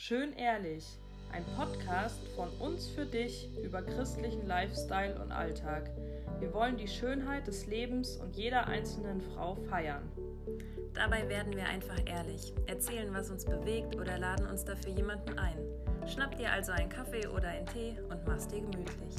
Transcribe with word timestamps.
Schön 0.00 0.32
ehrlich, 0.34 0.86
ein 1.32 1.44
Podcast 1.56 2.20
von 2.36 2.48
uns 2.60 2.86
für 2.86 3.04
dich 3.04 3.48
über 3.64 3.82
christlichen 3.82 4.46
Lifestyle 4.46 5.20
und 5.20 5.32
Alltag. 5.32 5.90
Wir 6.38 6.54
wollen 6.54 6.76
die 6.76 6.86
Schönheit 6.86 7.48
des 7.48 7.66
Lebens 7.66 8.16
und 8.16 8.36
jeder 8.36 8.68
einzelnen 8.68 9.20
Frau 9.20 9.56
feiern. 9.68 10.08
Dabei 10.94 11.28
werden 11.28 11.54
wir 11.56 11.66
einfach 11.66 11.98
ehrlich, 12.06 12.54
erzählen, 12.66 13.12
was 13.12 13.28
uns 13.28 13.44
bewegt 13.44 13.96
oder 13.96 14.18
laden 14.18 14.46
uns 14.46 14.64
dafür 14.64 14.92
jemanden 14.92 15.36
ein. 15.36 15.58
Schnapp 16.06 16.38
dir 16.38 16.52
also 16.52 16.70
einen 16.70 16.88
Kaffee 16.88 17.26
oder 17.26 17.48
einen 17.48 17.66
Tee 17.66 17.96
und 18.08 18.24
mach's 18.24 18.46
dir 18.46 18.60
gemütlich. 18.60 19.16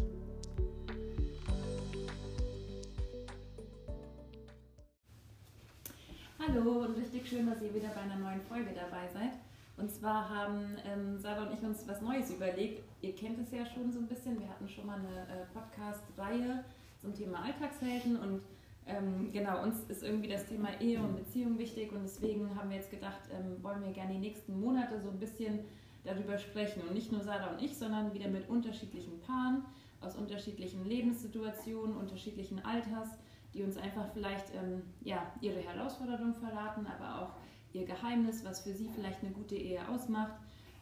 Hallo 6.40 6.86
und 6.86 6.98
richtig 6.98 7.28
schön, 7.28 7.50
dass 7.50 7.62
ihr 7.62 7.76
wieder 7.76 7.90
bei 7.90 8.02
einer 8.02 8.16
neuen 8.16 8.42
Folge 8.44 8.70
dabei 8.74 9.10
seid. 9.14 9.34
Und 9.80 9.90
zwar 9.92 10.30
haben 10.30 10.76
ähm, 10.86 11.18
Sarah 11.18 11.44
und 11.44 11.54
ich 11.54 11.64
uns 11.64 11.88
was 11.88 12.02
Neues 12.02 12.32
überlegt. 12.32 12.84
Ihr 13.02 13.16
kennt 13.16 13.40
es 13.40 13.52
ja 13.52 13.66
schon 13.66 13.92
so 13.92 14.00
ein 14.00 14.08
bisschen. 14.08 14.40
Wir 14.40 14.50
hatten 14.50 14.68
schon 14.68 14.86
mal 14.86 15.00
eine 15.00 15.22
äh, 15.22 15.46
Podcast-Reihe 15.54 16.66
zum 17.00 17.14
Thema 17.14 17.44
Alltagshelden 17.44 18.18
und 18.18 18.42
ähm, 18.86 19.32
genau, 19.32 19.64
uns 19.64 19.84
ist 19.88 20.04
irgendwie 20.04 20.30
das 20.30 20.46
Thema 20.48 20.70
Ehe 20.82 21.00
und 21.00 21.16
Beziehung 21.16 21.58
wichtig 21.58 21.92
und 21.92 22.02
deswegen 22.04 22.54
haben 22.56 22.70
wir 22.70 22.78
jetzt 22.78 22.92
gedacht, 22.92 23.22
ähm, 23.32 23.64
wollen 23.64 23.84
wir 23.84 23.92
gerne 23.92 24.14
die 24.14 24.20
nächsten 24.20 24.60
Monate 24.60 25.00
so 25.00 25.10
ein 25.10 25.20
bisschen 25.20 25.60
darüber 26.04 26.38
sprechen. 26.38 26.82
Und 26.82 26.94
nicht 26.94 27.12
nur 27.12 27.22
Sarah 27.22 27.52
und 27.52 27.62
ich, 27.62 27.78
sondern 27.78 28.14
wieder 28.14 28.28
mit 28.28 28.50
unterschiedlichen 28.50 29.20
Paaren 29.22 29.64
aus 30.02 30.16
unterschiedlichen 30.16 30.86
Lebenssituationen, 30.86 31.96
unterschiedlichen 31.96 32.64
Alters, 32.66 33.10
die 33.54 33.64
uns 33.64 33.78
einfach 33.78 34.06
vielleicht 34.14 34.54
ähm, 34.56 34.82
ja, 35.02 35.32
ihre 35.42 35.60
Herausforderungen 35.60 36.34
verraten, 36.34 36.86
aber 36.88 37.22
auch 37.22 37.32
ihr 37.74 37.86
Geheimnis, 37.86 38.44
was 38.44 38.62
für 38.62 38.74
sie 38.74 38.90
vielleicht 38.94 39.24
eine 39.24 39.32
gute 39.32 39.56
Ehe 39.56 39.88
ausmacht, 39.88 40.34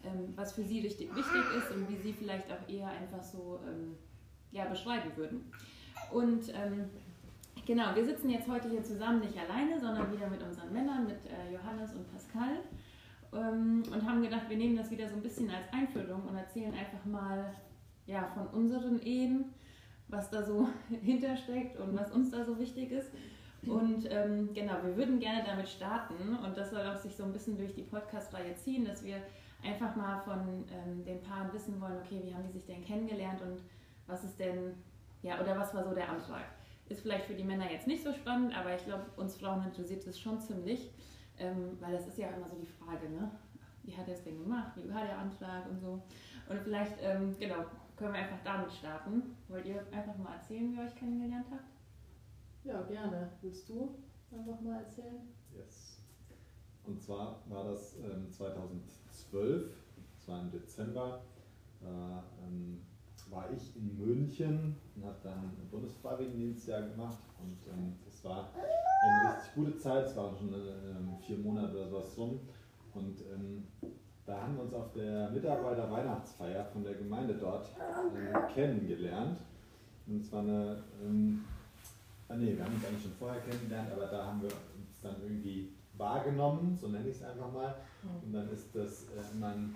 ähm, 0.03 0.33
was 0.35 0.53
für 0.53 0.63
sie 0.63 0.79
richtig 0.81 1.15
wichtig 1.15 1.41
ist 1.57 1.71
und 1.71 1.89
wie 1.89 1.97
sie 1.97 2.13
vielleicht 2.13 2.51
auch 2.51 2.69
eher 2.69 2.87
einfach 2.89 3.23
so 3.23 3.59
ähm, 3.67 3.95
ja, 4.51 4.65
beschreiben 4.65 5.11
würden. 5.15 5.51
Und 6.11 6.49
ähm, 6.49 6.89
genau, 7.65 7.95
wir 7.95 8.05
sitzen 8.05 8.29
jetzt 8.29 8.47
heute 8.47 8.69
hier 8.69 8.83
zusammen 8.83 9.19
nicht 9.19 9.37
alleine, 9.37 9.79
sondern 9.79 10.11
wieder 10.11 10.29
mit 10.29 10.41
unseren 10.41 10.71
Männern, 10.71 11.05
mit 11.05 11.25
äh, 11.25 11.53
Johannes 11.53 11.93
und 11.93 12.09
Pascal. 12.11 12.59
Ähm, 13.33 13.83
und 13.91 14.05
haben 14.05 14.21
gedacht, 14.21 14.49
wir 14.49 14.57
nehmen 14.57 14.77
das 14.77 14.89
wieder 14.89 15.09
so 15.09 15.15
ein 15.15 15.21
bisschen 15.21 15.49
als 15.49 15.71
Einführung 15.73 16.23
und 16.27 16.35
erzählen 16.35 16.73
einfach 16.73 17.03
mal 17.05 17.53
ja, 18.05 18.25
von 18.33 18.47
unseren 18.47 19.01
Ehen, 19.01 19.53
was 20.07 20.29
da 20.29 20.43
so 20.43 20.69
hintersteckt 21.01 21.77
und 21.77 21.97
was 21.97 22.11
uns 22.11 22.31
da 22.31 22.45
so 22.45 22.57
wichtig 22.57 22.91
ist. 22.91 23.09
Und 23.65 24.07
ähm, 24.09 24.53
genau, 24.53 24.75
wir 24.83 24.95
würden 24.95 25.19
gerne 25.19 25.43
damit 25.43 25.67
starten 25.67 26.37
und 26.37 26.55
das 26.55 26.69
soll 26.69 26.85
auch 26.85 26.95
sich 26.95 27.15
so 27.15 27.23
ein 27.23 27.33
bisschen 27.33 27.57
durch 27.57 27.73
die 27.73 27.81
Podcast-Reihe 27.81 28.55
ziehen, 28.55 28.85
dass 28.85 29.03
wir 29.03 29.17
einfach 29.63 29.95
mal 29.95 30.19
von 30.19 30.65
ähm, 30.71 31.03
den 31.03 31.21
Paaren 31.21 31.51
wissen 31.51 31.81
wollen, 31.81 31.97
okay, 31.97 32.21
wie 32.23 32.33
haben 32.33 32.45
die 32.47 32.53
sich 32.53 32.65
denn 32.65 32.83
kennengelernt 32.83 33.41
und 33.41 33.61
was 34.05 34.23
ist 34.23 34.39
denn, 34.39 34.75
ja, 35.21 35.41
oder 35.41 35.57
was 35.57 35.73
war 35.73 35.83
so 35.83 35.93
der 35.93 36.09
Antrag? 36.09 36.45
Ist 36.87 37.01
vielleicht 37.01 37.25
für 37.25 37.33
die 37.33 37.43
Männer 37.43 37.69
jetzt 37.69 37.87
nicht 37.87 38.03
so 38.03 38.13
spannend, 38.13 38.57
aber 38.57 38.75
ich 38.75 38.85
glaube, 38.85 39.05
uns 39.17 39.35
Frauen 39.35 39.63
interessiert 39.63 40.05
es 40.07 40.19
schon 40.19 40.39
ziemlich, 40.39 40.91
ähm, 41.39 41.77
weil 41.81 41.93
das 41.93 42.07
ist 42.07 42.17
ja 42.17 42.29
immer 42.29 42.47
so 42.47 42.55
die 42.55 42.67
Frage, 42.67 43.09
ne? 43.09 43.29
Wie 43.83 43.95
hat 43.95 44.07
er 44.07 44.13
es 44.13 44.23
denn 44.23 44.41
gemacht? 44.41 44.73
Wie 44.75 44.93
war 44.93 45.03
der 45.03 45.17
Antrag 45.17 45.69
und 45.69 45.79
so? 45.79 46.01
Und 46.49 46.59
vielleicht, 46.61 46.93
ähm, 47.01 47.35
genau, 47.39 47.65
können 47.95 48.13
wir 48.13 48.19
einfach 48.19 48.39
damit 48.43 48.71
starten. 48.71 49.35
Wollt 49.47 49.65
ihr 49.65 49.79
einfach 49.91 50.17
mal 50.17 50.35
erzählen, 50.35 50.71
wie 50.71 50.77
ihr 50.77 50.83
euch 50.83 50.95
kennengelernt 50.95 51.47
habt? 51.51 51.76
Ja, 52.67 52.81
gerne. 52.81 53.29
Willst 53.41 53.69
du 53.69 53.95
einfach 54.29 54.59
mal 54.59 54.79
erzählen? 54.81 55.21
Yes. 55.55 56.01
Und 56.83 57.01
zwar 57.01 57.41
war 57.47 57.63
das 57.63 57.95
ähm, 57.95 58.29
2012, 58.29 59.71
es 60.17 60.27
war 60.27 60.41
im 60.41 60.51
Dezember, 60.51 61.21
da 61.79 62.23
ähm, 62.45 62.81
war 63.29 63.49
ich 63.51 63.73
in 63.77 63.97
München 63.97 64.75
und 64.95 65.05
habe 65.05 65.15
dann 65.23 65.51
Bundesfreiwilligendienstjahr 65.71 66.81
gemacht 66.89 67.23
und 67.39 67.57
ähm, 67.71 67.95
das 68.03 68.23
war 68.25 68.49
eine 69.01 69.21
richtig 69.21 69.55
gute 69.55 69.77
Zeit, 69.77 70.05
es 70.07 70.15
waren 70.17 70.35
schon 70.37 70.53
äh, 70.53 71.25
vier 71.25 71.37
Monate 71.37 71.73
oder 71.73 71.87
sowas 71.89 72.17
rum 72.17 72.39
und 72.93 73.21
ähm, 73.33 73.67
da 74.25 74.41
haben 74.41 74.57
wir 74.57 74.63
uns 74.63 74.73
auf 74.73 74.91
der 74.91 75.29
Mitarbeiter-Weihnachtsfeier 75.29 76.65
von 76.65 76.83
der 76.83 76.95
Gemeinde 76.95 77.35
dort 77.35 77.69
äh, 78.13 78.53
kennengelernt. 78.53 79.39
Und 80.05 80.21
es 80.21 80.31
war 80.33 80.41
eine 80.41 80.83
ähm, 81.01 81.45
Ah, 82.29 82.35
nee, 82.35 82.57
wir 82.57 82.63
haben 82.63 82.75
uns 82.75 82.85
eigentlich 82.85 83.03
schon 83.03 83.13
vorher 83.13 83.39
kennengelernt, 83.41 83.89
aber 83.91 84.07
da 84.07 84.25
haben 84.25 84.41
wir 84.41 84.49
uns 84.49 84.99
dann 85.01 85.15
irgendwie 85.21 85.69
wahrgenommen, 85.93 86.77
so 86.79 86.89
nenne 86.89 87.07
ich 87.07 87.15
es 87.15 87.23
einfach 87.23 87.51
mal. 87.51 87.75
Und 88.23 88.33
dann 88.33 88.49
ist 88.51 88.75
das 88.75 89.05
äh, 89.09 89.33
immer 89.33 89.47
ein 89.47 89.75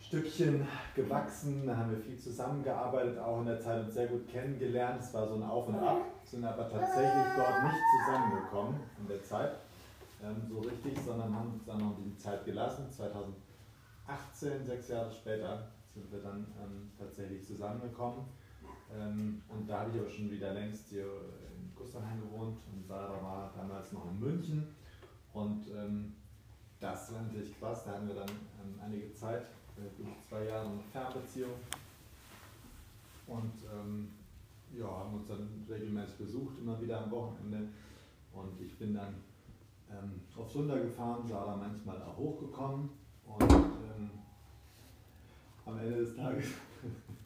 Stückchen 0.00 0.66
gewachsen, 0.94 1.66
da 1.66 1.76
haben 1.76 1.90
wir 1.90 1.98
viel 1.98 2.18
zusammengearbeitet, 2.18 3.18
auch 3.18 3.40
in 3.40 3.46
der 3.46 3.60
Zeit 3.60 3.84
uns 3.84 3.92
sehr 3.92 4.06
gut 4.06 4.26
kennengelernt. 4.28 5.00
Es 5.00 5.12
war 5.12 5.28
so 5.28 5.34
ein 5.34 5.42
Auf 5.42 5.68
und 5.68 5.74
Ab, 5.76 6.00
sind 6.24 6.44
aber 6.44 6.70
tatsächlich 6.70 7.26
dort 7.36 7.62
nicht 7.64 7.82
zusammengekommen 8.06 8.80
in 9.00 9.08
der 9.08 9.22
Zeit, 9.22 9.56
ähm, 10.22 10.42
so 10.48 10.60
richtig, 10.60 10.98
sondern 11.04 11.34
haben 11.34 11.52
uns 11.52 11.66
dann 11.66 11.78
noch 11.78 11.96
die 12.02 12.16
Zeit 12.16 12.46
gelassen. 12.46 12.90
2018, 12.90 14.64
sechs 14.64 14.88
Jahre 14.88 15.12
später, 15.12 15.68
sind 15.92 16.10
wir 16.10 16.20
dann 16.20 16.46
ähm, 16.62 16.90
tatsächlich 16.98 17.44
zusammengekommen. 17.44 18.24
Ähm, 18.96 19.42
und 19.48 19.68
da 19.68 19.80
habe 19.80 19.90
ich 19.92 20.00
aber 20.00 20.10
schon 20.10 20.30
wieder 20.30 20.54
längst 20.54 20.88
hier 20.88 21.04
in 21.78 21.84
Gusterheim 21.84 22.20
gewohnt 22.20 22.58
und 22.72 22.86
Sarah 22.86 23.22
war 23.22 23.52
damals 23.56 23.92
noch 23.92 24.10
in 24.10 24.18
München. 24.18 24.66
Und 25.32 25.66
ähm, 25.68 26.14
das 26.80 27.12
war 27.12 27.22
natürlich 27.22 27.58
krass, 27.58 27.84
da 27.84 27.92
hatten 27.92 28.08
wir 28.08 28.14
dann 28.14 28.28
ähm, 28.28 28.80
einige 28.82 29.12
Zeit, 29.12 29.42
äh, 29.76 30.28
zwei 30.28 30.44
Jahre 30.44 30.68
eine 30.68 30.80
Fernbeziehung. 30.92 31.52
Und 33.26 33.52
ähm, 33.72 34.10
ja, 34.76 34.86
haben 34.86 35.14
uns 35.14 35.28
dann 35.28 35.66
regelmäßig 35.68 36.18
besucht, 36.18 36.58
immer 36.58 36.80
wieder 36.80 37.02
am 37.02 37.10
Wochenende. 37.10 37.68
Und 38.32 38.60
ich 38.60 38.78
bin 38.78 38.94
dann 38.94 39.14
ähm, 39.90 40.20
aufs 40.36 40.54
Wunder 40.54 40.78
gefahren, 40.78 41.26
Sarah 41.26 41.56
manchmal 41.56 42.00
auch 42.02 42.16
hochgekommen. 42.16 42.90
Und 43.26 43.50
ähm, 43.52 44.10
am 45.66 45.78
Ende 45.78 45.96
des 45.96 46.16
Tages 46.16 46.46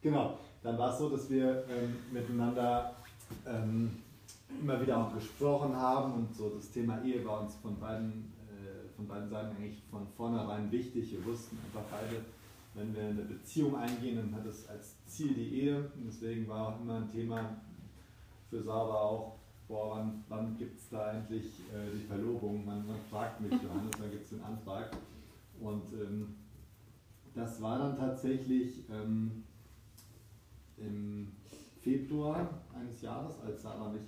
Genau, 0.00 0.38
dann 0.62 0.78
war 0.78 0.92
es 0.92 0.98
so, 0.98 1.08
dass 1.08 1.28
wir 1.28 1.64
ähm, 1.68 1.96
miteinander 2.12 2.94
ähm, 3.46 3.90
immer 4.60 4.80
wieder 4.80 4.96
auch 4.96 5.14
gesprochen 5.14 5.74
haben 5.74 6.12
und 6.14 6.34
so 6.34 6.50
das 6.50 6.70
Thema 6.70 7.02
Ehe 7.02 7.24
war 7.26 7.42
uns 7.42 7.56
von 7.56 7.78
beiden, 7.78 8.32
äh, 8.48 8.88
von 8.94 9.08
beiden 9.08 9.28
Seiten 9.28 9.56
eigentlich 9.56 9.82
von 9.90 10.06
vornherein 10.16 10.70
wichtig. 10.70 11.12
Wir 11.12 11.24
wussten 11.24 11.58
einfach 11.64 11.82
beide, 11.90 12.24
wenn 12.74 12.94
wir 12.94 13.02
eine 13.08 13.22
Beziehung 13.22 13.76
eingehen, 13.76 14.16
dann 14.16 14.34
hat 14.34 14.46
es 14.46 14.68
als 14.68 14.94
Ziel 15.06 15.34
die 15.34 15.62
Ehe 15.62 15.78
und 15.78 16.06
deswegen 16.06 16.46
war 16.48 16.68
auch 16.68 16.80
immer 16.80 16.98
ein 16.98 17.10
Thema 17.10 17.56
für 18.48 18.62
Sarah 18.62 19.00
auch, 19.00 19.38
boah, 19.66 19.96
wann, 19.96 20.24
wann 20.28 20.56
gibt 20.56 20.78
es 20.78 20.88
da 20.88 21.12
endlich 21.12 21.60
äh, 21.74 21.94
die 21.94 22.06
Verlobung? 22.06 22.64
Man, 22.64 22.86
man 22.86 22.96
fragt 23.10 23.40
mich, 23.40 23.50
Johannes, 23.62 23.92
wann 23.98 24.10
gibt 24.10 24.24
es 24.24 24.30
den 24.30 24.42
Antrag? 24.42 24.96
Und 25.60 25.92
ähm, 25.92 26.36
das 27.34 27.60
war 27.60 27.78
dann 27.78 27.96
tatsächlich 27.96 28.84
ähm, 28.90 29.44
im 30.80 31.32
Februar 31.80 32.62
eines 32.74 33.02
Jahres, 33.02 33.40
als 33.40 33.62
Sarah 33.62 33.90
mich 33.90 34.02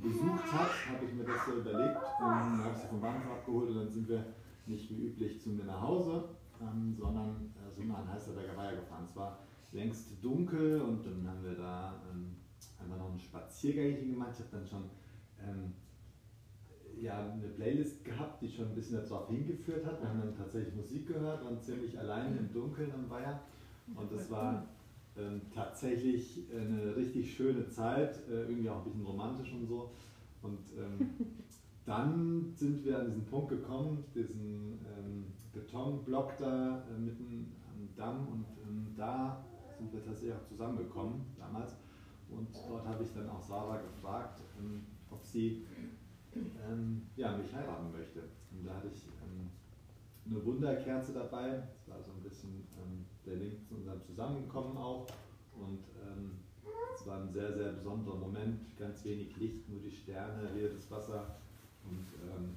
besucht 0.00 0.52
hat, 0.52 0.70
habe 0.88 1.04
ich 1.04 1.12
mir 1.12 1.24
das 1.24 1.44
so 1.46 1.60
überlegt 1.60 1.96
und 2.20 2.64
habe 2.64 2.76
sie 2.76 2.86
vom 2.88 3.00
Bahnhof 3.00 3.30
abgeholt 3.30 3.70
und 3.70 3.76
dann 3.76 3.90
sind 3.90 4.08
wir 4.08 4.24
nicht 4.66 4.90
wie 4.90 5.06
üblich 5.06 5.40
zu 5.40 5.50
mir 5.50 5.64
nach 5.64 5.80
Hause, 5.80 6.24
ähm, 6.60 6.94
sondern 6.98 7.52
äh, 7.56 7.74
sind 7.74 7.88
wir 7.88 7.96
an 7.96 8.10
Heißerberger 8.10 8.56
Weiher 8.56 8.76
gefahren. 8.76 9.04
Es 9.04 9.16
war 9.16 9.38
längst 9.72 10.22
dunkel 10.22 10.80
und 10.80 11.04
dann 11.04 11.28
haben 11.28 11.44
wir 11.44 11.54
da 11.54 12.00
ähm, 12.10 12.36
einfach 12.80 12.98
noch 12.98 13.10
einen 13.10 13.18
Spaziergang 13.18 14.08
gemacht. 14.08 14.30
Ich 14.32 14.40
habe 14.40 14.56
dann 14.56 14.66
schon 14.66 14.84
ähm, 15.40 15.72
ja, 17.00 17.32
eine 17.32 17.48
Playlist 17.48 18.04
gehabt, 18.04 18.40
die 18.42 18.48
schon 18.48 18.68
ein 18.68 18.74
bisschen 18.74 19.02
darauf 19.02 19.28
hingeführt 19.28 19.84
hat. 19.84 20.00
Wir 20.00 20.08
haben 20.08 20.20
dann 20.20 20.36
tatsächlich 20.36 20.74
Musik 20.74 21.08
gehört, 21.08 21.44
waren 21.44 21.60
ziemlich 21.60 21.98
allein 21.98 22.36
im 22.36 22.52
Dunkeln 22.52 22.92
am 22.92 23.10
Weiher 23.10 23.40
und 23.94 24.12
das 24.12 24.30
war 24.30 24.66
ähm, 25.16 25.42
tatsächlich 25.54 26.44
eine 26.50 26.96
richtig 26.96 27.34
schöne 27.34 27.68
Zeit, 27.68 28.16
äh, 28.28 28.42
irgendwie 28.42 28.70
auch 28.70 28.78
ein 28.78 28.84
bisschen 28.84 29.04
romantisch 29.06 29.52
und 29.52 29.66
so. 29.66 29.90
Und 30.42 30.60
ähm, 30.76 31.10
dann 31.84 32.52
sind 32.54 32.84
wir 32.84 32.98
an 32.98 33.06
diesen 33.06 33.26
Punkt 33.26 33.50
gekommen, 33.50 34.04
diesen 34.14 34.80
ähm, 34.98 35.24
Betonblock 35.52 36.36
da 36.38 36.84
äh, 36.88 36.98
mitten 36.98 37.52
am 37.68 37.88
Damm 37.96 38.28
und 38.28 38.46
ähm, 38.66 38.86
da 38.96 39.44
sind 39.76 39.92
wir 39.92 40.02
tatsächlich 40.04 40.34
auch 40.34 40.48
zusammengekommen 40.48 41.22
damals. 41.38 41.72
Und 42.30 42.48
dort 42.68 42.86
habe 42.86 43.02
ich 43.02 43.12
dann 43.12 43.28
auch 43.28 43.42
Sarah 43.42 43.80
gefragt, 43.82 44.40
ähm, 44.58 44.86
ob 45.10 45.24
sie 45.24 45.66
ähm, 46.34 47.02
ja, 47.16 47.36
mich 47.36 47.52
heiraten 47.52 47.92
möchte. 47.92 48.20
Und 48.52 48.66
da 48.66 48.76
hatte 48.76 48.88
ich 48.88 49.02
eine 50.26 50.44
Wunderkerze 50.44 51.12
dabei. 51.12 51.62
Das 51.74 51.88
war 51.88 52.02
so 52.02 52.12
ein 52.12 52.22
bisschen 52.22 52.66
ähm, 52.78 53.06
der 53.26 53.36
Link 53.36 53.66
zu 53.66 53.76
unserem 53.76 54.02
Zusammenkommen 54.02 54.76
auch. 54.76 55.06
Und 55.54 55.84
ähm, 56.00 56.38
es 56.94 57.06
war 57.06 57.20
ein 57.20 57.32
sehr, 57.32 57.52
sehr 57.52 57.72
besonderer 57.72 58.16
Moment. 58.16 58.60
Ganz 58.78 59.04
wenig 59.04 59.36
Licht, 59.36 59.68
nur 59.68 59.80
die 59.80 59.90
Sterne, 59.90 60.50
hier 60.54 60.70
das 60.70 60.90
Wasser. 60.90 61.36
Und 61.84 62.06
ähm, 62.22 62.56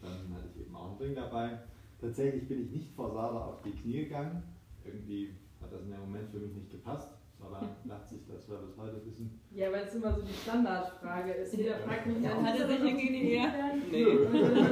dann 0.00 0.34
hatte 0.34 0.48
ich 0.54 0.62
eben 0.62 0.74
auch 0.74 0.90
einen 0.90 0.98
Ring 0.98 1.14
dabei. 1.14 1.58
Tatsächlich 2.00 2.48
bin 2.48 2.64
ich 2.64 2.70
nicht 2.70 2.94
vor 2.94 3.12
Sarah 3.12 3.46
auf 3.46 3.62
die 3.62 3.72
Knie 3.72 4.04
gegangen. 4.04 4.42
Irgendwie 4.84 5.34
hat 5.60 5.72
das 5.72 5.82
in 5.82 5.90
dem 5.90 6.00
Moment 6.00 6.30
für 6.30 6.38
mich 6.38 6.54
nicht 6.54 6.70
gepasst. 6.70 7.12
Sarah 7.42 7.68
lacht 7.84 8.08
sich, 8.08 8.20
dass 8.26 8.48
wir 8.48 8.58
bis 8.58 8.76
heute 8.76 9.04
wissen. 9.04 9.40
Ja, 9.50 9.72
weil 9.72 9.84
es 9.86 9.94
immer 9.94 10.14
so 10.14 10.22
die 10.22 10.32
Standardfrage 10.32 11.32
ist. 11.32 11.54
Jeder 11.54 11.76
fragt 11.78 12.06
mich, 12.06 12.22
Dann 12.22 12.46
hat 12.46 12.58
er 12.58 12.68
sich 12.68 12.80
irgendwie 12.80 13.34
ja. 13.34 13.52
Nee. 13.90 14.04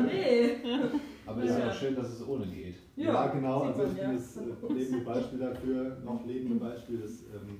nee. 0.07 0.57
Aber 1.27 1.43
ist 1.43 1.59
ja 1.59 1.71
auch 1.71 1.75
schön, 1.75 1.95
dass 1.95 2.09
es 2.11 2.27
ohne 2.27 2.47
geht. 2.47 2.77
Ja, 2.97 3.13
Ja, 3.13 3.27
genau. 3.29 3.63
Also 3.63 3.85
ich 3.85 3.95
bin 3.95 4.13
das 4.15 4.37
äh, 4.37 4.73
lebende 4.73 5.05
Beispiel 5.05 5.39
dafür, 5.39 5.99
noch 6.05 6.25
lebende 6.27 6.57
Beispiel, 6.57 6.99
dass 7.01 7.23
ähm, 7.23 7.59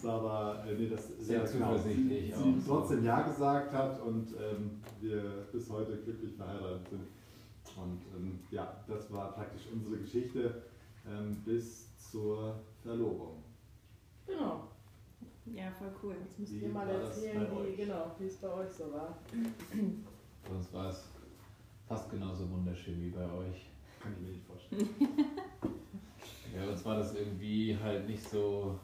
Sarah, 0.00 0.64
äh, 0.66 0.74
nee, 0.74 0.88
das 0.88 1.08
Sehr 1.18 1.40
genau, 1.40 1.76
sie, 1.76 1.82
zuversichtlich 1.82 2.34
sie 2.34 2.42
auch. 2.42 2.66
trotzdem 2.66 3.04
Ja 3.04 3.22
gesagt 3.22 3.72
hat 3.72 4.00
und 4.00 4.28
ähm, 4.32 4.80
wir 5.00 5.48
bis 5.52 5.70
heute 5.70 5.96
glücklich 5.98 6.34
verheiratet 6.34 6.88
sind. 6.88 7.06
Und 7.76 8.00
ähm, 8.16 8.38
ja, 8.50 8.84
das 8.86 9.12
war 9.12 9.32
praktisch 9.34 9.62
unsere 9.72 9.96
Geschichte 9.98 10.62
ähm, 11.06 11.36
bis 11.44 11.88
zur 12.10 12.60
Verlobung. 12.82 13.42
Genau. 14.28 14.68
Ja, 15.46 15.70
voll 15.72 15.90
cool. 16.02 16.14
Jetzt 16.20 16.38
müsst 16.38 16.52
Wie 16.52 16.58
ihr 16.66 16.68
mal 16.68 16.88
erzählen, 16.88 17.46
wie, 17.66 17.76
genau, 17.76 18.12
wie 18.18 18.26
es 18.26 18.36
bei 18.36 18.52
euch 18.52 18.70
so 18.70 18.92
war. 18.92 19.18
Bei 20.44 20.54
uns 20.54 20.72
war 20.72 20.90
es 20.90 21.08
fast 21.86 22.10
genauso 22.10 22.48
wunderschön 22.50 23.00
wie 23.00 23.10
bei 23.10 23.24
euch. 23.24 23.70
Kann 24.00 24.12
ich 24.12 24.20
mir 24.20 24.28
nicht 24.32 24.46
vorstellen. 24.46 24.88
Ja, 26.54 26.64
bei 26.64 26.70
uns 26.70 26.84
war 26.84 26.96
das 26.96 27.14
irgendwie 27.14 27.76
halt 27.80 28.08
nicht 28.08 28.26
so. 28.26 28.78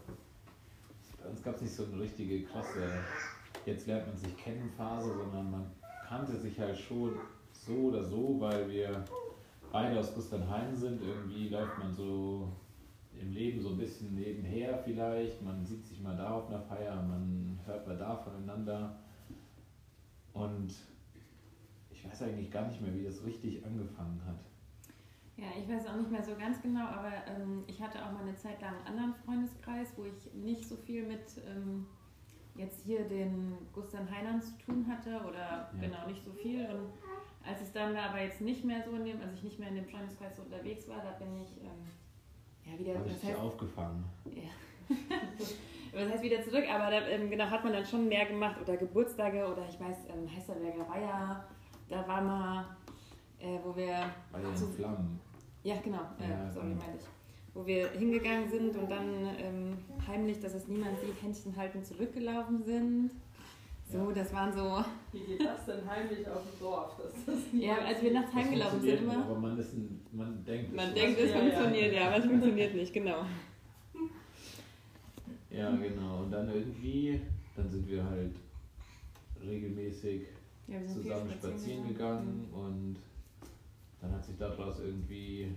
Bei 1.23 1.31
uns 1.31 1.43
gab 1.43 1.55
es 1.55 1.63
nicht 1.63 1.75
so 1.75 1.85
eine 1.85 1.99
richtige 1.99 2.43
krasse, 2.45 2.87
jetzt 3.65 3.87
lernt 3.87 4.07
man 4.07 4.17
sich 4.17 4.37
kennen 4.37 4.71
Phase, 4.77 5.15
sondern 5.15 5.51
man 5.51 5.71
kannte 6.07 6.37
sich 6.37 6.59
halt 6.59 6.77
schon 6.77 7.19
so 7.53 7.73
oder 7.73 8.05
so, 8.05 8.37
weil 8.39 8.71
wir 8.71 9.03
beide 9.73 9.99
aus 9.99 10.15
Gustenheim 10.15 10.77
sind. 10.77 11.01
Irgendwie 11.01 11.49
läuft 11.49 11.79
man 11.79 11.93
so 11.93 12.53
im 13.25 13.33
Leben 13.33 13.61
so 13.61 13.71
ein 13.71 13.79
bisschen 13.79 14.15
nebenher 14.15 14.79
vielleicht. 14.79 15.43
Man 15.43 15.65
sieht 15.65 15.85
sich 15.87 16.01
mal 16.01 16.17
da 16.17 16.31
auf 16.33 16.49
einer 16.49 16.61
Feier, 16.61 16.97
man 16.97 17.59
hört 17.65 17.87
mal 17.87 17.97
da 17.97 18.17
voneinander. 18.17 18.99
Und 20.33 20.75
ich 21.91 22.05
weiß 22.05 22.23
eigentlich 22.23 22.51
gar 22.51 22.67
nicht 22.67 22.81
mehr, 22.81 22.95
wie 22.95 23.05
das 23.05 23.25
richtig 23.25 23.65
angefangen 23.65 24.21
hat. 24.27 24.41
Ja, 25.37 25.47
ich 25.59 25.69
weiß 25.69 25.87
auch 25.89 25.97
nicht 25.97 26.11
mehr 26.11 26.23
so 26.23 26.37
ganz 26.37 26.61
genau, 26.63 26.85
aber 26.87 27.13
ähm, 27.27 27.65
ich 27.67 27.83
hatte 27.83 28.05
auch 28.05 28.13
mal 28.13 28.23
eine 28.23 28.37
Zeit 28.37 28.61
lang 28.61 28.75
einen 28.77 28.99
anderen 28.99 29.15
Freundeskreis, 29.25 29.93
wo 29.97 30.05
ich 30.05 30.33
nicht 30.35 30.69
so 30.69 30.77
viel 30.77 31.07
mit 31.07 31.25
ähm, 31.49 31.87
jetzt 32.55 32.85
hier 32.85 33.05
den 33.05 33.57
Gustav 33.73 34.09
Heinern 34.11 34.41
zu 34.41 34.57
tun 34.59 34.87
hatte 34.87 35.21
oder 35.27 35.73
genau 35.81 36.07
nicht 36.07 36.25
so 36.25 36.33
viel. 36.33 36.67
Und 36.67 36.93
als 37.45 37.63
es 37.63 37.73
dann 37.73 37.97
aber 37.97 38.23
jetzt 38.23 38.41
nicht 38.43 38.65
mehr 38.65 38.83
so 38.85 38.95
in 38.95 39.05
dem, 39.05 39.21
also 39.21 39.35
ich 39.35 39.43
nicht 39.43 39.59
mehr 39.59 39.71
in 39.71 39.77
dem 39.77 39.87
Freundeskreis 39.87 40.37
so 40.37 40.43
unterwegs 40.43 40.89
war, 40.89 41.03
da 41.03 41.11
bin 41.13 41.43
ich 41.43 41.61
ähm, 41.63 41.89
ja 42.67 42.79
wieder, 42.79 42.95
Habe 42.99 43.09
ich 43.09 43.23
heißt, 43.25 43.39
aufgefangen. 43.39 44.05
was 45.93 46.09
heißt 46.13 46.23
wieder 46.23 46.43
zurück, 46.43 46.65
aber 46.69 46.91
da, 46.91 47.07
ähm, 47.09 47.31
genau 47.31 47.45
hat 47.47 47.65
man 47.65 47.73
dann 47.73 47.85
schon 47.87 48.09
mehr 48.09 48.27
gemacht 48.27 48.61
oder 48.61 48.77
Geburtstage 48.77 49.47
oder 49.47 49.67
ich 49.69 49.79
weiß, 49.81 49.97
ähm, 50.15 50.29
Heisterberger 50.35 50.89
Weiher, 50.89 51.45
da 51.89 52.09
war 52.09 52.21
mal, 52.23 52.65
äh, 53.39 53.59
wo 53.65 53.75
wir 53.77 54.11
Bei 54.33 54.41
den 54.41 54.57
zu- 54.57 54.67
Flammen. 54.69 55.21
ja, 55.63 55.77
genau, 55.83 56.01
äh, 56.21 56.31
Ja, 56.31 56.51
sorry, 56.51 56.69
genau. 56.69 56.81
meinte 56.81 56.99
ich. 56.99 57.05
Wo 57.55 57.65
wir 57.67 57.89
hingegangen 57.93 58.51
sind 58.51 58.77
und 58.77 58.91
dann 58.91 59.29
ähm, 59.39 59.79
heimlich, 60.09 60.41
dass 60.41 60.55
es 60.55 60.67
niemand 60.67 60.99
sieht, 60.99 61.23
Händchen 61.23 61.57
halten 61.57 61.85
zurückgelaufen 61.85 62.65
sind. 62.65 63.11
So, 63.91 64.11
das 64.13 64.33
waren 64.33 64.53
so. 64.53 64.85
Wie 65.13 65.21
geht 65.21 65.41
das 65.41 65.67
denn 65.67 65.89
heimlich 65.89 66.27
auf 66.27 66.43
dem 66.43 66.59
Dorf? 66.59 66.93
Ja, 67.53 67.77
als 67.79 68.03
wir 68.03 68.13
nachts 68.13 68.35
heimgelaufen 68.35 68.71
funktioniert 68.81 69.01
sind 69.01 69.13
immer. 69.13 69.25
Aber 69.25 69.39
man, 69.39 69.59
ist 69.59 69.73
ein, 69.75 70.01
man 70.13 70.45
denkt, 70.45 70.71
es 70.71 70.77
Man 70.77 70.89
ist 70.89 70.97
denkt, 70.97 71.21
es 71.21 71.31
Ja, 71.31 71.37
ja. 71.37 71.43
funktioniert, 71.43 71.95
ja, 71.95 72.07
aber 72.09 72.17
es 72.17 72.25
funktioniert 72.25 72.75
nicht, 72.75 72.93
genau. 72.93 73.25
Ja, 75.51 75.71
genau. 75.77 76.23
Und 76.25 76.33
dann 76.33 76.49
irgendwie, 76.49 77.21
dann 77.55 77.71
sind 77.71 77.89
wir 77.89 78.03
halt 78.05 78.35
regelmäßig 79.41 80.23
Ja, 80.67 80.81
wir 80.81 80.89
zusammen 80.89 81.31
spazieren 81.31 81.87
gegangen 81.87 82.49
und 82.53 82.97
dann 84.01 84.13
hat 84.13 84.25
sich 84.25 84.37
daraus 84.37 84.81
irgendwie 84.81 85.53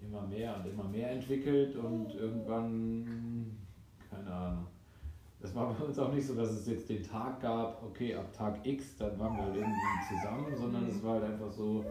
immer 0.00 0.26
mehr 0.26 0.56
und 0.56 0.66
immer 0.70 0.84
mehr 0.88 1.10
entwickelt 1.10 1.76
und 1.76 2.14
irgendwann, 2.14 3.54
keine 4.10 4.32
Ahnung. 4.32 4.66
Es 5.42 5.54
war 5.54 5.74
bei 5.74 5.84
uns 5.84 5.98
auch 5.98 6.12
nicht 6.12 6.26
so, 6.26 6.34
dass 6.34 6.50
es 6.50 6.66
jetzt 6.68 6.88
den 6.88 7.02
Tag 7.02 7.40
gab, 7.40 7.82
okay, 7.82 8.14
ab 8.14 8.32
Tag 8.32 8.64
X, 8.64 8.96
dann 8.96 9.18
waren 9.18 9.36
wir 9.36 9.42
halt 9.44 9.56
irgendwie 9.56 10.14
zusammen, 10.14 10.56
sondern 10.56 10.86
es 10.88 11.02
war 11.02 11.14
halt 11.14 11.24
einfach 11.24 11.50
so, 11.50 11.84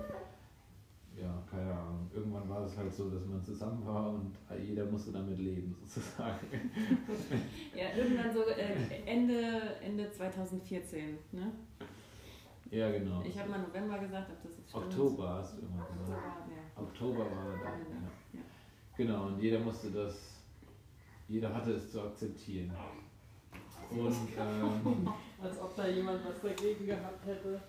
ja, 1.18 1.44
keine 1.50 1.74
Ahnung. 1.74 2.10
Irgendwann 2.14 2.48
war 2.48 2.64
es 2.66 2.78
halt 2.78 2.94
so, 2.94 3.10
dass 3.10 3.26
man 3.26 3.44
zusammen 3.44 3.86
war 3.86 4.14
und 4.14 4.38
jeder 4.66 4.86
musste 4.86 5.12
damit 5.12 5.38
leben, 5.38 5.76
sozusagen. 5.86 6.48
Ja, 7.76 7.96
irgendwann 7.96 8.34
so 8.34 8.44
äh, 8.46 9.04
Ende, 9.06 9.76
Ende 9.82 10.10
2014. 10.10 11.18
Ne? 11.34 11.52
Ja, 12.70 12.90
genau. 12.90 13.22
Ich 13.26 13.38
habe 13.38 13.50
mal 13.50 13.60
November 13.60 14.00
gesagt, 14.00 14.32
ob 14.32 14.42
das 14.44 14.58
jetzt 14.58 14.70
stimmt. 14.70 14.86
Oktober 14.86 15.30
hast 15.40 15.58
du 15.58 15.62
immer 15.64 15.82
Oktober, 15.82 16.06
gesagt. 16.06 16.50
ja. 16.50 16.82
Oktober 16.82 17.20
war 17.20 17.58
da. 17.58 17.66
Ja. 17.66 17.72
Ja. 18.34 18.40
Genau, 18.96 19.28
und 19.28 19.40
jeder 19.42 19.60
musste 19.60 19.92
das, 19.92 20.38
jeder 21.28 21.54
hatte 21.54 21.74
es 21.74 21.92
zu 21.92 22.02
akzeptieren. 22.02 22.72
Und 23.92 24.30
ähm, 24.38 25.14
Als 25.42 25.60
ob 25.60 25.76
da 25.76 25.88
jemand 25.88 26.22
was 26.26 26.42
dagegen 26.42 26.86
gehabt 26.86 27.26
hätte. 27.26 27.62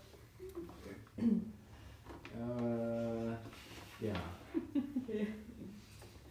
äh, 2.35 3.31
ja. 4.07 4.13
Okay. 5.03 5.27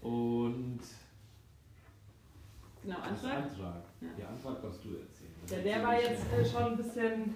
Und 0.02 0.80
Genau, 2.84 2.98
Antrag. 2.98 3.44
Antrag. 3.44 3.84
Ja. 4.02 4.08
Der 4.18 4.30
Antrag 4.30 4.62
darfst 4.62 4.84
du 4.84 4.96
erzählen. 4.98 5.32
Das 5.44 5.52
Ja, 5.52 5.58
der 5.60 5.84
war 5.84 6.02
jetzt 6.02 6.24
äh, 6.34 6.46
schon 6.46 6.64
ein 6.64 6.78
bisschen 6.78 7.36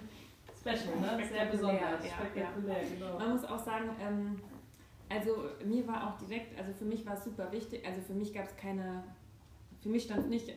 special, 0.58 1.00
ne? 1.00 1.24
Sehr 1.30 1.46
besonders. 1.46 2.04
ja, 2.04 2.10
Spektakulär, 2.10 2.84
genau. 2.92 3.18
Man 3.18 3.30
muss 3.32 3.44
auch 3.44 3.58
sagen, 3.64 3.90
ähm, 4.00 4.40
also 5.08 5.44
mir 5.64 5.86
war 5.86 6.08
auch 6.08 6.18
direkt, 6.18 6.58
also 6.58 6.72
für 6.72 6.84
mich 6.84 7.06
war 7.06 7.14
es 7.14 7.22
super 7.24 7.50
wichtig, 7.52 7.86
also 7.86 8.00
für 8.00 8.14
mich 8.14 8.34
gab 8.34 8.46
es 8.46 8.56
keine, 8.56 9.04
für 9.80 9.88
mich 9.88 10.02
stand 10.04 10.28
nicht 10.28 10.48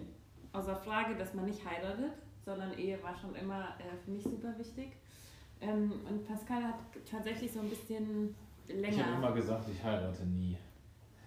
außer 0.53 0.75
Frage, 0.77 1.15
dass 1.15 1.33
man 1.33 1.45
nicht 1.45 1.63
heiratet, 1.67 2.11
sondern 2.45 2.77
Ehe 2.77 3.01
war 3.03 3.15
schon 3.15 3.35
immer 3.35 3.75
äh, 3.79 3.95
für 4.03 4.11
mich 4.11 4.23
super 4.23 4.57
wichtig. 4.57 4.93
Ähm, 5.61 5.91
und 6.09 6.25
Pascal 6.27 6.63
hat 6.63 6.79
tatsächlich 7.09 7.51
so 7.51 7.59
ein 7.59 7.69
bisschen 7.69 8.35
Ich 8.67 8.73
habe 8.75 8.81
länger. 8.81 9.17
immer 9.17 9.31
gesagt, 9.33 9.65
ich 9.71 9.83
heirate 9.83 10.25
nie. 10.25 10.57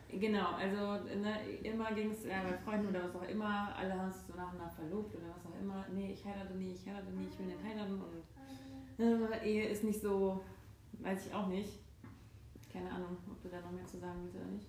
Genau, 0.08 0.52
also 0.52 1.04
ne, 1.04 1.40
immer 1.62 1.90
ging 1.92 2.10
es 2.10 2.24
ja, 2.26 2.42
bei 2.42 2.56
Freunden 2.58 2.88
oder 2.88 3.04
was 3.04 3.16
auch 3.16 3.26
immer, 3.28 3.74
alle 3.74 3.98
haben 3.98 4.10
sich 4.12 4.22
so 4.26 4.34
nach 4.34 4.52
und 4.52 4.58
nach 4.58 4.70
verlobt 4.74 5.14
oder 5.14 5.28
was 5.34 5.46
auch 5.46 5.58
immer. 5.58 5.86
Nee, 5.94 6.12
ich 6.12 6.22
heirate 6.24 6.52
nie, 6.54 6.72
ich 6.74 6.86
heirate 6.86 7.10
nie, 7.12 7.28
ich 7.30 7.38
will 7.38 7.46
nicht 7.46 7.62
heiraten 7.64 7.98
und 8.98 9.02
äh, 9.42 9.46
Ehe 9.48 9.68
ist 9.68 9.84
nicht 9.84 10.02
so, 10.02 10.42
weiß 11.00 11.26
ich 11.26 11.34
auch 11.34 11.46
nicht. 11.46 11.78
Keine 12.70 12.90
Ahnung, 12.90 13.16
ob 13.30 13.42
du 13.42 13.48
da 13.48 13.60
noch 13.62 13.70
mehr 13.72 13.86
zu 13.86 13.98
sagen 13.98 14.20
willst 14.22 14.36
oder 14.36 14.46
nicht. 14.46 14.66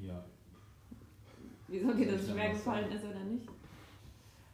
Ja. 0.00 0.24
Wieso 1.68 1.92
dir 1.92 2.12
das 2.12 2.28
schwer 2.28 2.50
gefallen 2.50 2.90
ist 2.90 3.04
oder 3.04 3.24
nicht? 3.24 3.46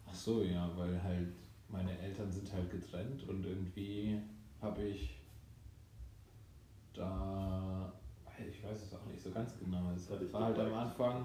Ach 0.07 0.15
so, 0.15 0.43
ja, 0.43 0.71
weil 0.77 1.01
halt 1.03 1.33
meine 1.69 1.97
Eltern 1.99 2.31
sind 2.31 2.53
halt 2.53 2.71
getrennt 2.71 3.29
und 3.29 3.45
irgendwie 3.45 4.19
habe 4.61 4.83
ich 4.83 5.21
da, 6.93 7.93
ich 8.39 8.63
weiß 8.65 8.83
es 8.83 8.95
auch 8.95 9.07
nicht 9.07 9.23
so 9.23 9.31
ganz 9.31 9.53
genau, 9.59 9.91
es 9.95 10.11
war 10.33 10.45
halt 10.45 10.59
am? 10.59 10.75
Anfang 10.75 11.25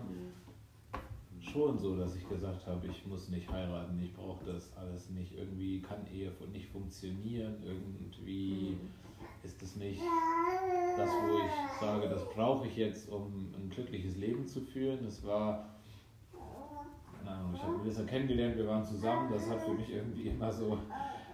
schon 1.39 1.77
so, 1.77 1.95
dass 1.95 2.15
ich 2.15 2.27
gesagt 2.27 2.67
habe, 2.67 2.87
ich 2.87 3.05
muss 3.05 3.29
nicht 3.29 3.49
heiraten, 3.49 3.99
ich 4.03 4.13
brauche 4.13 4.45
das 4.45 4.71
alles 4.75 5.09
nicht, 5.09 5.33
irgendwie 5.33 5.81
kann 5.81 6.05
Ehe 6.13 6.31
nicht 6.51 6.69
funktionieren, 6.69 7.55
irgendwie 7.63 8.77
ist 9.43 9.61
es 9.61 9.75
nicht 9.75 10.01
das, 10.97 11.09
wo 11.09 11.37
ich 11.37 11.79
sage, 11.79 12.09
das 12.09 12.27
brauche 12.33 12.67
ich 12.67 12.75
jetzt, 12.75 13.09
um 13.09 13.53
ein 13.55 13.69
glückliches 13.69 14.17
Leben 14.17 14.45
zu 14.47 14.61
führen. 14.61 15.05
Es 15.05 15.23
war, 15.23 15.69
Ahnung, 17.29 17.53
ich 17.53 17.61
habe 17.61 17.77
Melissa 17.77 18.03
kennengelernt, 18.03 18.57
wir 18.57 18.67
waren 18.67 18.83
zusammen, 18.83 19.31
das 19.31 19.49
hat 19.49 19.61
für 19.61 19.73
mich 19.73 19.89
irgendwie 19.89 20.27
immer 20.27 20.51
so, 20.51 20.77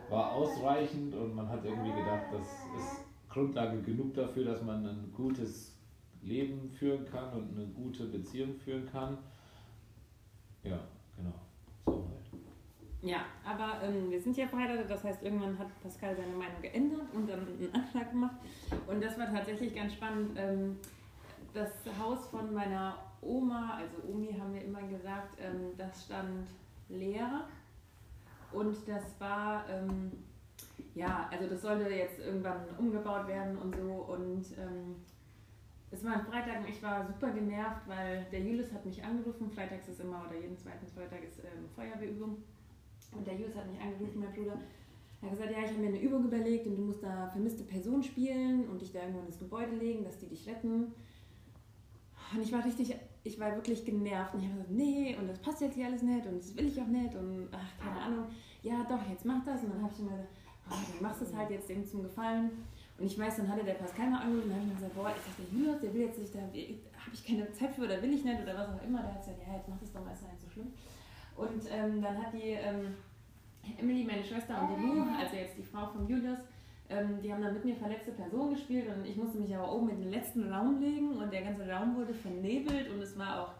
war 0.09 0.33
ausreichend 0.33 1.15
und 1.15 1.35
man 1.35 1.49
hat 1.49 1.63
irgendwie 1.65 1.91
gedacht, 1.91 2.25
das 2.31 2.47
ist 2.77 3.05
Grundlage 3.29 3.81
genug 3.81 4.13
dafür, 4.13 4.45
dass 4.45 4.61
man 4.63 4.85
ein 4.85 5.11
gutes 5.15 5.75
Leben 6.21 6.69
führen 6.69 7.05
kann 7.05 7.33
und 7.33 7.57
eine 7.57 7.67
gute 7.67 8.05
Beziehung 8.05 8.55
führen 8.55 8.89
kann. 8.91 9.17
Ja, 10.63 10.79
genau, 11.15 11.33
so 11.85 12.07
halt. 12.09 12.41
Ja, 13.01 13.25
aber 13.45 13.83
ähm, 13.83 14.09
wir 14.09 14.19
sind 14.19 14.35
ja 14.37 14.47
verheiratet, 14.47 14.89
das 14.89 15.03
heißt, 15.03 15.21
irgendwann 15.21 15.57
hat 15.59 15.67
Pascal 15.81 16.15
seine 16.15 16.33
Meinung 16.33 16.61
geändert 16.61 17.07
und 17.13 17.29
dann 17.29 17.41
einen 17.41 17.69
Antrag 17.73 18.11
gemacht. 18.11 18.37
Und 18.87 19.03
das 19.03 19.19
war 19.19 19.31
tatsächlich 19.31 19.75
ganz 19.75 19.93
spannend. 19.93 20.31
Ähm, 20.37 20.77
das 21.53 21.71
Haus 21.99 22.27
von 22.27 22.53
meiner 22.53 22.97
Oma, 23.25 23.77
also 23.77 23.95
Omi 24.07 24.33
haben 24.39 24.53
wir 24.53 24.63
immer 24.63 24.83
gesagt, 24.83 25.37
ähm, 25.39 25.71
das 25.77 26.05
stand 26.05 26.47
leer. 26.89 27.45
Und 28.51 28.77
das 28.87 29.19
war, 29.19 29.67
ähm, 29.69 30.11
ja, 30.93 31.27
also 31.31 31.47
das 31.49 31.61
sollte 31.61 31.89
jetzt 31.89 32.19
irgendwann 32.19 32.61
umgebaut 32.77 33.27
werden 33.27 33.57
und 33.57 33.75
so. 33.75 33.91
Und 33.91 34.45
ähm, 34.57 34.95
es 35.91 36.03
war 36.03 36.13
ein 36.13 36.25
Freitag 36.25 36.59
und 36.59 36.69
ich 36.69 36.81
war 36.81 37.05
super 37.05 37.31
genervt, 37.31 37.81
weil 37.87 38.25
der 38.31 38.41
Julius 38.41 38.71
hat 38.71 38.85
mich 38.85 39.03
angerufen. 39.03 39.49
Freitags 39.49 39.87
ist 39.87 39.99
immer, 39.99 40.25
oder 40.27 40.39
jeden 40.39 40.57
zweiten 40.57 40.87
Freitag 40.87 41.23
ist 41.23 41.39
ähm, 41.39 41.67
Feuerwehrübung. 41.75 42.37
Und 43.11 43.27
der 43.27 43.35
Julius 43.35 43.55
hat 43.55 43.69
mich 43.69 43.79
angerufen, 43.79 44.19
mein 44.19 44.33
Bruder. 44.33 44.57
Er 45.21 45.31
hat 45.31 45.37
gesagt, 45.37 45.51
ja, 45.51 45.63
ich 45.63 45.71
habe 45.71 45.79
mir 45.79 45.87
eine 45.87 46.01
Übung 46.01 46.25
überlegt 46.25 46.67
und 46.67 46.75
du 46.75 46.81
musst 46.83 47.01
da 47.01 47.27
vermisste 47.29 47.63
Person 47.63 48.03
spielen 48.03 48.67
und 48.67 48.81
dich 48.81 48.91
da 48.91 48.99
irgendwo 48.99 49.21
in 49.21 49.27
das 49.27 49.39
Gebäude 49.39 49.75
legen, 49.75 50.03
dass 50.03 50.19
die 50.19 50.27
dich 50.27 50.47
retten. 50.47 50.93
Und 52.33 52.41
ich 52.41 52.51
war 52.51 52.63
richtig, 52.63 52.95
ich 53.25 53.39
war 53.39 53.55
wirklich 53.55 53.83
genervt 53.83 54.35
und 54.35 54.41
ich 54.41 54.45
habe 54.45 54.59
gesagt, 54.59 54.77
nee, 54.77 55.17
und 55.19 55.27
das 55.27 55.39
passt 55.39 55.59
jetzt 55.59 55.73
hier 55.73 55.87
alles 55.87 56.03
nicht 56.03 56.25
und 56.27 56.37
das 56.37 56.55
will 56.55 56.67
ich 56.67 56.79
auch 56.79 56.87
nicht 56.87 57.15
und 57.15 57.49
ach, 57.51 57.83
keine 57.83 57.99
Ahnung. 57.99 58.25
Ja, 58.61 58.85
doch, 58.87 59.01
jetzt 59.09 59.25
mach 59.25 59.43
das. 59.43 59.63
Und 59.63 59.73
dann 59.73 59.81
habe 59.81 59.91
ich 59.91 59.99
immer 59.99 60.11
gesagt, 60.11 60.29
oh, 60.69 60.75
dann 60.93 61.01
machst 61.01 61.21
du 61.21 61.25
es 61.25 61.35
halt 61.35 61.49
jetzt 61.49 61.67
dem 61.67 61.85
zum 61.85 62.03
Gefallen. 62.03 62.51
Und 62.97 63.05
ich 63.05 63.17
weiß, 63.17 63.37
dann 63.37 63.49
hatte 63.49 63.65
der 63.65 63.73
Pascal 63.73 64.11
mal 64.11 64.21
angerufen 64.21 64.43
und 64.43 64.49
dann 64.51 64.59
habe 64.59 64.67
ich 64.67 64.73
mir 64.73 64.75
gesagt, 64.75 64.95
boah, 64.95 65.09
ich 65.09 65.25
dachte, 65.25 65.41
Julius, 65.51 65.81
der 65.81 65.93
will 65.93 66.01
jetzt 66.01 66.19
nicht, 66.19 66.35
da 66.35 66.39
habe 66.39 67.13
ich 67.13 67.25
keine 67.25 67.51
Zeit 67.51 67.73
für 67.73 67.81
oder 67.81 68.01
will 68.01 68.13
ich 68.13 68.23
nicht 68.23 68.41
oder 68.41 68.55
was 68.55 68.69
auch 68.69 68.83
immer. 68.85 69.01
Der 69.01 69.13
hat 69.13 69.19
gesagt, 69.25 69.41
ja, 69.41 69.57
jetzt 69.57 69.67
mach 69.67 69.79
das 69.79 69.91
doch 69.91 70.05
mal, 70.05 70.13
ist 70.13 70.21
nicht 70.21 70.41
so 70.41 70.49
schlimm. 70.49 70.71
Und 71.35 71.63
ähm, 71.69 72.01
dann 72.01 72.17
hat 72.21 72.31
die 72.31 72.53
ähm, 72.53 72.93
Emily, 73.77 74.05
meine 74.05 74.23
Schwester 74.23 74.61
und 74.61 74.77
die 74.77 74.85
Lou, 74.85 75.01
also 75.01 75.35
jetzt 75.35 75.57
die 75.57 75.63
Frau 75.63 75.87
von 75.87 76.07
Julius, 76.07 76.39
ähm, 76.89 77.19
die 77.21 77.31
haben 77.31 77.41
dann 77.41 77.53
mit 77.53 77.65
mir 77.65 77.75
verletzte 77.75 78.11
Person 78.11 78.51
gespielt 78.51 78.87
und 78.87 79.05
ich 79.05 79.15
musste 79.15 79.39
mich 79.39 79.55
aber 79.55 79.71
oben 79.71 79.89
in 79.89 80.01
den 80.01 80.11
letzten 80.11 80.51
Raum 80.51 80.79
legen 80.79 81.17
und 81.17 81.31
der 81.31 81.41
ganze 81.41 81.67
Raum 81.67 81.95
wurde 81.95 82.13
vernebelt 82.13 82.89
und 82.91 83.01
es 83.01 83.17
war 83.17 83.41
auch 83.41 83.51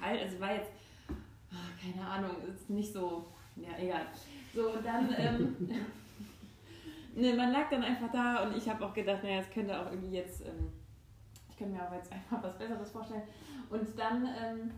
kalt, 0.00 0.20
also 0.22 0.40
war 0.40 0.54
jetzt, 0.54 0.70
oh, 1.08 1.56
keine 1.80 2.06
Ahnung, 2.06 2.30
ist 2.48 2.68
nicht 2.70 2.92
so, 2.92 3.26
ja, 3.56 3.68
egal. 3.78 4.06
So, 4.54 4.72
und 4.72 4.84
dann, 4.84 5.14
ähm, 5.16 5.56
ne, 7.14 7.34
man 7.34 7.52
lag 7.52 7.70
dann 7.70 7.82
einfach 7.82 8.10
da 8.10 8.44
und 8.44 8.56
ich 8.56 8.68
habe 8.68 8.84
auch 8.84 8.94
gedacht, 8.94 9.22
naja, 9.22 9.40
es 9.40 9.50
könnte 9.50 9.78
auch 9.78 9.90
irgendwie 9.90 10.16
jetzt, 10.16 10.40
ähm, 10.42 10.72
ich 11.48 11.56
könnte 11.56 11.74
mir 11.74 11.88
auch 11.88 11.94
jetzt 11.94 12.12
einfach 12.12 12.42
was 12.42 12.58
Besseres 12.58 12.90
vorstellen. 12.90 13.22
Und 13.70 13.98
dann 13.98 14.26
ähm, 14.26 14.70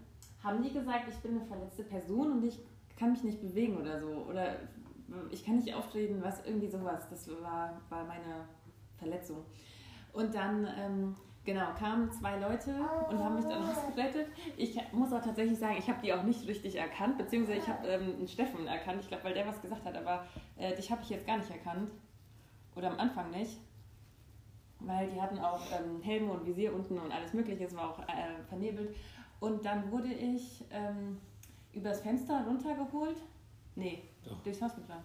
haben 0.42 0.62
die 0.62 0.72
gesagt, 0.72 1.08
ich 1.08 1.16
bin 1.16 1.38
eine 1.38 1.46
verletzte 1.46 1.84
Person 1.84 2.32
und 2.32 2.44
ich 2.44 2.58
kann 2.98 3.12
mich 3.12 3.22
nicht 3.22 3.40
bewegen 3.40 3.78
oder 3.78 4.00
so. 4.00 4.26
Oder 4.28 4.56
ich 5.30 5.44
kann 5.44 5.56
nicht 5.56 5.74
auftreten, 5.74 6.22
was 6.22 6.44
irgendwie 6.44 6.68
sowas. 6.68 7.08
Das 7.08 7.28
war, 7.42 7.80
war 7.88 8.04
meine 8.04 8.46
Verletzung. 8.98 9.44
Und 10.12 10.34
dann, 10.34 10.66
ähm, 10.78 11.14
genau, 11.44 11.74
kamen 11.78 12.10
zwei 12.10 12.38
Leute 12.38 12.74
und 13.08 13.18
haben 13.18 13.36
mich 13.36 13.44
dann 13.44 13.62
rausgerettet. 13.62 14.28
Ich 14.56 14.80
muss 14.92 15.12
auch 15.12 15.22
tatsächlich 15.22 15.58
sagen, 15.58 15.76
ich 15.78 15.88
habe 15.88 16.00
die 16.02 16.12
auch 16.12 16.22
nicht 16.22 16.46
richtig 16.46 16.76
erkannt, 16.76 17.18
beziehungsweise 17.18 17.58
ich 17.58 17.68
habe 17.68 17.86
ähm, 17.86 18.16
einen 18.16 18.28
Steffen 18.28 18.66
erkannt, 18.66 19.00
ich 19.02 19.08
glaube, 19.08 19.24
weil 19.24 19.34
der 19.34 19.46
was 19.46 19.60
gesagt 19.60 19.84
hat, 19.84 19.94
aber 19.94 20.26
äh, 20.56 20.74
dich 20.74 20.90
habe 20.90 21.02
ich 21.02 21.10
jetzt 21.10 21.26
gar 21.26 21.38
nicht 21.38 21.50
erkannt. 21.50 21.90
Oder 22.74 22.90
am 22.90 22.98
Anfang 22.98 23.30
nicht. 23.30 23.58
Weil 24.80 25.08
die 25.08 25.20
hatten 25.20 25.38
auch 25.38 25.62
ähm, 25.72 26.02
Helme 26.02 26.32
und 26.32 26.44
Visier 26.44 26.74
unten 26.74 26.98
und 26.98 27.10
alles 27.10 27.32
Mögliche, 27.32 27.64
es 27.64 27.74
war 27.74 27.90
auch 27.90 27.98
äh, 28.00 28.42
vernebelt. 28.48 28.94
Und 29.40 29.64
dann 29.64 29.90
wurde 29.90 30.08
ich 30.08 30.64
ähm, 30.70 31.18
übers 31.72 32.00
Fenster 32.00 32.44
runtergeholt. 32.46 33.16
Nee, 33.76 34.02
Doch. 34.24 34.42
durchs 34.42 34.60
Haus 34.62 34.74
getragen. 34.74 35.04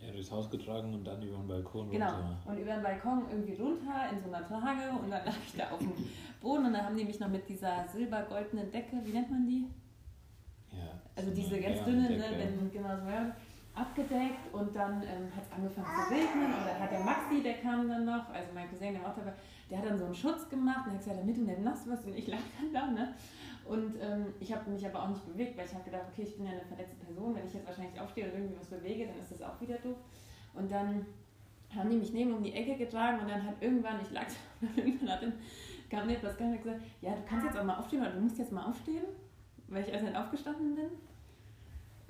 Ja, 0.00 0.12
durchs 0.12 0.30
Haus 0.30 0.48
getragen 0.48 0.94
und 0.94 1.04
dann 1.04 1.20
über 1.22 1.36
den 1.36 1.48
Balkon 1.48 1.90
Genau. 1.90 2.06
runter. 2.06 2.38
Und 2.46 2.58
über 2.58 2.72
den 2.74 2.82
Balkon 2.82 3.24
irgendwie 3.30 3.54
runter 3.60 4.10
in 4.12 4.20
so 4.22 4.32
einer 4.32 4.46
Trage 4.46 4.90
und 4.92 5.10
dann 5.10 5.24
lag 5.26 5.34
ich 5.44 5.56
da 5.56 5.70
auf 5.70 5.78
dem 5.80 5.92
Boden 6.40 6.66
und 6.66 6.72
dann 6.72 6.84
haben 6.86 6.96
die 6.96 7.04
mich 7.04 7.18
noch 7.18 7.28
mit 7.28 7.48
dieser 7.48 7.86
silbergoldenen 7.88 8.70
Decke, 8.70 8.96
wie 9.04 9.10
nennt 9.12 9.30
man 9.30 9.46
die? 9.46 9.66
Ja, 10.72 11.00
Also 11.16 11.30
so 11.30 11.34
diese 11.36 11.60
ganz 11.60 11.82
dünne, 11.84 12.10
ne, 12.10 12.24
wenn 12.36 12.70
genau 12.70 12.96
so 12.96 13.08
ja, 13.10 13.34
abgedeckt 13.74 14.52
und 14.52 14.74
dann 14.74 15.02
ähm, 15.02 15.34
hat 15.34 15.44
es 15.44 15.52
angefangen 15.52 15.86
zu 15.86 16.14
regnen 16.14 16.46
und 16.46 16.66
dann 16.66 16.78
hat 16.80 16.92
der 16.92 17.00
Maxi, 17.00 17.42
der 17.42 17.54
kam 17.54 17.88
dann 17.88 18.04
noch, 18.04 18.28
also 18.30 18.50
mein 18.54 18.68
Cousin, 18.70 18.92
der 18.92 19.02
war 19.02 19.10
auch 19.10 19.16
dabei, 19.16 19.32
der 19.70 19.78
hat 19.78 19.86
dann 19.86 19.98
so 19.98 20.04
einen 20.04 20.14
Schutz 20.14 20.48
gemacht 20.48 20.86
und 20.86 20.92
hat 20.92 20.98
gesagt, 21.00 21.18
damit 21.20 21.36
du 21.36 21.42
nicht 21.42 21.60
nass 21.60 21.86
wirst 21.86 22.04
und 22.06 22.16
ich 22.16 22.26
lag 22.28 22.38
dann 22.60 22.72
da, 22.72 22.86
ne? 22.92 23.14
Und 23.68 23.96
ähm, 24.00 24.32
ich 24.40 24.50
habe 24.50 24.70
mich 24.70 24.84
aber 24.86 25.02
auch 25.02 25.08
nicht 25.10 25.26
bewegt, 25.26 25.56
weil 25.58 25.66
ich 25.66 25.74
habe 25.74 25.84
gedacht, 25.84 26.04
okay, 26.10 26.22
ich 26.22 26.34
bin 26.36 26.46
ja 26.46 26.52
eine 26.52 26.64
verletzte 26.64 26.96
Person, 26.96 27.34
wenn 27.34 27.46
ich 27.46 27.52
jetzt 27.52 27.66
wahrscheinlich 27.66 28.00
aufstehe 28.00 28.24
und 28.24 28.32
irgendwie 28.32 28.56
was 28.58 28.68
bewege, 28.68 29.06
dann 29.06 29.18
ist 29.18 29.30
das 29.30 29.42
auch 29.42 29.60
wieder 29.60 29.76
doof. 29.76 29.98
Und 30.54 30.72
dann 30.72 31.04
haben 31.76 31.90
die 31.90 31.96
mich 31.96 32.14
neben 32.14 32.32
um 32.32 32.42
die 32.42 32.54
Ecke 32.54 32.76
getragen 32.76 33.20
und 33.20 33.28
dann 33.28 33.44
hat 33.44 33.56
irgendwann, 33.60 34.00
ich 34.00 34.10
lag 34.10 34.24
da 34.60 34.68
irgendwann 34.74 35.10
hat 35.10 35.22
dann, 35.22 35.34
kam 35.90 36.06
mir 36.06 36.16
und 36.16 36.24
hat 36.24 36.38
gesagt, 36.38 36.80
ja, 37.02 37.14
du 37.14 37.22
kannst 37.28 37.44
jetzt 37.44 37.58
auch 37.58 37.64
mal 37.64 37.76
aufstehen 37.76 38.00
oder 38.00 38.12
du 38.12 38.20
musst 38.20 38.38
jetzt 38.38 38.52
mal 38.52 38.64
aufstehen, 38.64 39.04
weil 39.68 39.82
ich 39.82 39.92
erst 39.92 40.04
nicht 40.04 40.16
aufgestanden 40.16 40.74
bin. 40.74 40.88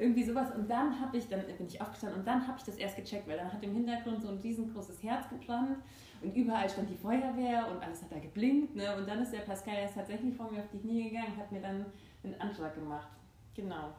Irgendwie 0.01 0.23
sowas. 0.23 0.55
Und 0.55 0.71
dann 0.71 1.01
habe 1.01 1.17
ich, 1.17 1.29
dann 1.29 1.45
bin 1.45 1.67
ich 1.67 1.81
aufgestanden 1.81 2.21
und 2.21 2.25
dann 2.25 2.47
habe 2.47 2.57
ich 2.59 2.65
das 2.65 2.77
erst 2.77 2.95
gecheckt, 2.95 3.27
weil 3.27 3.37
dann 3.37 3.53
hat 3.53 3.65
im 3.65 3.75
Hintergrund 3.75 4.23
so 4.23 4.29
ein 4.29 4.39
riesengroßes 4.39 5.03
Herz 5.03 5.29
gebrannt 5.29 5.79
und 6.21 6.35
überall 6.35 6.69
stand 6.69 6.91
die 6.91 6.97
Feuerwehr 6.97 7.69
und 7.71 7.83
alles 7.83 8.03
hat 8.03 8.13
da 8.13 8.19
geblinkt. 8.19 8.75
Ne? 8.75 8.97
Und 8.97 9.09
dann 9.09 9.23
ist 9.23 9.33
der 9.33 9.41
Pascal 9.41 9.77
erst 9.77 9.95
tatsächlich 9.95 10.35
vor 10.35 10.51
mir 10.51 10.61
auf 10.61 10.69
die 10.73 10.79
Knie 10.79 11.11
gegangen 11.11 11.33
und 11.35 11.39
hat 11.39 11.53
mir 11.53 11.61
dann 11.61 11.87
einen 12.25 12.41
Antrag 12.41 12.75
gemacht. 12.75 13.09
Genau. 13.55 13.93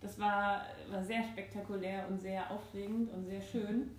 Das 0.00 0.18
war, 0.18 0.66
war 0.90 1.02
sehr 1.02 1.24
spektakulär 1.24 2.06
und 2.08 2.20
sehr 2.20 2.50
aufregend 2.50 3.10
und 3.12 3.24
sehr 3.24 3.40
schön. 3.40 3.90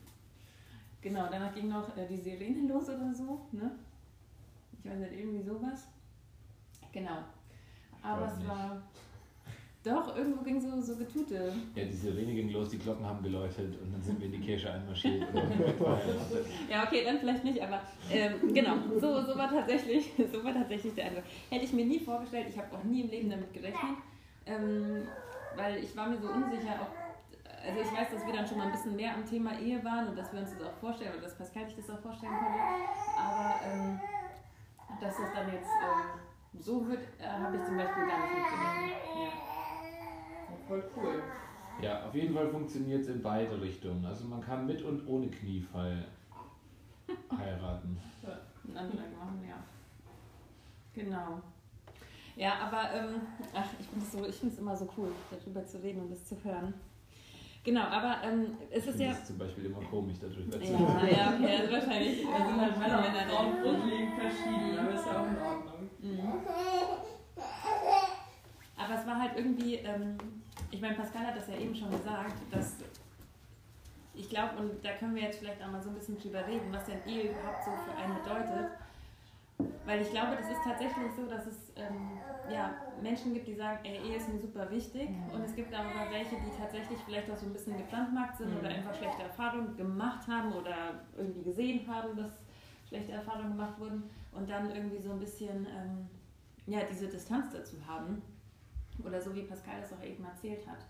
Genau, 1.02 1.28
danach 1.30 1.54
ging 1.54 1.68
noch 1.68 1.96
äh, 1.98 2.08
die 2.08 2.18
Sirene 2.18 2.68
los 2.68 2.90
oder 2.90 3.14
so. 3.14 3.48
Ne? 3.52 3.72
Ich 4.72 4.90
weiß 4.90 5.00
nicht, 5.00 5.14
irgendwie 5.14 5.44
sowas. 5.44 5.88
Genau. 6.92 7.18
Aber 8.02 8.28
es 8.28 8.48
war. 8.48 8.82
Doch, 9.86 10.18
irgendwo 10.18 10.44
ging 10.44 10.60
so, 10.60 10.82
so 10.82 10.96
Getute. 10.96 11.54
Ja, 11.76 11.86
die 11.86 11.94
Sirene 11.94 12.34
ging 12.34 12.50
los, 12.50 12.70
die 12.70 12.80
Glocken 12.80 13.06
haben 13.06 13.22
geläutet 13.22 13.80
und 13.80 13.94
dann 13.94 14.02
sind 14.02 14.20
wir 14.20 14.26
in 14.26 14.32
die 14.32 14.40
Kirche 14.40 14.74
einmarschiert. 14.74 15.28
Ja, 16.70 16.84
okay, 16.84 17.04
dann 17.06 17.20
vielleicht 17.20 17.44
nicht, 17.44 17.62
aber 17.62 17.80
ähm, 18.12 18.52
genau, 18.52 18.78
so, 19.00 19.22
so, 19.22 19.38
war 19.38 19.48
tatsächlich, 19.48 20.12
so 20.34 20.44
war 20.44 20.54
tatsächlich 20.54 20.96
der 20.96 21.06
Eindruck. 21.06 21.24
Hätte 21.52 21.66
ich 21.66 21.74
mir 21.74 21.86
nie 21.86 22.00
vorgestellt, 22.00 22.48
ich 22.50 22.58
habe 22.58 22.76
auch 22.76 22.84
nie 22.84 23.02
im 23.02 23.10
Leben 23.12 23.30
damit 23.30 23.54
gerechnet, 23.54 23.98
ähm, 24.48 25.08
weil 25.56 25.84
ich 25.84 25.96
war 25.96 26.10
mir 26.10 26.18
so 26.18 26.30
unsicher, 26.30 26.80
ob, 26.82 26.90
also 27.64 27.80
ich 27.80 27.98
weiß, 27.98 28.10
dass 28.12 28.26
wir 28.26 28.34
dann 28.34 28.48
schon 28.48 28.58
mal 28.58 28.66
ein 28.66 28.72
bisschen 28.72 28.96
mehr 28.96 29.14
am 29.14 29.24
Thema 29.24 29.52
Ehe 29.60 29.84
waren 29.84 30.08
und 30.08 30.18
dass 30.18 30.34
wir 30.34 30.40
uns 30.40 30.50
das 30.58 30.68
auch 30.68 30.78
vorstellen, 30.80 31.12
oder 31.14 31.22
dass 31.22 31.38
Pascal 31.38 31.68
sich 31.68 31.76
das 31.76 31.92
auch 31.92 32.00
vorstellen 32.00 32.34
konnte, 32.34 32.60
aber 33.16 33.62
ähm, 33.72 34.00
dass 35.00 35.16
das 35.18 35.32
dann 35.32 35.54
jetzt 35.54 35.70
ähm, 35.70 36.20
so 36.60 36.88
wird, 36.88 37.04
äh, 37.20 37.28
habe 37.28 37.56
ich 37.56 37.64
zum 37.64 37.78
Beispiel 37.78 38.08
gar 38.08 38.20
nicht 38.22 38.34
mitgenommen. 38.34 38.92
Ja. 39.22 39.55
Voll 40.68 40.84
cool. 40.96 41.22
ja, 41.82 42.06
auf 42.06 42.16
jeden 42.16 42.34
Fall 42.34 42.50
funktioniert 42.50 43.02
es 43.02 43.08
in 43.10 43.22
beide 43.22 43.60
Richtungen. 43.62 44.06
Also 44.06 44.26
man 44.26 44.42
kann 44.42 44.66
mit 44.66 44.82
und 44.82 45.08
ohne 45.08 45.28
Kniefall 45.28 46.06
heiraten. 47.38 47.98
einen 48.68 48.78
Antrag 48.78 49.18
machen, 49.18 49.44
ja. 49.48 49.64
Genau. 50.94 51.42
Ja, 52.36 52.54
aber 52.60 52.94
ähm, 52.94 53.22
ach, 53.54 53.68
ich 53.80 53.86
finde 53.88 54.06
es 54.06 54.12
so, 54.12 54.26
ich 54.26 54.36
finde 54.36 54.54
es 54.54 54.60
immer 54.60 54.76
so 54.76 54.90
cool, 54.98 55.12
darüber 55.30 55.66
zu 55.66 55.82
reden 55.82 56.02
und 56.02 56.12
das 56.12 56.26
zu 56.26 56.36
hören. 56.44 56.74
Genau, 57.64 57.82
aber 57.82 58.18
ähm, 58.24 58.58
es 58.70 58.86
ist 58.86 59.00
ja. 59.00 59.12
es 59.12 59.26
zum 59.26 59.38
Beispiel 59.38 59.66
immer 59.66 59.80
komisch, 59.90 60.18
darüber 60.20 60.52
zu 60.62 60.72
Ja, 60.72 60.98
reden. 60.98 61.18
ja, 61.18 61.34
okay, 61.34 61.56
also 61.62 61.74
wahrscheinlich 61.74 62.20
äh, 62.20 62.26
sind 62.26 62.62
halt 62.62 62.78
Männer 62.80 62.98
und 62.98 63.14
Männer 63.14 63.30
Frauen 63.30 63.52
drin. 63.54 63.64
grundlegend 63.64 64.14
verschieden, 64.20 64.78
aber 64.80 64.94
ist 64.94 65.06
ja 65.06 65.22
auch 65.22 65.28
in 65.28 65.38
Ordnung. 65.42 65.90
Mhm. 66.00 66.34
Aber 68.78 68.94
es 68.94 69.08
war 69.08 69.20
halt 69.20 69.32
irgendwie, 69.38 69.76
ähm, 69.76 70.18
ich 70.76 70.82
meine, 70.82 70.96
Pascal 70.96 71.26
hat 71.26 71.38
das 71.38 71.48
ja 71.48 71.58
eben 71.58 71.74
schon 71.74 71.90
gesagt, 71.90 72.36
dass 72.52 72.76
ich 74.14 74.30
glaube, 74.30 74.58
und 74.58 74.84
da 74.84 74.92
können 74.94 75.16
wir 75.16 75.24
jetzt 75.24 75.40
vielleicht 75.40 75.62
auch 75.64 75.72
mal 75.72 75.82
so 75.82 75.90
ein 75.90 75.96
bisschen 75.96 76.18
drüber 76.20 76.46
reden, 76.46 76.72
was 76.72 76.86
denn 76.86 77.00
Ehe 77.06 77.32
überhaupt 77.32 77.64
so 77.64 77.72
für 77.72 77.98
einen 77.98 78.16
bedeutet. 78.16 78.72
Weil 79.86 80.02
ich 80.02 80.10
glaube, 80.12 80.36
das 80.36 80.50
ist 80.50 80.64
tatsächlich 80.64 81.12
so, 81.16 81.28
dass 81.28 81.48
es 81.48 81.72
ähm, 81.78 82.20
ja, 82.52 82.76
Menschen 83.02 83.34
gibt, 83.34 83.48
die 83.48 83.56
sagen, 83.56 83.80
ey, 83.84 84.00
Ehe 84.06 84.18
ist 84.18 84.28
mir 84.28 84.40
super 84.40 84.70
wichtig. 84.70 85.10
Und 85.34 85.46
es 85.46 85.56
gibt 85.56 85.74
aber 85.74 86.12
welche, 86.12 86.36
die 86.36 86.52
tatsächlich 86.58 87.00
vielleicht 87.06 87.32
auch 87.32 87.38
so 87.38 87.46
ein 87.46 87.54
bisschen 87.54 87.78
gebrandmarkt 87.78 88.38
sind 88.38 88.58
oder 88.58 88.68
einfach 88.68 88.96
schlechte 88.96 89.24
Erfahrungen 89.24 89.78
gemacht 89.78 90.28
haben 90.28 90.52
oder 90.52 91.06
irgendwie 91.18 91.44
gesehen 91.44 91.88
haben, 91.88 92.18
dass 92.18 92.34
schlechte 92.90 93.14
Erfahrungen 93.14 93.52
gemacht 93.52 93.80
wurden. 93.80 94.04
Und 94.34 94.50
dann 94.50 94.70
irgendwie 94.76 95.00
so 95.00 95.12
ein 95.12 95.20
bisschen 95.20 95.68
ähm, 95.68 96.10
ja, 96.68 96.82
diese 96.90 97.08
Distanz 97.08 97.54
dazu 97.54 97.78
haben. 97.88 98.22
Oder 99.04 99.22
so 99.22 99.34
wie 99.36 99.44
Pascal 99.44 99.82
das 99.82 99.94
auch 99.94 100.04
eben 100.04 100.24
erzählt 100.24 100.66
hat. 100.68 100.86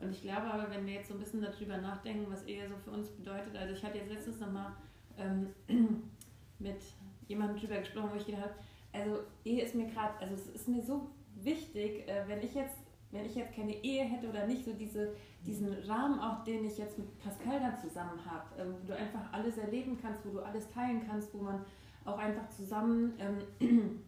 Und 0.00 0.10
ich 0.10 0.22
glaube 0.22 0.42
aber, 0.42 0.70
wenn 0.70 0.86
wir 0.86 0.94
jetzt 0.94 1.08
so 1.08 1.14
ein 1.14 1.20
bisschen 1.20 1.42
darüber 1.42 1.76
nachdenken, 1.78 2.30
was 2.30 2.44
Ehe 2.44 2.68
so 2.68 2.76
für 2.76 2.90
uns 2.90 3.10
bedeutet, 3.10 3.56
also 3.56 3.74
ich 3.74 3.82
hatte 3.82 3.98
jetzt 3.98 4.10
letztens 4.10 4.40
nochmal 4.40 4.72
ähm, 5.18 5.48
mit 6.58 6.80
jemandem 7.26 7.58
drüber 7.58 7.78
gesprochen, 7.78 8.10
wo 8.12 8.16
ich 8.16 8.26
gedacht 8.26 8.44
habe, 8.44 8.54
also 8.92 9.20
Ehe 9.44 9.62
ist 9.62 9.74
mir 9.74 9.86
gerade, 9.86 10.18
also 10.20 10.34
es 10.34 10.46
ist 10.48 10.68
mir 10.68 10.82
so 10.82 11.10
wichtig, 11.34 12.08
äh, 12.08 12.24
wenn 12.26 12.40
ich 12.40 12.54
jetzt, 12.54 12.76
wenn 13.10 13.24
ich 13.24 13.34
jetzt 13.34 13.54
keine 13.54 13.74
Ehe 13.82 14.04
hätte 14.04 14.28
oder 14.28 14.46
nicht, 14.46 14.64
so 14.64 14.72
diese, 14.72 15.14
diesen 15.44 15.72
Rahmen 15.72 16.20
auch, 16.20 16.44
den 16.44 16.64
ich 16.64 16.78
jetzt 16.78 16.98
mit 16.98 17.18
Pascal 17.18 17.58
dann 17.60 17.78
zusammen 17.78 18.24
habe, 18.24 18.60
ähm, 18.60 18.74
wo 18.80 18.86
du 18.86 18.96
einfach 18.96 19.32
alles 19.32 19.58
erleben 19.58 19.98
kannst, 20.00 20.24
wo 20.24 20.30
du 20.30 20.40
alles 20.40 20.68
teilen 20.70 21.02
kannst, 21.08 21.34
wo 21.34 21.38
man 21.38 21.64
auch 22.04 22.18
einfach 22.18 22.48
zusammen 22.50 23.14
ähm, 23.18 24.00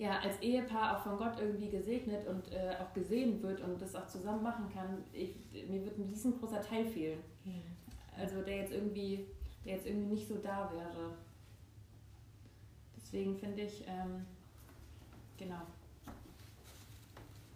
ja, 0.00 0.18
als 0.20 0.40
Ehepaar 0.40 0.96
auch 0.96 1.02
von 1.02 1.18
Gott 1.18 1.38
irgendwie 1.38 1.68
gesegnet 1.68 2.26
und 2.26 2.50
äh, 2.50 2.74
auch 2.80 2.90
gesehen 2.94 3.42
wird 3.42 3.60
und 3.60 3.80
das 3.82 3.94
auch 3.94 4.06
zusammen 4.06 4.42
machen 4.42 4.66
kann, 4.72 5.04
ich, 5.12 5.34
mir 5.68 5.84
wird 5.84 5.98
ein 5.98 6.08
riesengroßer 6.08 6.62
Teil 6.62 6.86
fehlen. 6.86 7.20
Also 8.16 8.40
der 8.40 8.56
jetzt 8.56 8.72
irgendwie, 8.72 9.26
der 9.62 9.74
jetzt 9.74 9.86
irgendwie 9.86 10.14
nicht 10.14 10.26
so 10.26 10.36
da 10.36 10.72
wäre. 10.72 11.12
Deswegen 12.96 13.36
finde 13.36 13.60
ich, 13.60 13.84
ähm, 13.86 14.24
genau. 15.36 15.60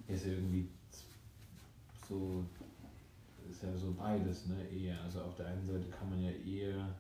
Ist 0.07 0.27
irgendwie 0.27 0.69
so, 2.07 2.45
ist 3.51 3.63
ja 3.63 3.75
so 3.75 3.95
beides, 3.95 4.49
ne, 4.49 4.69
Ehe. 4.69 5.01
Also 5.01 5.23
auf 5.23 5.35
der 5.37 5.47
einen 5.47 5.67
Seite 5.67 5.89
kann 5.89 6.11
man 6.11 6.23
ja 6.23 6.31
Ehe, 6.31 6.95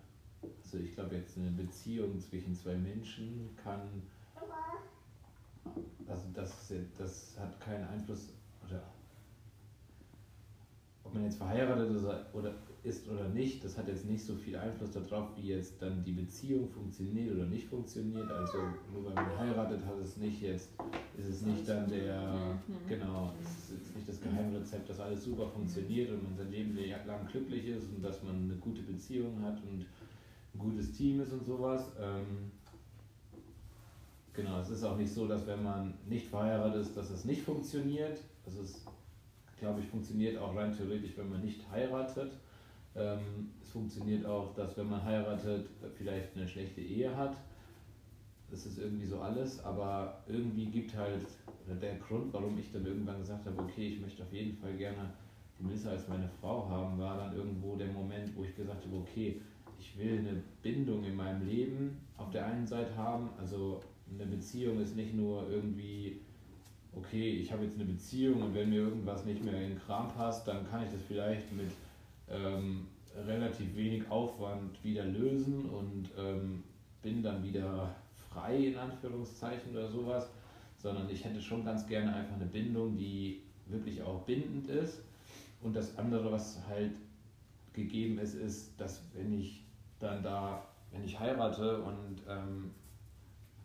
also 0.62 0.78
ich 0.78 0.94
glaube 0.94 1.16
jetzt 1.16 1.36
eine 1.36 1.50
Beziehung 1.50 2.18
zwischen 2.18 2.54
zwei 2.54 2.76
Menschen 2.76 3.50
kann 3.62 3.82
also 6.08 6.24
das, 6.32 6.72
das 6.98 7.36
hat 7.38 7.60
keinen 7.60 7.84
Einfluss, 7.88 8.28
oder 8.66 8.82
ob 11.04 11.14
man 11.14 11.24
jetzt 11.24 11.36
verheiratet 11.36 11.90
oder, 12.32 12.54
ist 12.82 13.08
oder 13.08 13.28
nicht, 13.28 13.64
das 13.64 13.78
hat 13.78 13.88
jetzt 13.88 14.04
nicht 14.04 14.24
so 14.24 14.34
viel 14.34 14.56
Einfluss 14.56 14.92
darauf, 14.92 15.28
wie 15.36 15.48
jetzt 15.48 15.80
dann 15.80 16.02
die 16.04 16.12
Beziehung 16.12 16.68
funktioniert 16.68 17.34
oder 17.34 17.46
nicht 17.46 17.68
funktioniert. 17.68 18.30
Also 18.30 18.58
nur 18.92 19.06
weil 19.06 19.14
man 19.14 19.38
heiratet, 19.38 19.84
hat 19.86 19.98
es 20.02 20.16
nicht 20.16 20.42
jetzt, 20.42 20.70
ist 21.16 21.28
es 21.28 21.42
nicht 21.42 21.68
dann 21.68 21.88
der, 21.88 22.58
mhm. 22.66 22.88
genau, 22.88 23.32
es 23.42 23.70
ist 23.70 23.94
nicht 23.94 24.08
das 24.08 24.20
Geheimrezept, 24.20 24.88
dass 24.88 25.00
alles 25.00 25.24
super 25.24 25.48
funktioniert 25.48 26.10
und 26.10 26.24
man 26.24 26.36
sein 26.36 26.50
Leben 26.50 26.76
lang 27.06 27.26
glücklich 27.26 27.66
ist 27.68 27.88
und 27.94 28.02
dass 28.02 28.22
man 28.22 28.44
eine 28.44 28.56
gute 28.56 28.82
Beziehung 28.82 29.42
hat 29.42 29.58
und 29.62 29.80
ein 30.54 30.58
gutes 30.58 30.92
Team 30.92 31.20
ist 31.20 31.32
und 31.32 31.44
sowas. 31.44 31.92
Ähm, 31.98 32.50
Genau, 34.34 34.58
es 34.58 34.68
ist 34.68 34.82
auch 34.82 34.96
nicht 34.96 35.12
so, 35.12 35.28
dass 35.28 35.46
wenn 35.46 35.62
man 35.62 35.94
nicht 36.06 36.26
verheiratet 36.26 36.82
ist, 36.82 36.96
dass 36.96 37.10
es 37.10 37.24
nicht 37.24 37.42
funktioniert. 37.42 38.20
Also 38.44 38.62
es, 38.62 38.84
glaube 39.58 39.80
ich, 39.80 39.86
funktioniert 39.86 40.36
auch 40.38 40.56
rein 40.56 40.76
theoretisch, 40.76 41.16
wenn 41.16 41.30
man 41.30 41.40
nicht 41.40 41.70
heiratet. 41.70 42.32
Ähm, 42.96 43.52
es 43.62 43.70
funktioniert 43.70 44.26
auch, 44.26 44.52
dass 44.54 44.76
wenn 44.76 44.90
man 44.90 45.04
heiratet, 45.04 45.68
vielleicht 45.96 46.36
eine 46.36 46.48
schlechte 46.48 46.80
Ehe 46.80 47.16
hat. 47.16 47.36
Das 48.50 48.66
ist 48.66 48.78
irgendwie 48.78 49.06
so 49.06 49.20
alles, 49.20 49.64
aber 49.64 50.22
irgendwie 50.28 50.66
gibt 50.66 50.96
halt 50.96 51.26
der 51.80 51.96
Grund, 51.96 52.32
warum 52.32 52.58
ich 52.58 52.70
dann 52.72 52.84
irgendwann 52.84 53.18
gesagt 53.18 53.46
habe, 53.46 53.62
okay, 53.62 53.88
ich 53.88 54.00
möchte 54.00 54.22
auf 54.22 54.32
jeden 54.32 54.56
Fall 54.56 54.74
gerne 54.74 55.12
die 55.58 55.64
Melissa 55.64 55.90
als 55.90 56.08
meine 56.08 56.28
Frau 56.40 56.68
haben, 56.68 56.98
war 56.98 57.16
dann 57.16 57.34
irgendwo 57.34 57.76
der 57.76 57.88
Moment, 57.88 58.36
wo 58.36 58.44
ich 58.44 58.54
gesagt 58.54 58.84
habe, 58.84 58.96
okay, 58.96 59.40
ich 59.78 59.96
will 59.98 60.18
eine 60.18 60.42
Bindung 60.62 61.04
in 61.04 61.16
meinem 61.16 61.46
Leben 61.46 62.00
auf 62.16 62.30
der 62.30 62.46
einen 62.46 62.66
Seite 62.66 62.96
haben, 62.96 63.30
also 63.38 63.80
eine 64.12 64.26
Beziehung 64.26 64.80
ist 64.80 64.96
nicht 64.96 65.14
nur 65.14 65.48
irgendwie, 65.48 66.20
okay, 66.94 67.30
ich 67.38 67.52
habe 67.52 67.64
jetzt 67.64 67.76
eine 67.76 67.84
Beziehung 67.84 68.42
und 68.42 68.54
wenn 68.54 68.70
mir 68.70 68.80
irgendwas 68.80 69.24
nicht 69.24 69.44
mehr 69.44 69.54
in 69.54 69.70
den 69.70 69.78
Kram 69.78 70.08
passt, 70.08 70.46
dann 70.46 70.68
kann 70.68 70.84
ich 70.84 70.90
das 70.90 71.00
vielleicht 71.08 71.52
mit 71.52 71.70
ähm, 72.28 72.86
relativ 73.26 73.74
wenig 73.76 74.08
Aufwand 74.10 74.82
wieder 74.82 75.04
lösen 75.04 75.66
und 75.66 76.10
ähm, 76.18 76.62
bin 77.02 77.22
dann 77.22 77.42
wieder 77.42 77.94
frei 78.30 78.56
in 78.56 78.76
Anführungszeichen 78.76 79.72
oder 79.72 79.88
sowas, 79.88 80.28
sondern 80.78 81.08
ich 81.08 81.24
hätte 81.24 81.40
schon 81.40 81.64
ganz 81.64 81.86
gerne 81.86 82.14
einfach 82.14 82.36
eine 82.36 82.46
Bindung, 82.46 82.96
die 82.96 83.42
wirklich 83.66 84.02
auch 84.02 84.22
bindend 84.22 84.68
ist. 84.68 85.02
Und 85.62 85.74
das 85.74 85.96
andere, 85.96 86.30
was 86.30 86.60
halt 86.68 86.92
gegeben 87.72 88.18
ist, 88.18 88.34
ist, 88.34 88.78
dass 88.78 89.02
wenn 89.14 89.38
ich 89.38 89.64
dann 89.98 90.22
da, 90.22 90.66
wenn 90.92 91.04
ich 91.04 91.18
heirate 91.18 91.82
und 91.82 92.22
ähm, 92.28 92.70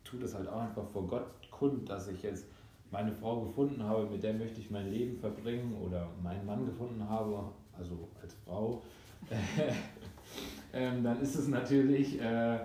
tue 0.10 0.20
das 0.20 0.36
halt 0.36 0.48
auch 0.48 0.62
einfach 0.62 0.88
vor 0.92 1.08
Gott 1.08 1.28
kund, 1.52 1.90
dass 1.90 2.08
ich 2.08 2.24
jetzt 2.24 2.48
meine 2.92 3.12
Frau 3.12 3.42
gefunden 3.42 3.84
habe, 3.84 4.08
mit 4.08 4.24
der 4.24 4.34
möchte 4.34 4.60
ich 4.60 4.72
mein 4.72 4.90
Leben 4.90 5.18
verbringen 5.18 5.76
oder 5.76 6.08
meinen 6.24 6.46
Mann 6.46 6.66
gefunden 6.66 7.08
habe, 7.08 7.44
also 7.78 8.08
als 8.22 8.34
Frau, 8.46 8.82
ähm, 10.74 11.04
dann 11.04 11.22
ist 11.22 11.36
es 11.36 11.48
natürlich, 11.48 12.20
äh, 12.20 12.60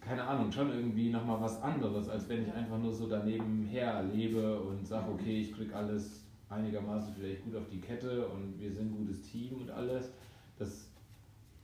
keine 0.00 0.22
Ahnung, 0.22 0.50
schon 0.50 0.70
irgendwie 0.70 1.10
nochmal 1.10 1.40
was 1.40 1.60
anderes, 1.62 2.08
als 2.08 2.28
wenn 2.28 2.42
ich 2.42 2.52
einfach 2.52 2.78
nur 2.78 2.92
so 2.92 3.08
daneben 3.08 3.64
her 3.64 4.02
lebe 4.02 4.60
und 4.60 4.86
sage, 4.86 5.10
okay, 5.12 5.40
ich 5.40 5.52
kriege 5.52 5.74
alles 5.74 6.24
einigermaßen 6.48 7.12
vielleicht 7.14 7.44
gut 7.44 7.56
auf 7.56 7.68
die 7.70 7.80
Kette 7.80 8.26
und 8.28 8.58
wir 8.58 8.72
sind 8.72 8.92
ein 8.92 8.96
gutes 8.96 9.20
Team 9.22 9.60
und 9.60 9.70
alles. 9.70 10.10
Das 10.58 10.88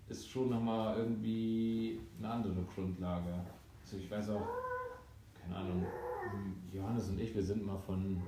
ist 0.09 0.29
schon 0.29 0.51
nochmal 0.51 0.99
irgendwie 0.99 1.99
eine 2.19 2.29
andere 2.29 2.63
Grundlage. 2.75 3.33
Also 3.83 3.97
ich 3.97 4.11
weiß 4.11 4.31
auch, 4.31 4.47
keine 5.45 5.57
Ahnung, 5.57 5.87
Johannes 6.73 7.09
und 7.09 7.21
ich, 7.21 7.35
wir 7.35 7.43
sind 7.43 7.65
mal 7.65 7.79
von 7.79 8.23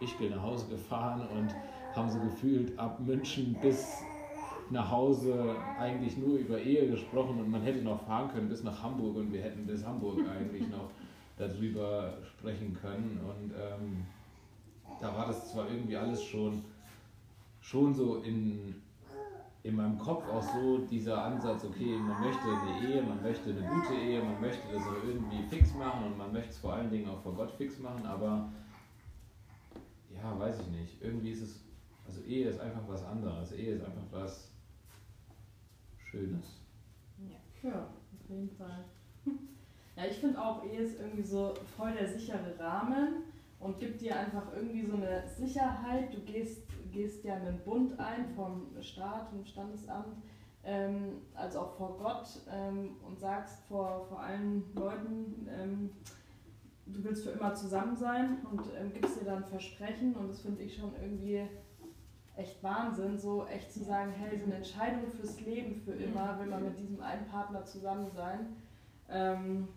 Ischgl 0.00 0.30
nach 0.30 0.42
Hause 0.42 0.66
gefahren 0.68 1.26
und 1.28 1.54
haben 1.94 2.10
so 2.10 2.20
gefühlt 2.20 2.78
ab 2.78 3.00
München 3.00 3.56
bis 3.62 4.02
nach 4.70 4.90
Hause 4.90 5.56
eigentlich 5.78 6.16
nur 6.16 6.38
über 6.38 6.58
Ehe 6.58 6.88
gesprochen 6.88 7.38
und 7.38 7.50
man 7.50 7.62
hätte 7.62 7.82
noch 7.82 8.04
fahren 8.06 8.30
können 8.32 8.48
bis 8.48 8.64
nach 8.64 8.82
Hamburg 8.82 9.16
und 9.16 9.32
wir 9.32 9.42
hätten 9.42 9.66
bis 9.66 9.84
Hamburg 9.84 10.20
eigentlich 10.28 10.68
noch 10.68 10.90
darüber 11.36 12.18
sprechen 12.22 12.76
können. 12.80 13.20
Und 13.22 13.52
ähm, 13.52 14.04
da 15.00 15.14
war 15.14 15.26
das 15.26 15.52
zwar 15.52 15.68
irgendwie 15.68 15.96
alles 15.96 16.22
schon, 16.22 16.64
schon 17.60 17.94
so 17.94 18.16
in 18.16 18.82
in 19.64 19.76
meinem 19.76 19.98
Kopf 19.98 20.28
auch 20.28 20.42
so 20.42 20.78
dieser 20.78 21.24
Ansatz, 21.24 21.64
okay, 21.64 21.96
man 21.96 22.20
möchte 22.20 22.42
eine 22.42 22.86
Ehe, 22.86 23.02
man 23.02 23.22
möchte 23.22 23.48
eine 23.48 23.66
gute 23.66 23.94
Ehe, 23.94 24.22
man 24.22 24.38
möchte 24.38 24.68
das 24.70 24.82
auch 24.82 25.02
irgendwie 25.02 25.42
fix 25.48 25.74
machen 25.74 26.04
und 26.04 26.18
man 26.18 26.32
möchte 26.32 26.50
es 26.50 26.58
vor 26.58 26.74
allen 26.74 26.90
Dingen 26.90 27.08
auch 27.08 27.22
vor 27.22 27.34
Gott 27.34 27.50
fix 27.52 27.78
machen, 27.78 28.04
aber 28.04 28.52
ja, 30.14 30.38
weiß 30.38 30.60
ich 30.60 30.66
nicht. 30.66 31.02
Irgendwie 31.02 31.30
ist 31.30 31.40
es, 31.40 31.64
also 32.06 32.20
Ehe 32.24 32.48
ist 32.48 32.60
einfach 32.60 32.82
was 32.86 33.04
anderes. 33.06 33.52
Ehe 33.52 33.76
ist 33.76 33.84
einfach 33.84 34.02
was 34.10 34.50
Schönes. 36.10 36.60
Ja, 37.18 37.70
ja 37.70 37.80
auf 37.80 38.28
jeden 38.28 38.50
Fall. 38.50 38.84
Ja, 39.96 40.06
ich 40.06 40.16
finde 40.16 40.44
auch, 40.44 40.64
Ehe 40.64 40.80
ist 40.80 40.98
irgendwie 40.98 41.22
so 41.22 41.54
voll 41.76 41.92
der 41.92 42.08
sichere 42.08 42.58
Rahmen 42.58 43.22
und 43.60 43.78
gibt 43.78 44.00
dir 44.00 44.18
einfach 44.18 44.52
irgendwie 44.52 44.84
so 44.84 44.96
eine 44.96 45.22
Sicherheit. 45.28 46.12
Du 46.12 46.18
gehst 46.22 46.64
gehst 46.94 47.24
ja 47.24 47.34
einen 47.34 47.58
Bund 47.64 47.98
ein 47.98 48.28
vom 48.34 48.68
Staat, 48.80 49.28
vom 49.28 49.44
Standesamt, 49.44 50.16
ähm, 50.64 51.22
als 51.34 51.56
auch 51.56 51.76
vor 51.76 51.98
Gott 51.98 52.26
ähm, 52.50 52.96
und 53.06 53.18
sagst 53.18 53.64
vor, 53.68 54.06
vor 54.08 54.20
allen 54.20 54.64
Leuten, 54.74 55.48
ähm, 55.50 55.90
du 56.86 57.04
willst 57.04 57.24
für 57.24 57.30
immer 57.30 57.54
zusammen 57.54 57.96
sein 57.96 58.38
und 58.50 58.62
ähm, 58.78 58.92
gibst 58.92 59.20
dir 59.20 59.26
dann 59.26 59.44
Versprechen 59.44 60.14
und 60.14 60.28
das 60.28 60.40
finde 60.40 60.62
ich 60.62 60.76
schon 60.76 60.92
irgendwie 61.00 61.42
echt 62.36 62.62
Wahnsinn, 62.62 63.18
so 63.18 63.46
echt 63.46 63.72
zu 63.72 63.84
sagen, 63.84 64.12
hey, 64.12 64.38
so 64.38 64.46
eine 64.46 64.56
Entscheidung 64.56 65.06
fürs 65.10 65.40
Leben 65.40 65.76
für 65.76 65.92
immer, 65.92 66.38
will 66.40 66.46
man 66.46 66.64
mit 66.64 66.78
diesem 66.78 67.00
einen 67.00 67.26
Partner 67.26 67.64
zusammen 67.64 68.10
sein. 68.10 68.56
Ähm, 69.08 69.68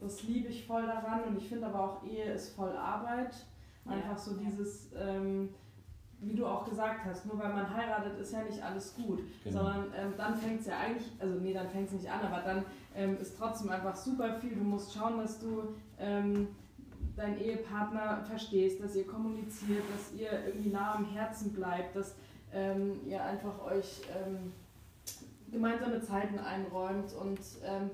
das 0.00 0.22
liebe 0.24 0.48
ich 0.48 0.66
voll 0.66 0.86
daran 0.86 1.24
und 1.24 1.36
ich 1.36 1.48
finde 1.48 1.66
aber 1.66 1.80
auch 1.80 2.04
Ehe 2.04 2.32
ist 2.32 2.54
voll 2.56 2.74
Arbeit. 2.76 3.34
Einfach 3.84 4.16
so 4.16 4.36
dieses, 4.36 4.92
ähm, 4.96 5.50
wie 6.22 6.34
du 6.34 6.46
auch 6.46 6.64
gesagt 6.64 7.04
hast, 7.04 7.26
nur 7.26 7.38
weil 7.38 7.52
man 7.52 7.74
heiratet, 7.74 8.18
ist 8.18 8.32
ja 8.32 8.42
nicht 8.42 8.62
alles 8.62 8.94
gut. 8.94 9.20
Genau. 9.44 9.58
Sondern 9.58 9.86
ähm, 9.96 10.12
dann 10.16 10.36
fängt 10.36 10.60
es 10.60 10.66
ja 10.66 10.78
eigentlich, 10.78 11.10
also 11.18 11.34
nee, 11.40 11.52
dann 11.52 11.68
fängt 11.68 11.88
es 11.88 11.94
nicht 11.94 12.10
an, 12.10 12.20
aber 12.20 12.42
dann 12.42 12.64
ähm, 12.94 13.18
ist 13.20 13.36
trotzdem 13.36 13.70
einfach 13.70 13.96
super 13.96 14.34
viel. 14.40 14.54
Du 14.54 14.62
musst 14.62 14.94
schauen, 14.94 15.18
dass 15.18 15.38
du 15.40 15.74
ähm, 15.98 16.48
deinen 17.16 17.38
Ehepartner 17.38 18.24
verstehst, 18.24 18.82
dass 18.82 18.94
ihr 18.94 19.06
kommuniziert, 19.06 19.82
dass 19.94 20.18
ihr 20.18 20.30
irgendwie 20.46 20.70
nah 20.70 20.94
am 20.94 21.04
Herzen 21.06 21.52
bleibt, 21.52 21.96
dass 21.96 22.14
ähm, 22.52 23.00
ihr 23.06 23.22
einfach 23.22 23.64
euch 23.64 24.02
ähm, 24.14 24.52
gemeinsame 25.50 26.00
Zeiten 26.00 26.38
einräumt 26.38 27.12
und 27.14 27.40
ähm, 27.64 27.90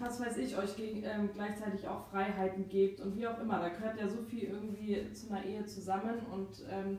was 0.00 0.20
weiß 0.20 0.38
ich, 0.38 0.56
euch 0.56 0.76
gegen, 0.76 1.02
ähm, 1.04 1.30
gleichzeitig 1.32 1.86
auch 1.86 2.06
Freiheiten 2.08 2.68
gebt 2.68 3.00
und 3.00 3.16
wie 3.16 3.26
auch 3.26 3.38
immer. 3.40 3.58
Da 3.60 3.68
gehört 3.68 3.98
ja 3.98 4.08
so 4.08 4.22
viel 4.22 4.44
irgendwie 4.44 5.12
zu 5.12 5.30
einer 5.30 5.44
Ehe 5.44 5.64
zusammen 5.64 6.20
und 6.32 6.64
ähm, 6.70 6.98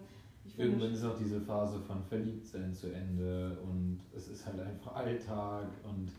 Irgendwann 0.57 0.91
ist 0.91 1.05
auch 1.05 1.17
diese 1.17 1.39
Phase 1.39 1.79
von 1.79 2.03
Verliebtsein 2.03 2.73
zu 2.73 2.93
Ende 2.93 3.57
und 3.61 4.01
es 4.13 4.27
ist 4.27 4.45
halt 4.45 4.59
einfach 4.59 4.93
Alltag 4.95 5.67
und 5.83 6.11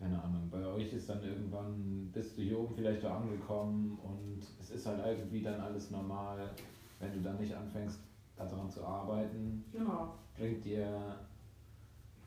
keine 0.00 0.20
Ahnung, 0.20 0.48
bei 0.50 0.66
euch 0.66 0.92
ist 0.92 1.08
dann 1.08 1.22
irgendwann, 1.22 2.10
bist 2.12 2.36
du 2.36 2.42
hier 2.42 2.58
oben 2.58 2.74
vielleicht 2.74 3.04
auch 3.06 3.20
angekommen 3.20 3.96
und 4.02 4.40
es 4.60 4.70
ist 4.70 4.84
halt 4.84 5.00
irgendwie 5.06 5.42
dann 5.42 5.60
alles 5.60 5.92
normal, 5.92 6.50
wenn 6.98 7.12
du 7.12 7.20
dann 7.20 7.38
nicht 7.38 7.54
anfängst 7.54 8.00
daran 8.36 8.68
zu 8.68 8.84
arbeiten, 8.84 9.64
genau. 9.70 10.14
bringt 10.36 10.64
dir 10.64 11.16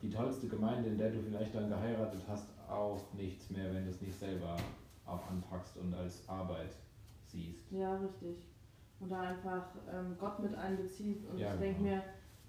die 0.01 0.09
tollste 0.09 0.47
Gemeinde, 0.47 0.89
in 0.89 0.97
der 0.97 1.11
du 1.11 1.21
vielleicht 1.21 1.53
dann 1.53 1.67
geheiratet 1.67 2.21
hast, 2.27 2.47
auch 2.69 3.13
nichts 3.13 3.49
mehr, 3.49 3.73
wenn 3.73 3.85
du 3.85 3.91
es 3.91 4.01
nicht 4.01 4.17
selber 4.17 4.55
auch 5.05 5.29
anpackst 5.29 5.77
und 5.77 5.93
als 5.93 6.27
Arbeit 6.27 6.75
siehst. 7.25 7.71
Ja, 7.71 7.95
richtig. 7.97 8.47
Und 8.99 9.09
da 9.09 9.21
einfach 9.21 9.67
ähm, 9.93 10.15
Gott 10.19 10.39
mit 10.39 10.55
einbezieht. 10.55 11.27
Und 11.29 11.37
ja, 11.37 11.53
ich 11.53 11.59
denke 11.59 11.83
genau. 11.83 11.95
mir, 11.95 12.03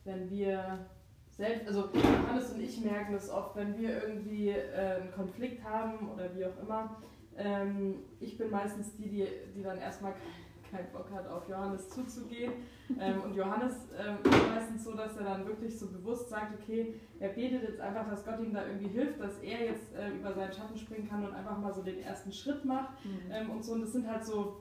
wenn 0.05 0.31
wir 0.31 0.87
selbst, 1.31 1.67
also 1.69 1.91
Hannes 2.29 2.53
und 2.53 2.61
ich 2.61 2.81
merken 2.81 3.13
das 3.13 3.29
oft, 3.29 3.57
wenn 3.57 3.77
wir 3.79 4.03
irgendwie 4.03 4.51
äh, 4.51 5.01
einen 5.01 5.13
Konflikt 5.13 5.63
haben 5.65 6.11
oder 6.11 6.35
wie 6.35 6.47
auch 6.47 6.59
immer, 6.63 7.03
Ähm, 7.39 7.97
ich 8.19 8.39
bin 8.39 8.51
meistens 8.51 8.97
die, 8.97 9.11
die, 9.11 9.29
die 9.55 9.63
dann 9.63 9.77
erstmal 9.77 10.15
keinen 10.71 10.91
Bock 10.93 11.11
hat, 11.13 11.27
auf 11.29 11.49
Johannes 11.49 11.89
zuzugehen. 11.91 12.53
Ähm, 13.01 13.23
und 13.23 13.35
Johannes 13.35 13.75
ähm, 13.99 14.19
ist 14.25 14.49
meistens 14.49 14.85
so, 14.85 14.95
dass 14.95 15.17
er 15.17 15.25
dann 15.25 15.47
wirklich 15.47 15.79
so 15.79 15.89
bewusst 15.89 16.29
sagt, 16.29 16.55
okay, 16.61 16.95
er 17.19 17.31
betet 17.31 17.63
jetzt 17.63 17.81
einfach, 17.81 18.09
dass 18.09 18.25
Gott 18.25 18.41
ihm 18.41 18.53
da 18.53 18.65
irgendwie 18.67 18.89
hilft, 18.89 19.21
dass 19.21 19.39
er 19.39 19.67
jetzt 19.67 19.95
äh, 19.95 20.11
über 20.11 20.33
seinen 20.33 20.53
Schatten 20.53 20.77
springen 20.79 21.09
kann 21.09 21.25
und 21.25 21.35
einfach 21.35 21.59
mal 21.59 21.73
so 21.73 21.83
den 21.83 22.01
ersten 22.01 22.33
Schritt 22.33 22.65
macht 22.65 23.05
Mhm. 23.05 23.31
ähm, 23.31 23.51
und 23.51 23.65
so. 23.65 23.73
Und 23.75 23.83
das 23.83 23.93
sind 23.93 24.07
halt 24.09 24.25
so 24.25 24.61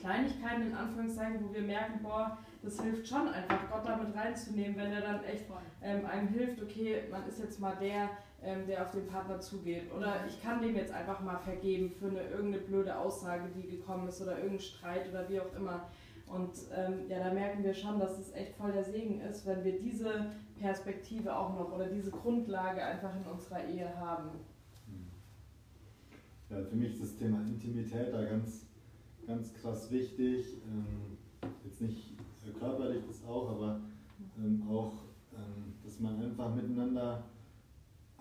Kleinigkeiten 0.00 0.62
in 0.62 0.74
Anführungszeichen, 0.74 1.48
wo 1.48 1.54
wir 1.54 1.62
merken, 1.62 2.00
boah, 2.02 2.38
das 2.62 2.80
hilft 2.80 3.06
schon 3.08 3.28
einfach, 3.28 3.70
Gott 3.70 3.86
damit 3.86 4.14
reinzunehmen, 4.14 4.76
wenn 4.76 4.92
er 4.92 5.00
dann 5.00 5.24
echt 5.24 5.44
ähm, 5.82 6.04
einem 6.06 6.28
hilft, 6.28 6.62
okay, 6.62 7.04
man 7.10 7.26
ist 7.26 7.38
jetzt 7.38 7.60
mal 7.60 7.76
der, 7.80 8.10
ähm, 8.44 8.66
der 8.66 8.82
auf 8.82 8.90
den 8.90 9.06
Partner 9.06 9.40
zugeht. 9.40 9.92
Oder 9.96 10.26
ich 10.26 10.42
kann 10.42 10.60
dem 10.60 10.76
jetzt 10.76 10.92
einfach 10.92 11.20
mal 11.20 11.38
vergeben 11.38 11.90
für 11.90 12.08
eine 12.08 12.22
irgendeine 12.22 12.64
blöde 12.64 12.98
Aussage, 12.98 13.48
die 13.56 13.68
gekommen 13.68 14.08
ist 14.08 14.20
oder 14.20 14.32
irgendeinen 14.36 14.60
Streit 14.60 15.08
oder 15.08 15.28
wie 15.28 15.40
auch 15.40 15.54
immer. 15.56 15.88
Und 16.26 16.52
ähm, 16.74 17.08
ja, 17.08 17.18
da 17.18 17.32
merken 17.32 17.62
wir 17.62 17.74
schon, 17.74 17.98
dass 17.98 18.18
es 18.18 18.32
echt 18.32 18.56
voll 18.56 18.72
der 18.72 18.84
Segen 18.84 19.20
ist, 19.20 19.46
wenn 19.46 19.62
wir 19.62 19.78
diese 19.78 20.26
Perspektive 20.58 21.36
auch 21.36 21.54
noch 21.54 21.72
oder 21.72 21.86
diese 21.86 22.10
Grundlage 22.10 22.82
einfach 22.82 23.14
in 23.14 23.30
unserer 23.30 23.64
Ehe 23.64 23.94
haben. 23.96 24.30
Ja, 26.50 26.62
für 26.62 26.76
mich 26.76 26.92
ist 26.92 27.02
das 27.02 27.16
Thema 27.16 27.40
Intimität 27.40 28.12
da 28.12 28.24
ganz, 28.24 28.66
ganz 29.26 29.52
krass 29.54 29.90
wichtig. 29.90 30.46
Ähm, 30.66 31.18
jetzt 31.64 31.80
nicht 31.80 32.12
körperlich 32.58 33.02
das 33.06 33.24
auch, 33.24 33.50
aber 33.50 33.80
ähm, 34.38 34.62
auch, 34.68 34.92
ähm, 35.32 35.74
dass 35.82 36.00
man 36.00 36.22
einfach 36.22 36.54
miteinander, 36.54 37.24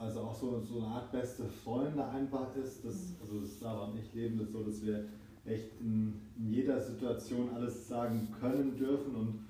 also 0.04 0.22
auch 0.22 0.36
so, 0.36 0.60
so 0.62 0.80
eine 0.80 0.88
Art 0.88 1.12
beste 1.12 1.46
Freunde 1.46 2.06
einfach 2.06 2.56
ist. 2.56 2.86
Das, 2.86 3.16
also 3.22 3.44
Sarah 3.44 3.86
und 3.86 3.98
ich 3.98 4.14
leben 4.14 4.38
das 4.38 4.52
so, 4.52 4.64
dass 4.64 4.84
wir 4.84 5.06
echt 5.46 5.80
in, 5.80 6.22
in 6.38 6.52
jeder 6.52 6.80
Situation 6.80 7.50
alles 7.56 7.88
sagen 7.88 8.28
können 8.40 8.78
dürfen 8.78 9.16
und 9.16 9.46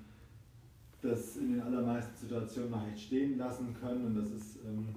das 1.02 1.36
in 1.36 1.52
den 1.52 1.60
allermeisten 1.60 2.16
Situationen 2.16 2.70
noch 2.70 2.86
echt 2.86 3.00
stehen 3.00 3.36
lassen 3.36 3.74
können. 3.74 4.06
Und 4.06 4.16
das 4.16 4.30
ist 4.30 4.58
ähm, 4.64 4.88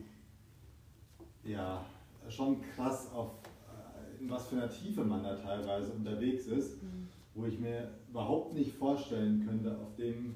ja 1.44 1.86
schon 2.30 2.62
krass, 2.76 3.12
auf 3.14 3.32
äh, 3.68 4.24
in 4.24 4.30
was 4.30 4.48
für 4.48 4.58
einer 4.58 4.70
Tiefe 4.70 5.04
man 5.04 5.24
da 5.24 5.36
teilweise 5.36 5.92
unterwegs 5.92 6.48
ist, 6.48 6.80
wo 7.34 7.46
ich 7.46 7.60
mir 7.60 7.92
überhaupt 8.10 8.54
nicht 8.54 8.74
vorstellen 8.74 9.46
könnte, 9.46 9.78
auf 9.78 9.96
dem 9.96 10.36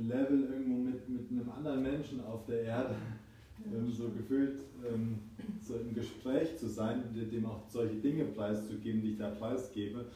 Level 0.00 0.44
irgendwo 0.44 0.78
mit, 0.78 1.08
mit 1.08 1.30
einem 1.30 1.50
anderen 1.50 1.82
Menschen 1.82 2.24
auf 2.24 2.46
der 2.46 2.62
Erde 2.62 2.94
so 3.90 4.08
gefühlt 4.10 4.60
ähm, 4.88 5.18
so 5.60 5.74
im 5.76 5.94
Gespräch 5.94 6.56
zu 6.56 6.68
sein 6.68 7.02
und 7.02 7.32
dem 7.32 7.46
auch 7.46 7.68
solche 7.68 7.96
Dinge 7.96 8.24
preiszugeben, 8.24 9.02
die 9.02 9.10
ich 9.12 9.18
da 9.18 9.30
preisgebe. 9.30 10.06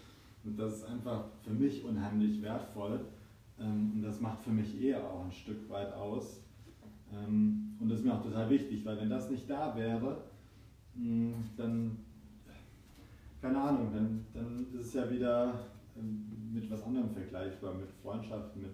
Und 0.44 0.58
das 0.58 0.76
ist 0.76 0.84
einfach 0.84 1.24
für 1.42 1.52
mich 1.52 1.84
unheimlich 1.84 2.40
wertvoll. 2.42 3.00
Ähm, 3.58 3.92
und 3.94 4.02
das 4.02 4.20
macht 4.20 4.42
für 4.42 4.50
mich 4.50 4.80
eher 4.80 5.04
auch 5.04 5.24
ein 5.24 5.32
Stück 5.32 5.68
weit 5.68 5.92
aus. 5.92 6.42
Ähm, 7.12 7.76
und 7.80 7.88
das 7.90 7.98
ist 7.98 8.04
mir 8.04 8.14
auch 8.14 8.22
total 8.22 8.48
wichtig, 8.48 8.84
weil 8.84 8.98
wenn 8.98 9.10
das 9.10 9.28
nicht 9.30 9.48
da 9.50 9.74
wäre, 9.76 10.22
mh, 10.94 11.34
dann, 11.56 11.96
keine 13.42 13.58
Ahnung, 13.60 13.88
dann, 13.92 14.24
dann 14.32 14.66
ist 14.72 14.86
es 14.86 14.94
ja 14.94 15.10
wieder 15.10 15.60
ähm, 15.98 16.26
mit 16.52 16.70
was 16.70 16.82
anderem 16.84 17.10
vergleichbar, 17.10 17.74
mit 17.74 17.90
Freundschaften, 18.02 18.62
mit, 18.62 18.70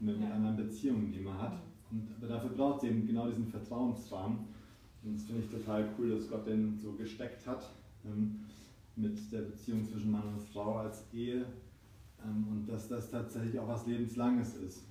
mit, 0.00 0.18
mit 0.18 0.28
Ja. 0.28 0.34
anderen 0.34 0.56
Beziehungen, 0.56 1.12
die 1.12 1.20
man 1.20 1.38
hat. 1.38 1.58
Und, 1.90 2.08
aber 2.18 2.28
dafür 2.28 2.50
braucht 2.50 2.82
es 2.82 2.90
eben 2.90 3.06
genau 3.06 3.28
diesen 3.28 3.46
Vertrauensrahmen. 3.46 4.38
Und 5.02 5.14
das 5.14 5.24
finde 5.24 5.42
ich 5.42 5.50
total 5.50 5.88
cool, 5.98 6.10
dass 6.10 6.28
Gott 6.28 6.46
den 6.46 6.78
so 6.78 6.92
gesteckt 6.92 7.46
hat 7.46 7.68
ähm, 8.04 8.40
mit 8.96 9.16
der 9.32 9.42
Beziehung 9.42 9.84
zwischen 9.84 10.10
Mann 10.10 10.24
und 10.34 10.42
Frau 10.42 10.78
als 10.78 11.04
Ehe 11.12 11.46
ähm, 12.24 12.46
und 12.50 12.66
dass 12.68 12.88
das 12.88 13.10
tatsächlich 13.10 13.58
auch 13.58 13.68
was 13.68 13.86
Lebenslanges 13.86 14.56
ist. 14.56 14.82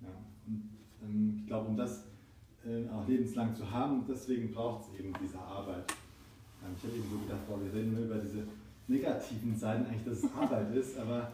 Ja. 0.00 0.08
Und 0.46 0.70
ähm, 1.02 1.36
ich 1.38 1.46
glaube, 1.46 1.68
um 1.68 1.76
das 1.76 2.04
äh, 2.64 2.88
auch 2.88 3.06
lebenslang 3.06 3.54
zu 3.54 3.68
haben, 3.70 4.04
deswegen 4.08 4.52
braucht 4.52 4.84
es 4.88 5.00
eben 5.00 5.12
diese 5.22 5.38
Arbeit. 5.38 5.92
Ähm, 6.64 6.74
ich 6.76 6.84
habe 6.84 6.96
eben 6.96 7.10
so 7.10 7.18
gedacht, 7.18 7.46
boah, 7.48 7.60
wir 7.60 7.72
reden 7.72 7.92
nur 7.92 8.04
über 8.04 8.18
diese 8.18 8.44
negativen 8.86 9.56
Seiten, 9.56 9.86
eigentlich, 9.86 10.04
dass 10.04 10.18
es 10.18 10.34
Arbeit 10.34 10.74
ist, 10.74 10.98
aber 10.98 11.32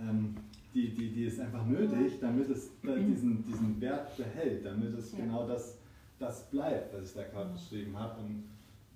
ähm, 0.00 0.36
die, 0.78 0.90
die, 0.94 1.10
die 1.10 1.24
ist 1.24 1.40
einfach 1.40 1.66
nötig, 1.66 2.20
damit 2.20 2.48
es 2.48 2.68
äh, 2.84 3.00
diesen, 3.02 3.44
diesen 3.44 3.80
Wert 3.80 4.16
behält, 4.16 4.64
damit 4.64 4.94
es 4.96 5.12
Ja. 5.12 5.18
genau 5.18 5.46
das, 5.48 5.78
das 6.18 6.48
bleibt, 6.50 6.94
was 6.94 7.08
ich 7.08 7.14
da 7.16 7.24
gerade 7.24 7.50
beschrieben 7.50 7.98
habe. 7.98 8.20
Und 8.20 8.44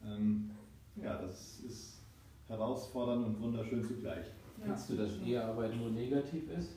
ähm, 0.07 0.51
ja, 0.97 1.21
das 1.21 1.61
ist 1.61 2.03
herausfordernd 2.49 3.27
und 3.27 3.41
wunderschön 3.41 3.83
zugleich. 3.83 4.27
Findest 4.61 4.91
du, 4.91 4.97
dass 4.97 5.19
Ehearbeit 5.27 5.75
nur 5.75 5.91
negativ 5.91 6.49
ist? 6.51 6.77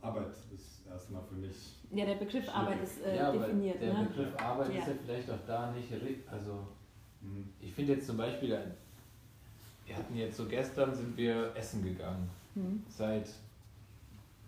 Arbeit 0.00 0.28
ist 0.54 0.86
erstmal 0.86 1.22
für 1.24 1.34
mich. 1.34 1.54
Ja, 1.90 2.04
der 2.04 2.16
Begriff 2.16 2.48
Arbeit 2.48 2.82
ist 2.82 3.02
äh, 3.02 3.16
ja, 3.16 3.32
definiert. 3.32 3.80
der 3.80 3.94
ne? 3.94 4.04
Begriff 4.08 4.36
Arbeit 4.38 4.68
ist 4.68 4.74
Ja. 4.74 4.80
ja 4.92 4.98
vielleicht 5.04 5.30
auch 5.30 5.46
da 5.46 5.72
nicht, 5.72 5.88
also 6.30 6.68
hm, 7.22 7.48
ich 7.60 7.72
finde 7.72 7.94
jetzt 7.94 8.06
zum 8.06 8.18
Beispiel, 8.18 8.50
wir 9.86 9.96
hatten 9.96 10.14
jetzt 10.16 10.36
so 10.36 10.46
gestern 10.46 10.94
sind 10.94 11.16
wir 11.16 11.52
essen 11.56 11.82
gegangen, 11.82 12.28
Hm. 12.54 12.82
seit, 12.88 13.28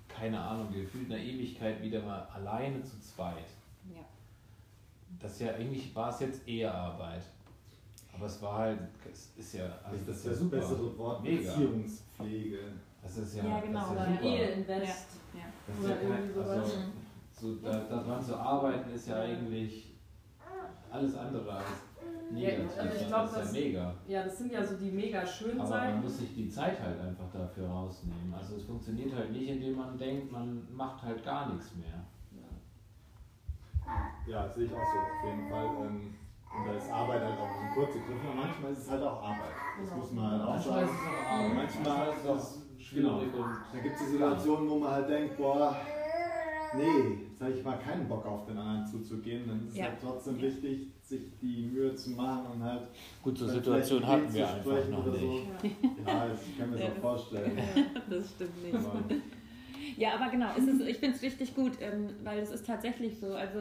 keine 0.09 0.41
Ahnung, 0.41 0.73
gefühlt 0.73 1.11
einer 1.11 1.21
Ewigkeit 1.21 1.83
wieder 1.83 2.03
mal 2.03 2.27
alleine 2.35 2.83
zu 2.83 3.01
zweit. 3.01 3.49
Ja. 3.95 4.03
Das 5.21 5.33
ist 5.33 5.41
ja 5.41 5.55
eigentlich 5.55 5.95
war 5.95 6.11
es 6.11 6.21
jetzt 6.21 6.47
Ehearbeit. 6.49 7.23
Aber 8.15 8.27
es 8.27 8.41
war 8.41 8.59
halt, 8.59 8.79
es 9.13 9.31
ist 9.37 9.55
ja, 9.55 9.79
also 9.85 10.05
das 10.07 10.17
ist 10.17 10.25
ja 10.25 10.31
das 10.31 10.39
super. 10.41 10.57
bessere 10.57 10.99
Wort, 10.99 11.23
Mega. 11.23 11.51
Beziehungspflege. 11.53 12.59
Das 13.03 13.17
ist 13.19 13.37
ja, 13.37 13.45
Ja, 13.45 13.61
genau, 13.61 13.81
das 13.81 13.89
ist 13.91 13.95
ja 13.95 14.03
oder 14.03 14.17
super. 14.17 14.25
Eheinvest. 14.25 15.07
Ja. 15.35 15.41
Das 15.67 15.77
ist 15.77 15.85
Oder 15.85 15.91
ja 15.91 16.01
kein, 16.01 16.11
irgendwie 16.11 16.33
sowas. 16.35 16.49
also, 16.59 16.73
so, 17.39 17.55
da, 17.57 17.79
daran 17.81 18.25
zu 18.25 18.37
arbeiten 18.37 18.91
ist 18.91 19.09
ja 19.09 19.21
eigentlich 19.21 19.95
alles 20.91 21.15
andere 21.17 21.53
als 21.53 21.67
negativ. 22.31 22.71
also 22.79 22.95
ich 22.95 22.99
das 23.01 23.09
glaub, 23.09 23.25
ist 23.27 23.33
ja 23.33 23.39
das- 23.41 23.53
mega. 23.53 23.95
Ja, 24.07 24.23
das 24.25 24.39
sind 24.39 24.53
ja 24.53 24.65
so 24.65 24.77
die 24.77 24.91
mega 24.91 25.27
schönen 25.27 25.61
Aber 25.61 25.71
man 25.71 25.79
Seiten. 25.81 26.01
muss 26.03 26.19
sich 26.19 26.35
die 26.35 26.49
Zeit 26.49 26.81
halt 26.81 27.01
einfach 27.01 27.31
dafür 27.33 27.69
rausnehmen. 27.69 28.35
Also 28.35 28.57
es 28.57 28.65
funktioniert 28.65 29.15
halt 29.15 29.31
nicht, 29.33 29.49
indem 29.49 29.77
man 29.77 29.97
denkt, 29.97 30.31
man 30.33 30.67
macht 30.75 31.03
halt 31.03 31.25
gar 31.25 31.53
nichts 31.53 31.75
mehr. 31.77 32.05
Ja, 34.27 34.43
das 34.45 34.55
sehe 34.57 34.65
ich 34.65 34.73
auch 34.73 34.77
so, 34.79 34.99
auf 34.99 35.25
jeden 35.31 35.49
Fall. 35.49 35.67
Ähm, 35.87 36.15
und 36.59 36.67
da 36.67 36.73
ist 36.75 36.91
Arbeit 36.91 37.23
halt 37.23 37.39
auch 37.39 37.61
ein 37.63 37.75
kurze 37.75 37.99
Griff, 38.01 38.19
aber 38.25 38.35
manchmal 38.35 38.73
ist 38.73 38.79
es 38.79 38.91
halt 38.91 39.03
auch 39.03 39.23
Arbeit. 39.23 39.53
Das 39.81 39.97
muss 39.97 40.13
man 40.13 40.31
halt 40.33 40.43
auch 40.43 40.49
Manchmal 40.51 40.83
ist 40.85 40.89
sagen. 40.91 41.01
es 41.03 41.27
auch 41.27 41.33
Arbeit, 41.33 41.55
Manchmal 41.55 42.09
ist 42.09 42.19
es 42.25 42.27
auch 42.29 42.81
schwierig 42.81 43.35
und 43.35 43.57
Da 43.73 43.79
gibt 43.81 43.95
es 43.95 44.01
die 44.01 44.11
Situationen, 44.13 44.71
wo 44.71 44.79
man 44.79 44.91
halt 44.91 45.09
denkt, 45.09 45.37
boah, 45.37 45.77
nee, 46.77 47.19
jetzt 47.31 47.41
habe 47.41 47.53
ich 47.53 47.65
mal 47.65 47.79
keinen 47.79 48.09
Bock 48.09 48.27
auf 48.27 48.47
den 48.47 48.59
anderen 48.59 48.87
zuzugehen. 48.87 49.47
Dann 49.47 49.61
ist 49.63 49.71
es 49.73 49.77
Ja. 49.77 49.85
halt 49.87 49.99
trotzdem 50.03 50.41
wichtig, 50.41 50.93
sich 51.07 51.23
die 51.41 51.67
Mühe 51.67 51.95
zu 51.95 52.11
machen 52.11 52.47
und 52.55 52.63
halt. 52.63 52.89
gut, 53.23 53.39
so 53.39 53.47
Situation 53.47 54.05
hatten 54.07 54.33
wir 54.35 54.49
einfach 54.49 54.89
noch 54.89 55.07
oder 55.07 55.19
so. 55.19 55.27
nicht. 55.27 55.47
Ja, 56.07 56.27
ich 56.33 56.59
kann 56.59 56.71
mir 56.71 56.77
das 56.77 56.91
auch 56.91 57.01
vorstellen. 57.01 57.59
Das 58.11 58.31
stimmt 58.31 58.63
nicht. 58.63 58.75
Aber, 58.75 59.03
Ja, 59.97 60.15
aber 60.15 60.31
genau, 60.31 60.51
es 60.57 60.67
ist, 60.67 60.81
ich 60.81 60.99
finde 60.99 61.17
es 61.17 61.23
richtig 61.23 61.55
gut, 61.55 61.73
ähm, 61.81 62.11
weil 62.23 62.41
es 62.41 62.51
ist 62.51 62.67
tatsächlich 62.67 63.19
so. 63.19 63.35
Also 63.35 63.61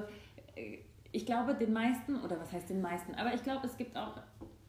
äh, 0.55 0.79
ich 1.11 1.25
glaube 1.25 1.55
den 1.55 1.71
meisten, 1.71 2.19
oder 2.21 2.39
was 2.39 2.51
heißt 2.51 2.69
den 2.69 2.81
meisten, 2.81 3.15
aber 3.15 3.33
ich 3.33 3.41
glaube, 3.43 3.65
es 3.65 3.77
gibt 3.77 3.95
auch, 3.95 4.17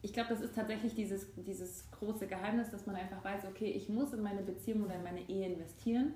ich 0.03 0.13
glaube, 0.13 0.29
das 0.29 0.43
ist 0.43 0.55
tatsächlich 0.55 0.95
dieses, 0.95 1.35
dieses 1.35 1.91
große 1.91 2.29
Geheimnis, 2.29 2.71
dass 2.71 2.87
man 2.87 2.95
einfach 2.95 3.25
weiß, 3.25 3.47
okay, 3.47 3.71
ich 3.71 3.89
muss 3.89 4.13
in 4.13 4.23
meine 4.23 4.43
Beziehung 4.43 4.85
oder 4.85 4.95
in 4.95 5.03
meine 5.03 5.29
Ehe 5.29 5.47
investieren. 5.47 6.15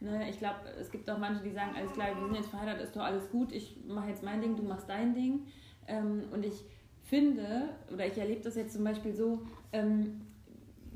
Ne, 0.00 0.28
ich 0.30 0.38
glaube, 0.38 0.60
es 0.80 0.90
gibt 0.90 1.08
auch 1.10 1.18
manche, 1.18 1.42
die 1.42 1.50
sagen, 1.50 1.72
alles 1.76 1.92
klar, 1.92 2.08
wir 2.16 2.24
sind 2.24 2.34
jetzt 2.34 2.50
verheiratet, 2.50 2.84
ist 2.84 2.96
doch 2.96 3.02
alles 3.02 3.30
gut, 3.30 3.52
ich 3.52 3.76
mache 3.86 4.08
jetzt 4.08 4.22
mein 4.22 4.40
Ding, 4.40 4.56
du 4.56 4.62
machst 4.62 4.88
dein 4.88 5.14
Ding. 5.14 5.46
Ähm, 5.88 6.24
und 6.32 6.44
ich 6.44 6.64
finde, 7.02 7.70
oder 7.92 8.06
ich 8.06 8.16
erlebe 8.18 8.42
das 8.42 8.54
jetzt 8.56 8.74
zum 8.74 8.84
Beispiel 8.84 9.14
so, 9.14 9.42
ähm, 9.72 10.20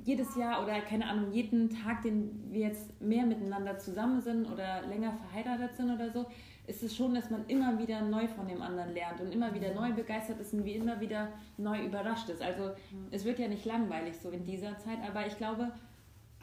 jedes 0.05 0.35
Jahr 0.37 0.63
oder 0.63 0.81
keine 0.81 1.07
Ahnung, 1.07 1.33
jeden 1.33 1.71
Tag, 1.71 2.03
den 2.03 2.49
wir 2.51 2.69
jetzt 2.69 3.01
mehr 3.01 3.25
miteinander 3.25 3.79
zusammen 3.79 4.21
sind 4.21 4.51
oder 4.51 4.83
länger 4.89 5.13
verheiratet 5.13 5.77
sind 5.77 5.91
oder 5.93 6.11
so, 6.11 6.27
ist 6.67 6.83
es 6.83 6.97
schon, 6.97 7.15
dass 7.15 7.31
man 7.31 7.47
immer 7.47 7.79
wieder 7.79 8.03
neu 8.03 8.27
von 8.29 8.47
dem 8.47 8.63
anderen 8.63 8.93
lernt 8.95 9.21
und 9.21 9.33
immer 9.33 9.53
wieder 9.55 9.75
neu 9.75 9.93
begeistert 9.93 10.41
ist 10.41 10.55
und 10.55 10.65
wie 10.65 10.75
immer 10.75 11.01
wieder 11.01 11.29
neu 11.57 11.85
überrascht 11.85 12.29
ist. 12.29 12.43
Also 12.43 12.71
es 13.11 13.25
wird 13.25 13.39
ja 13.39 13.49
nicht 13.49 13.65
langweilig 13.65 14.17
so 14.19 14.31
in 14.31 14.45
dieser 14.45 14.79
Zeit, 14.79 14.99
aber 15.09 15.27
ich 15.27 15.37
glaube 15.37 15.73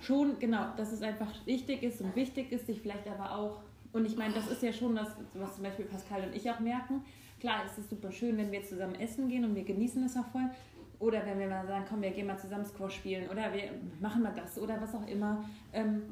schon, 0.02 0.40
genau, 0.40 0.66
dass 0.78 0.92
es 0.92 1.02
einfach 1.02 1.34
wichtig 1.46 1.84
ist 1.84 2.02
und 2.02 2.16
wichtig 2.16 2.52
ist, 2.52 2.68
sich 2.68 2.82
vielleicht 2.82 3.08
aber 3.08 3.36
auch, 3.36 3.62
und 3.92 4.06
ich 4.06 4.18
meine, 4.18 4.34
das 4.34 4.50
ist 4.50 4.62
ja 4.62 4.72
schon 4.72 4.96
das, 4.96 5.10
was 5.34 5.56
zum 5.56 5.64
Beispiel 5.64 5.86
Pascal 5.86 6.24
und 6.24 6.36
ich 6.36 6.50
auch 6.50 6.60
merken, 6.60 7.04
klar, 7.40 7.64
es 7.66 7.78
ist 7.78 7.90
super 7.90 8.12
schön, 8.12 8.38
wenn 8.38 8.52
wir 8.52 8.64
zusammen 8.64 8.96
essen 8.96 9.28
gehen 9.30 9.46
und 9.46 9.56
wir 9.56 9.64
genießen 9.64 10.04
es 10.04 10.16
auch 10.18 10.26
voll, 10.26 10.50
oder 11.00 11.26
wenn 11.26 11.40
wir 11.40 11.48
mal 11.48 11.66
sagen, 11.66 11.86
komm, 11.88 12.02
wir 12.02 12.12
gehen 12.12 12.28
mal 12.28 12.38
zusammen 12.38 12.66
Squash 12.66 12.96
spielen 12.96 13.30
oder 13.30 13.54
wir 13.54 13.72
machen 14.02 14.22
mal 14.22 14.34
das 14.36 14.60
oder 14.60 14.80
was 14.82 14.94
auch 14.94 15.08
immer. 15.08 15.44
Ähm, 15.72 16.04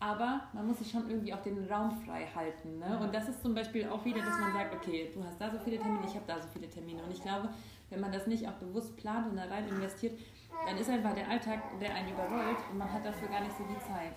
aber 0.00 0.40
man 0.52 0.66
muss 0.66 0.78
sich 0.78 0.90
schon 0.90 1.08
irgendwie 1.08 1.32
auch 1.32 1.42
den 1.42 1.64
Raum 1.70 1.92
frei 2.04 2.26
halten. 2.34 2.78
Ne? 2.78 2.98
Und 3.00 3.14
das 3.14 3.28
ist 3.28 3.40
zum 3.40 3.54
Beispiel 3.54 3.86
auch 3.88 4.04
wieder, 4.04 4.18
dass 4.18 4.40
man 4.40 4.52
sagt, 4.52 4.74
okay, 4.74 5.10
du 5.14 5.22
hast 5.22 5.40
da 5.40 5.50
so 5.50 5.58
viele 5.58 5.78
Termine, 5.78 6.04
ich 6.04 6.14
habe 6.14 6.24
da 6.26 6.40
so 6.40 6.48
viele 6.52 6.68
Termine. 6.68 7.02
Und 7.04 7.12
ich 7.12 7.22
glaube, 7.22 7.50
wenn 7.88 8.00
man 8.00 8.10
das 8.10 8.26
nicht 8.26 8.48
auch 8.48 8.54
bewusst 8.54 8.96
plant 8.96 9.28
und 9.30 9.36
da 9.36 9.44
rein 9.44 9.68
investiert, 9.68 10.18
dann 10.66 10.76
ist 10.76 10.90
einfach 10.90 11.14
der 11.14 11.28
Alltag, 11.28 11.60
der 11.80 11.94
einen 11.94 12.08
überrollt 12.08 12.56
und 12.72 12.78
man 12.78 12.92
hat 12.92 13.04
dafür 13.04 13.28
gar 13.28 13.42
nicht 13.42 13.56
so 13.56 13.64
die 13.64 13.78
Zeit. 13.78 14.14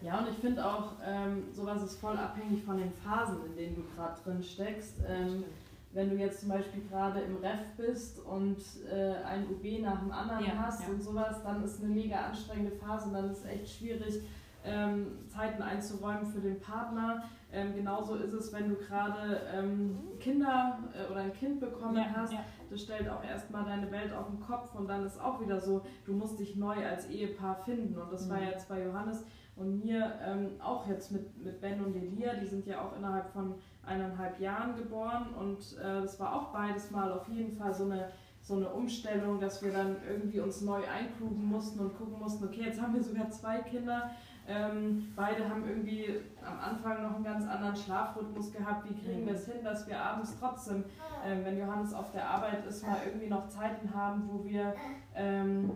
Ja, 0.00 0.18
und 0.18 0.28
ich 0.30 0.36
finde 0.36 0.64
auch, 0.64 0.94
ähm, 1.04 1.44
sowas 1.52 1.82
ist 1.82 2.00
voll 2.00 2.16
abhängig 2.16 2.64
von 2.64 2.78
den 2.78 2.90
Phasen, 2.90 3.44
in 3.44 3.54
denen 3.54 3.76
du 3.76 3.82
gerade 3.94 4.20
drin 4.22 4.42
steckst. 4.42 4.96
Ähm, 5.06 5.44
wenn 5.92 6.10
du 6.10 6.16
jetzt 6.16 6.40
zum 6.40 6.50
Beispiel 6.50 6.82
gerade 6.88 7.20
im 7.20 7.36
Ref 7.38 7.60
bist 7.76 8.20
und 8.20 8.58
äh, 8.90 9.14
ein 9.24 9.46
UB 9.50 9.82
nach 9.82 10.00
dem 10.00 10.12
anderen 10.12 10.44
Ja, 10.44 10.52
hast 10.58 10.82
ja. 10.82 10.88
und 10.88 11.02
sowas, 11.02 11.42
dann 11.42 11.64
ist 11.64 11.82
eine 11.82 11.92
mega 11.92 12.16
anstrengende 12.26 12.72
Phase 12.76 13.08
und 13.08 13.14
dann 13.14 13.30
ist 13.30 13.38
es 13.38 13.44
echt 13.46 13.68
schwierig, 13.78 14.22
ähm, 14.62 15.18
Zeiten 15.26 15.62
einzuräumen 15.62 16.26
für 16.26 16.40
den 16.40 16.60
Partner. 16.60 17.24
Ähm, 17.50 17.74
genauso 17.74 18.14
ist 18.16 18.32
es, 18.34 18.52
wenn 18.52 18.68
du 18.68 18.76
gerade 18.76 19.40
ähm, 19.52 19.98
Kinder 20.20 20.78
äh, 20.94 21.10
oder 21.10 21.22
ein 21.22 21.32
Kind 21.32 21.60
bekommen 21.60 22.04
hast. 22.14 22.32
ja. 22.34 22.40
Das 22.70 22.82
stellt 22.82 23.08
auch 23.08 23.24
erstmal 23.24 23.64
deine 23.64 23.90
Welt 23.90 24.12
auf 24.12 24.26
den 24.28 24.38
Kopf 24.38 24.74
und 24.76 24.86
dann 24.86 25.04
ist 25.04 25.20
auch 25.20 25.40
wieder 25.40 25.58
so, 25.60 25.82
du 26.04 26.12
musst 26.12 26.38
dich 26.38 26.54
neu 26.54 26.86
als 26.86 27.08
Ehepaar 27.08 27.56
finden. 27.64 27.98
Und 27.98 28.12
das 28.12 28.28
war 28.30 28.36
Mhm. 28.36 28.44
jetzt 28.44 28.68
bei 28.68 28.84
Johannes 28.84 29.24
und 29.60 29.84
mir 29.84 30.14
ähm, 30.24 30.52
auch 30.58 30.88
jetzt 30.88 31.12
mit, 31.12 31.44
mit 31.44 31.60
Ben 31.60 31.84
und 31.84 31.94
Elia, 31.94 32.34
die 32.34 32.46
sind 32.46 32.66
ja 32.66 32.80
auch 32.80 32.96
innerhalb 32.96 33.30
von 33.30 33.54
eineinhalb 33.84 34.40
Jahren 34.40 34.74
geboren 34.76 35.26
und 35.38 35.58
äh, 35.78 36.00
das 36.00 36.18
war 36.18 36.34
auch 36.34 36.52
beides 36.52 36.90
mal 36.90 37.12
auf 37.12 37.28
jeden 37.28 37.56
Fall 37.56 37.74
so 37.74 37.84
eine, 37.84 38.08
so 38.40 38.56
eine 38.56 38.68
Umstellung, 38.70 39.38
dass 39.38 39.62
wir 39.62 39.72
dann 39.72 39.96
irgendwie 40.08 40.40
uns 40.40 40.62
neu 40.62 40.80
einklugen 40.88 41.44
mussten 41.44 41.80
und 41.80 41.96
gucken 41.96 42.18
mussten, 42.18 42.44
okay, 42.44 42.62
jetzt 42.64 42.80
haben 42.80 42.94
wir 42.94 43.02
sogar 43.02 43.30
zwei 43.30 43.58
Kinder. 43.58 44.10
Ähm, 44.48 45.12
beide 45.14 45.48
haben 45.48 45.68
irgendwie 45.68 46.06
am 46.44 46.58
Anfang 46.58 47.02
noch 47.02 47.14
einen 47.14 47.24
ganz 47.24 47.46
anderen 47.46 47.76
Schlafrhythmus 47.76 48.52
gehabt. 48.52 48.88
Wie 48.88 48.94
kriegen 48.94 49.26
wir 49.26 49.34
es 49.34 49.46
hin, 49.46 49.62
dass 49.62 49.86
wir 49.86 50.02
abends 50.02 50.34
trotzdem, 50.40 50.84
ähm, 51.24 51.44
wenn 51.44 51.58
Johannes 51.58 51.94
auf 51.94 52.10
der 52.10 52.28
Arbeit 52.28 52.66
ist, 52.66 52.84
mal 52.84 52.96
irgendwie 53.06 53.28
noch 53.28 53.46
Zeiten 53.48 53.94
haben, 53.94 54.28
wo 54.28 54.42
wir 54.44 54.74
ähm, 55.14 55.70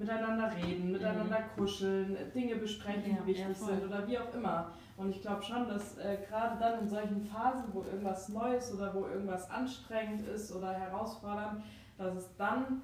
miteinander 0.00 0.50
reden, 0.56 0.92
miteinander 0.92 1.42
kuscheln, 1.56 2.16
Dinge 2.34 2.56
besprechen, 2.56 3.12
Ja, 3.16 3.22
die 3.22 3.26
wichtig 3.28 3.46
ja, 3.60 3.66
sind 3.66 3.84
oder 3.84 4.08
wie 4.08 4.18
auch 4.18 4.34
immer. 4.34 4.72
Und 4.96 5.10
ich 5.10 5.20
glaube 5.20 5.42
schon, 5.42 5.68
dass 5.68 5.98
äh, 5.98 6.18
gerade 6.28 6.58
dann 6.58 6.80
in 6.80 6.88
solchen 6.88 7.22
Phasen, 7.24 7.64
wo 7.72 7.82
irgendwas 7.82 8.28
Neues 8.30 8.74
oder 8.74 8.94
wo 8.94 9.06
irgendwas 9.06 9.48
anstrengend 9.50 10.26
ist 10.26 10.54
oder 10.54 10.72
herausfordernd, 10.72 11.62
dass 11.98 12.14
es 12.16 12.34
dann 12.36 12.82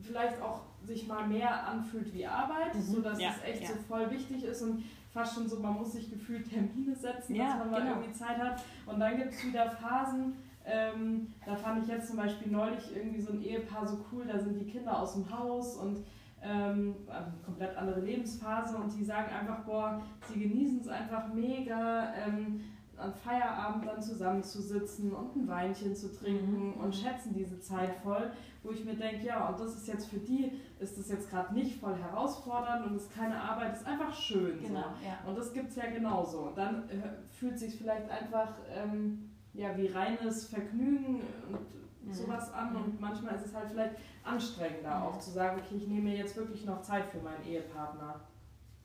vielleicht 0.00 0.40
auch 0.40 0.62
sich 0.82 1.06
mal 1.06 1.26
mehr 1.28 1.66
anfühlt 1.66 2.12
wie 2.14 2.26
Arbeit, 2.26 2.74
Mhm. 2.74 2.80
sodass 2.80 3.20
Ja, 3.20 3.30
es 3.36 3.44
echt 3.44 3.68
so 3.68 3.74
voll 3.86 4.10
wichtig 4.10 4.44
ist 4.44 4.62
und 4.62 4.82
fast 5.12 5.34
schon 5.34 5.46
so, 5.46 5.60
man 5.60 5.74
muss 5.74 5.92
sich 5.92 6.10
gefühlt 6.10 6.48
Termine 6.48 6.94
setzen, 6.94 7.36
dass 7.36 7.58
man 7.58 7.70
mal 7.70 7.80
genau. 7.82 7.92
irgendwie 7.96 8.12
Zeit 8.12 8.38
hat. 8.38 8.62
Und 8.86 8.98
dann 8.98 9.16
gibt 9.18 9.32
es 9.34 9.44
wieder 9.44 9.70
Phasen, 9.70 10.36
ähm, 10.64 11.32
da 11.44 11.54
fand 11.56 11.82
ich 11.82 11.88
jetzt 11.88 12.08
zum 12.08 12.16
Beispiel 12.16 12.50
neulich 12.50 12.94
irgendwie 12.96 13.20
so 13.20 13.32
ein 13.32 13.42
Ehepaar 13.42 13.86
so 13.86 13.98
cool, 14.12 14.24
da 14.26 14.38
sind 14.38 14.58
die 14.58 14.70
Kinder 14.70 14.98
aus 14.98 15.14
dem 15.14 15.30
Haus 15.36 15.76
und 15.76 15.98
ähm, 16.42 16.94
eine 17.08 17.32
komplett 17.44 17.76
andere 17.76 18.00
Lebensphase 18.00 18.76
und 18.76 18.94
die 18.96 19.04
sagen 19.04 19.28
einfach, 19.34 19.64
boah, 19.64 20.00
sie 20.32 20.40
genießen 20.40 20.80
es 20.80 20.88
einfach 20.88 21.32
mega, 21.32 22.14
ähm, 22.14 22.60
an 22.96 23.14
Feierabend 23.14 23.86
dann 23.86 24.02
zusammenzusitzen 24.02 25.10
und 25.12 25.34
ein 25.34 25.48
Weinchen 25.48 25.96
zu 25.96 26.12
trinken 26.14 26.74
Mhm. 26.74 26.74
und 26.74 26.94
schätzen 26.94 27.32
diese 27.32 27.58
Zeit 27.58 27.94
voll, 28.02 28.30
wo 28.62 28.72
ich 28.72 28.84
mir 28.84 28.94
denke, 28.94 29.24
ja, 29.26 29.48
und 29.48 29.58
das 29.58 29.74
ist 29.74 29.88
jetzt 29.88 30.08
für 30.10 30.18
die, 30.18 30.52
ist 30.78 30.98
das 30.98 31.08
jetzt 31.08 31.30
gerade 31.30 31.54
nicht 31.54 31.80
voll 31.80 31.94
herausfordernd 31.96 32.86
und 32.86 32.96
ist 32.96 33.10
keine 33.14 33.40
Arbeit, 33.40 33.72
ist 33.74 33.86
einfach 33.86 34.12
schön. 34.14 34.60
Genau, 34.60 34.80
So. 34.82 35.06
ja. 35.06 35.18
Und 35.26 35.38
das 35.38 35.52
gibt 35.54 35.70
es 35.70 35.76
ja 35.76 35.86
genauso. 35.90 36.48
Und 36.48 36.58
dann 36.58 36.88
äh, 36.90 37.22
fühlt 37.30 37.58
sich 37.58 37.74
vielleicht 37.78 38.10
einfach 38.10 38.52
ähm, 38.70 39.30
ja, 39.54 39.74
wie 39.78 39.86
reines 39.86 40.44
Vergnügen 40.46 41.22
und. 41.50 41.79
Sowas 42.10 42.52
an. 42.52 42.76
Und 42.76 43.00
manchmal 43.00 43.34
ist 43.34 43.46
es 43.46 43.54
halt 43.54 43.68
vielleicht 43.70 43.96
anstrengender 44.24 44.96
Mhm. 44.98 45.02
auch 45.04 45.18
zu 45.18 45.30
sagen, 45.30 45.60
okay, 45.60 45.76
ich 45.76 45.86
nehme 45.86 46.10
mir 46.10 46.16
jetzt 46.16 46.36
wirklich 46.36 46.64
noch 46.64 46.80
Zeit 46.82 47.04
für 47.06 47.18
meinen 47.18 47.44
Ehepartner. 47.44 48.20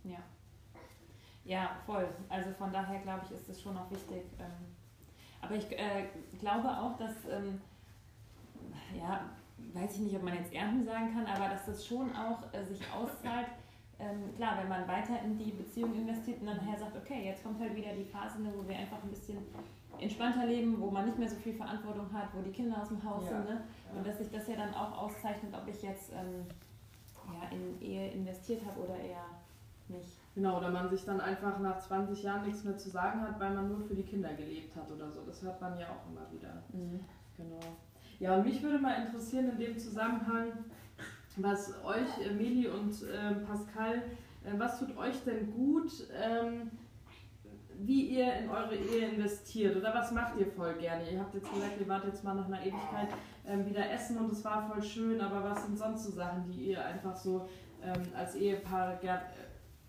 Ja. 0.03 0.17
Ja, 1.43 1.69
voll. 1.85 2.07
Also 2.29 2.51
von 2.51 2.73
daher 2.73 2.99
glaube 3.01 3.21
ich, 3.25 3.31
ist 3.31 3.47
das 3.47 3.61
schon 3.61 3.77
auch 3.77 3.89
wichtig. 3.91 4.23
Ähm, 4.39 4.75
aber 5.41 5.55
ich 5.55 5.71
äh, 5.71 6.07
glaube 6.39 6.67
auch, 6.69 6.97
dass, 6.97 7.13
ähm, 7.29 7.61
ja, 8.97 9.21
weiß 9.73 9.93
ich 9.95 9.99
nicht, 10.01 10.15
ob 10.15 10.23
man 10.23 10.35
jetzt 10.35 10.53
Ernten 10.53 10.83
sagen 10.85 11.13
kann, 11.13 11.25
aber 11.25 11.49
dass 11.49 11.65
das 11.65 11.85
schon 11.85 12.15
auch 12.15 12.39
äh, 12.51 12.63
sich 12.65 12.81
auszahlt. 12.91 13.47
Ähm, 13.97 14.33
klar, 14.35 14.57
wenn 14.59 14.67
man 14.67 14.87
weiter 14.87 15.21
in 15.23 15.37
die 15.37 15.51
Beziehung 15.51 15.93
investiert 15.95 16.41
und 16.41 16.47
dann 16.47 16.57
nachher 16.57 16.79
sagt, 16.79 16.97
okay, 16.97 17.25
jetzt 17.25 17.43
kommt 17.43 17.59
halt 17.61 17.75
wieder 17.75 17.93
die 17.93 18.03
Phase, 18.03 18.41
ne, 18.41 18.51
wo 18.55 18.67
wir 18.67 18.75
einfach 18.77 19.01
ein 19.01 19.09
bisschen 19.09 19.37
entspannter 19.99 20.45
leben, 20.45 20.79
wo 20.79 20.89
man 20.91 21.05
nicht 21.05 21.17
mehr 21.17 21.29
so 21.29 21.35
viel 21.37 21.53
Verantwortung 21.53 22.11
hat, 22.13 22.29
wo 22.33 22.41
die 22.41 22.51
Kinder 22.51 22.81
aus 22.81 22.89
dem 22.89 23.03
Haus 23.03 23.23
Ja. 23.23 23.37
sind. 23.37 23.49
Ne? 23.49 23.61
Und 23.95 24.05
dass 24.07 24.17
sich 24.17 24.29
das 24.29 24.47
ja 24.47 24.55
dann 24.55 24.73
auch 24.73 25.03
auszeichnet, 25.03 25.53
ob 25.53 25.67
ich 25.67 25.81
jetzt 25.81 26.11
ähm, 26.13 26.45
ja, 27.33 27.49
in 27.49 27.81
Ehe 27.81 28.11
investiert 28.11 28.61
habe 28.65 28.81
oder 28.81 28.95
eher 28.99 29.25
nicht. 29.87 30.17
Genau, 30.33 30.57
oder 30.57 30.69
man 30.69 30.89
sich 30.89 31.05
dann 31.05 31.21
einfach 31.21 31.59
nach 31.59 31.79
20 31.79 32.21
Jahren 32.23 32.45
nichts 32.45 32.63
mehr 32.63 32.77
zu 32.77 32.89
sagen 32.89 33.21
hat, 33.21 33.39
weil 33.39 33.53
man 33.53 33.69
nur 33.69 33.81
für 33.87 33.95
die 33.95 34.03
Kinder 34.03 34.33
gelebt 34.33 34.75
hat 34.75 34.91
oder 34.91 35.09
so. 35.09 35.21
Das 35.25 35.41
hört 35.41 35.61
man 35.61 35.77
ja 35.79 35.87
auch 35.87 36.09
immer 36.11 36.29
wieder. 36.31 36.61
Genau. 37.37 37.59
Ja, 38.19 38.35
und 38.35 38.45
mich 38.45 38.61
würde 38.61 38.79
mal 38.79 39.05
interessieren 39.05 39.49
in 39.51 39.57
dem 39.57 39.77
Zusammenhang, 39.77 40.51
was 41.37 41.73
euch, 41.83 42.25
äh, 42.25 42.33
Meli 42.33 42.67
und 42.67 42.93
ähm, 43.13 43.43
Pascal, 43.45 43.95
äh, 44.43 44.57
was 44.57 44.79
tut 44.79 44.95
euch 44.97 45.23
denn 45.23 45.51
gut, 45.53 45.91
ähm, 46.13 46.71
wie 47.79 48.09
ihr 48.17 48.33
in 48.35 48.49
eure 48.49 48.75
Ehe 48.75 49.09
investiert 49.09 49.75
oder 49.75 49.93
was 49.93 50.11
macht 50.11 50.37
ihr 50.37 50.47
voll 50.47 50.75
gerne? 50.75 51.09
Ihr 51.09 51.19
habt 51.19 51.33
jetzt 51.33 51.51
gesagt, 51.53 51.79
ihr 51.79 51.87
wart 51.87 52.05
jetzt 52.05 52.23
mal 52.23 52.33
nach 52.33 52.45
einer 52.45 52.61
Ewigkeit 52.61 53.09
ähm, 53.45 53.65
wieder 53.65 53.89
essen 53.91 54.17
und 54.17 54.31
es 54.31 54.43
war 54.43 54.67
voll 54.67 54.81
schön, 54.81 55.21
aber 55.21 55.43
was 55.43 55.65
sind 55.65 55.77
sonst 55.77 56.03
so 56.05 56.11
Sachen, 56.11 56.45
die 56.45 56.71
ihr 56.71 56.83
einfach 56.83 57.15
so 57.15 57.47
ähm, 57.81 58.01
als, 58.15 58.35
Ehepaar, 58.35 58.95
ger 58.97 59.21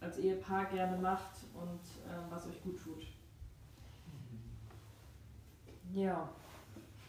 als 0.01 0.18
Ehepaar 0.18 0.66
gerne 0.66 0.96
macht 0.99 1.44
und 1.55 1.81
ähm, 2.11 2.25
was 2.31 2.46
euch 2.49 2.62
gut 2.62 2.79
tut? 2.83 3.03
Ja. 5.92 6.29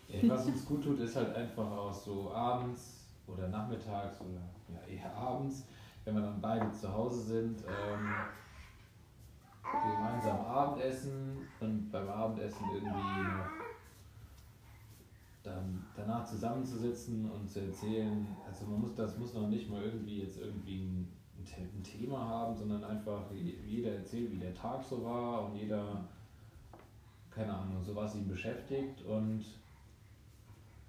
Ja, 0.08 0.30
was 0.30 0.46
uns 0.46 0.66
gut 0.66 0.84
tut, 0.84 1.00
ist 1.00 1.16
halt 1.16 1.36
einfach 1.36 1.70
auch 1.70 1.94
so 1.94 2.32
abends 2.32 3.08
oder 3.28 3.50
nachmittags 3.50 4.22
oder 4.22 4.42
ja, 4.70 4.88
eher 4.88 5.14
abends, 5.14 5.66
wenn 6.06 6.16
wir 6.16 6.22
dann 6.22 6.40
beide 6.40 6.72
zu 6.72 6.92
Hause 6.92 7.22
sind, 7.22 7.64
ähm, 7.68 8.16
gemeinsam 9.72 10.40
Abendessen 10.42 11.38
und 11.60 11.92
beim 11.92 12.08
Abendessen 12.10 12.70
irgendwie 12.72 13.44
dann 15.44 15.86
danach 15.96 16.26
zusammenzusitzen 16.26 17.30
und 17.32 17.50
zu 17.50 17.62
erzählen. 17.62 18.36
Also 18.46 18.66
man 18.66 18.82
muss 18.82 18.96
das 18.96 19.18
muss 19.18 19.34
noch 19.34 19.48
nicht 19.48 19.70
mal 19.70 19.82
irgendwie 19.82 20.22
jetzt 20.24 20.40
irgendwie 20.40 20.80
ein, 20.80 21.08
ein 21.38 21.46
The- 21.46 21.62
ein 21.62 21.84
Thema 21.84 22.20
haben, 22.28 22.56
sondern 22.56 22.84
einfach 22.84 23.32
je- 23.34 23.56
jeder 23.66 23.94
erzählt, 23.96 24.32
wie 24.32 24.40
der 24.40 24.54
Tag 24.54 24.84
so 24.84 25.04
war 25.04 25.46
und 25.46 25.56
jeder 25.56 26.04
keine 27.32 27.54
Ahnung, 27.54 27.84
so 27.84 27.96
was 27.96 28.16
ihn 28.16 28.28
beschäftigt 28.28 29.04
und 29.06 29.46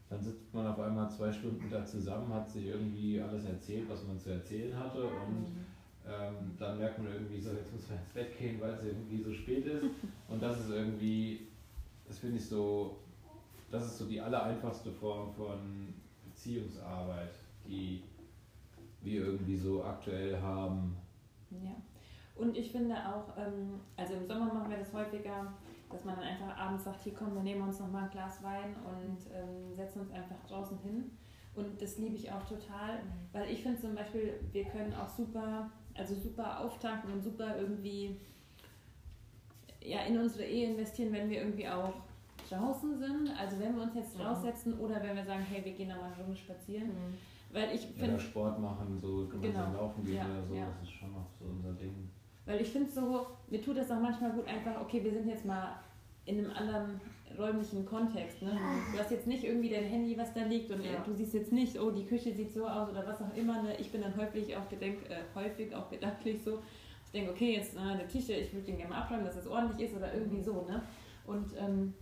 dann 0.09 0.23
sitzt 0.23 0.53
man 0.55 0.67
auf 0.67 0.81
einmal 0.81 1.11
zwei 1.11 1.31
Stunden 1.31 1.69
da 1.69 1.85
zusammen, 1.85 2.33
hat 2.33 2.49
sich 2.49 2.65
irgendwie 2.67 3.21
alles 3.21 3.45
erzählt, 3.45 3.87
was 3.91 4.07
man 4.07 4.19
zu 4.19 4.31
erzählen 4.31 4.75
hatte 4.79 5.05
und 5.07 5.47
ähm, 6.09 6.57
dann 6.59 6.79
merkt 6.79 6.99
man 6.99 7.13
irgendwie 7.13 7.41
so, 7.41 7.51
jetzt 7.51 7.73
muss 7.73 7.89
man 7.89 7.99
ins 7.99 8.09
Bett 8.09 8.39
gehen, 8.39 8.61
weil 8.61 8.71
es 8.71 8.85
irgendwie 8.85 9.23
so 9.23 9.33
spät 9.33 9.67
ist 9.67 9.85
und 10.29 10.43
das 10.43 10.61
ist 10.61 10.71
irgendwie, 10.71 11.49
das 12.07 12.19
finde 12.19 12.39
ich 12.39 12.47
so, 12.47 12.97
das 13.71 13.85
ist 13.85 13.99
so 13.99 14.07
die 14.07 14.21
allereinfachste 14.21 14.91
Form 14.91 15.33
von 15.33 15.93
Beziehungsarbeit, 16.25 17.35
die 17.67 18.03
wir 19.03 19.21
irgendwie 19.23 19.57
so 19.57 19.85
aktuell 19.85 20.41
haben. 20.41 20.97
Ja. 21.51 21.77
Und 22.35 22.57
ich 22.57 22.71
finde 22.71 22.95
auch, 22.95 23.37
ähm, 23.37 23.81
also 23.97 24.15
im 24.15 24.27
Sommer 24.27 24.55
machen 24.55 24.71
wir 24.71 24.79
das 24.79 24.93
häufiger, 24.93 25.53
dass 25.91 26.05
man 26.05 26.17
dann 26.17 26.25
einfach 26.25 26.57
abends 26.57 26.85
sagt, 26.85 27.03
hier 27.03 27.15
komm, 27.15 27.35
wir 27.35 27.43
nehmen 27.43 27.63
uns 27.63 27.81
noch 27.81 27.91
mal 27.91 28.05
ein 28.05 28.11
Glas 28.11 28.43
Wein 28.43 28.77
und 28.85 29.19
ähm, 29.35 29.75
setzen 29.75 30.01
uns 30.01 30.13
einfach 30.13 30.37
draußen 30.47 30.79
hin. 30.79 31.11
Und 31.55 31.81
das 31.83 31.99
liebe 31.99 32.15
ich 32.15 32.31
auch 32.31 32.45
total, 32.45 33.01
weil 33.33 33.51
ich 33.51 33.63
finde 33.63 33.81
zum 33.81 33.95
Beispiel, 33.95 34.35
wir 34.53 34.65
können 34.67 34.95
auch 34.95 35.09
super, 35.09 35.69
also 35.99 36.15
super 36.15 36.61
auftanken 36.61 37.13
und 37.13 37.23
super 37.23 37.59
irgendwie 37.59 38.17
ja, 39.83 40.01
in 40.03 40.19
unsere 40.19 40.45
Ehe 40.45 40.71
investieren, 40.71 41.13
wenn 41.13 41.29
wir 41.31 41.39
irgendwie 41.43 41.69
auch 41.69 41.93
draußen 42.49 42.99
sind. 42.99 43.31
Also 43.39 43.59
wenn 43.59 43.75
wir 43.77 43.83
uns 43.83 43.95
jetzt 43.95 44.17
Mhm. 44.17 44.23
raussetzen 44.25 44.79
oder 44.79 45.03
wenn 45.03 45.17
wir 45.17 45.25
sagen, 45.25 45.43
hey, 45.49 45.65
wir 45.65 45.73
gehen 45.73 45.89
da 45.89 45.97
mal 45.97 46.13
eine 46.13 46.17
Runde 46.23 46.37
spazieren. 46.37 46.91
Weil 47.53 47.75
ich 47.75 47.85
Oder 47.91 47.99
finde, 47.99 48.21
Sport 48.21 48.59
machen, 48.61 48.99
so 49.01 49.27
gemeinsam 49.27 49.73
Genau. 49.73 49.83
laufen 49.85 50.05
gehen 50.05 50.17
Ja, 50.17 50.27
oder 50.27 50.45
so, 50.47 50.55
ja. 50.55 50.67
das 50.67 50.83
ist 50.89 50.93
schon 50.95 51.13
noch 51.13 51.27
so 51.39 51.47
unser 51.47 51.73
Ding. 51.73 52.11
Weil 52.45 52.61
ich 52.61 52.69
finde 52.69 52.91
so, 52.91 53.27
mir 53.49 53.63
tut 53.63 53.77
das 53.79 53.91
auch 53.91 54.01
manchmal 54.01 54.33
gut 54.33 54.47
einfach, 54.47 54.81
okay, 54.83 55.03
wir 55.03 55.13
sind 55.13 55.27
jetzt 55.29 55.45
mal 55.47 55.77
in 56.27 56.39
einem 56.45 56.51
anderen 56.55 57.01
räumlichen 57.37 57.85
Kontext. 57.85 58.43
Ne? 58.43 58.59
Du 58.93 58.99
hast 58.99 59.11
jetzt 59.11 59.27
nicht 59.27 59.45
irgendwie 59.45 59.71
dein 59.71 59.85
Handy, 59.85 60.17
was 60.17 60.33
da 60.33 60.43
liegt 60.43 60.71
und 60.71 60.81
äh, 60.81 60.93
Ja. 60.93 61.01
du 61.05 61.13
siehst 61.13 61.35
jetzt 61.35 61.53
nicht, 61.53 61.79
oh, 61.79 61.91
die 61.91 62.05
Küche 62.05 62.33
sieht 62.33 62.53
so 62.53 62.67
aus 62.67 62.91
oder 62.91 63.07
was 63.07 63.21
auch 63.21 63.35
immer. 63.37 63.63
Ne? 63.63 63.77
Ich 63.79 63.91
bin 63.91 64.03
dann 64.03 64.17
häufig 64.17 64.57
auch, 64.57 64.69
gedenk, 64.69 64.99
äh, 65.11 65.23
häufig 65.35 65.75
auch 65.75 65.91
gedanklich 65.91 66.43
so, 66.43 66.61
ich 67.07 67.13
denke, 67.13 67.31
okay, 67.31 67.55
jetzt 67.57 67.75
äh, 67.75 67.97
der 67.97 68.07
Tisch, 68.07 68.29
ich 68.29 68.53
würde 68.53 68.67
den 68.67 68.77
gerne 68.77 68.91
mal 68.93 69.01
abschreiben, 69.01 69.25
dass 69.25 69.37
es 69.37 69.47
ordentlich 69.47 69.89
ist 69.89 69.97
oder 69.97 70.13
irgendwie 70.13 70.43
so. 70.43 70.67
Ne? 70.69 70.83
Und 71.27 71.47
ähm, 71.59 71.95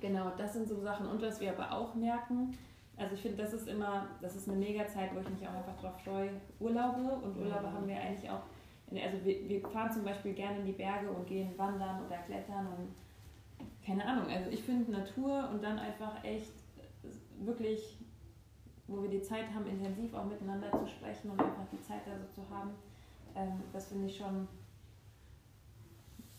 genau, 0.00 0.30
das 0.36 0.52
sind 0.52 0.68
so 0.68 0.80
Sachen. 0.80 1.06
Und 1.06 1.20
was 1.20 1.40
wir 1.40 1.50
aber 1.50 1.72
auch 1.72 1.94
merken, 1.94 2.56
also 2.96 3.14
ich 3.14 3.22
finde, 3.22 3.42
das 3.42 3.52
ist 3.54 3.66
immer, 3.66 4.06
das 4.20 4.36
ist 4.36 4.48
eine 4.48 4.58
mega 4.58 4.86
Zeit, 4.86 5.14
wo 5.14 5.20
ich 5.20 5.28
mich 5.28 5.48
auch 5.48 5.54
einfach 5.54 5.76
drauf 5.80 6.00
freue. 6.04 6.30
Urlaube 6.60 7.00
und 7.00 7.36
Urlaube 7.38 7.68
mhm. 7.68 7.72
haben 7.72 7.88
wir 7.88 7.96
eigentlich 7.96 8.30
auch, 8.30 8.42
also 8.92 9.24
wir, 9.24 9.48
wir 9.48 9.60
fahren 9.62 9.90
zum 9.90 10.04
Beispiel 10.04 10.34
gerne 10.34 10.58
in 10.60 10.66
die 10.66 10.72
Berge 10.72 11.10
und 11.10 11.26
gehen 11.26 11.56
wandern 11.56 12.04
oder 12.04 12.18
klettern 12.18 12.66
und 12.66 12.94
keine 13.84 14.04
Ahnung, 14.04 14.26
also 14.28 14.50
ich 14.50 14.62
finde 14.62 14.92
Natur 14.92 15.48
und 15.50 15.62
dann 15.62 15.78
einfach 15.78 16.22
echt 16.24 16.52
wirklich, 17.40 17.98
wo 18.86 19.02
wir 19.02 19.10
die 19.10 19.22
Zeit 19.22 19.52
haben, 19.54 19.66
intensiv 19.66 20.12
auch 20.14 20.26
miteinander 20.26 20.70
zu 20.72 20.86
sprechen 20.86 21.30
und 21.30 21.40
einfach 21.40 21.66
die 21.72 21.80
Zeit 21.80 22.06
da 22.06 22.12
so 22.18 22.42
zu 22.42 22.48
haben, 22.50 22.70
ähm, 23.34 23.62
das 23.72 23.86
finde 23.88 24.06
ich 24.06 24.16
schon, 24.16 24.46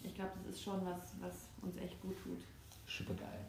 ich 0.01 0.13
glaube, 0.13 0.31
das 0.43 0.55
ist 0.55 0.63
schon 0.63 0.85
was, 0.85 1.15
was 1.19 1.49
uns 1.61 1.77
echt 1.77 1.99
gut 2.01 2.15
tut. 2.23 2.39
Super 2.87 3.13
geil. 3.13 3.45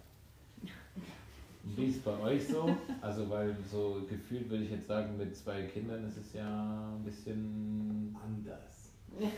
Wie 1.65 1.87
ist 1.87 1.97
es 1.97 2.03
bei 2.03 2.19
euch 2.19 2.47
so? 2.47 2.75
Also, 3.01 3.29
weil 3.31 3.57
so 3.71 4.03
gefühlt 4.09 4.51
würde 4.51 4.65
ich 4.65 4.71
jetzt 4.71 4.89
sagen, 4.89 5.17
mit 5.17 5.37
zwei 5.37 5.63
Kindern 5.63 6.05
ist 6.05 6.17
es 6.17 6.33
ja 6.33 6.93
ein 6.93 7.05
bisschen 7.05 8.17
anders. 8.23 8.93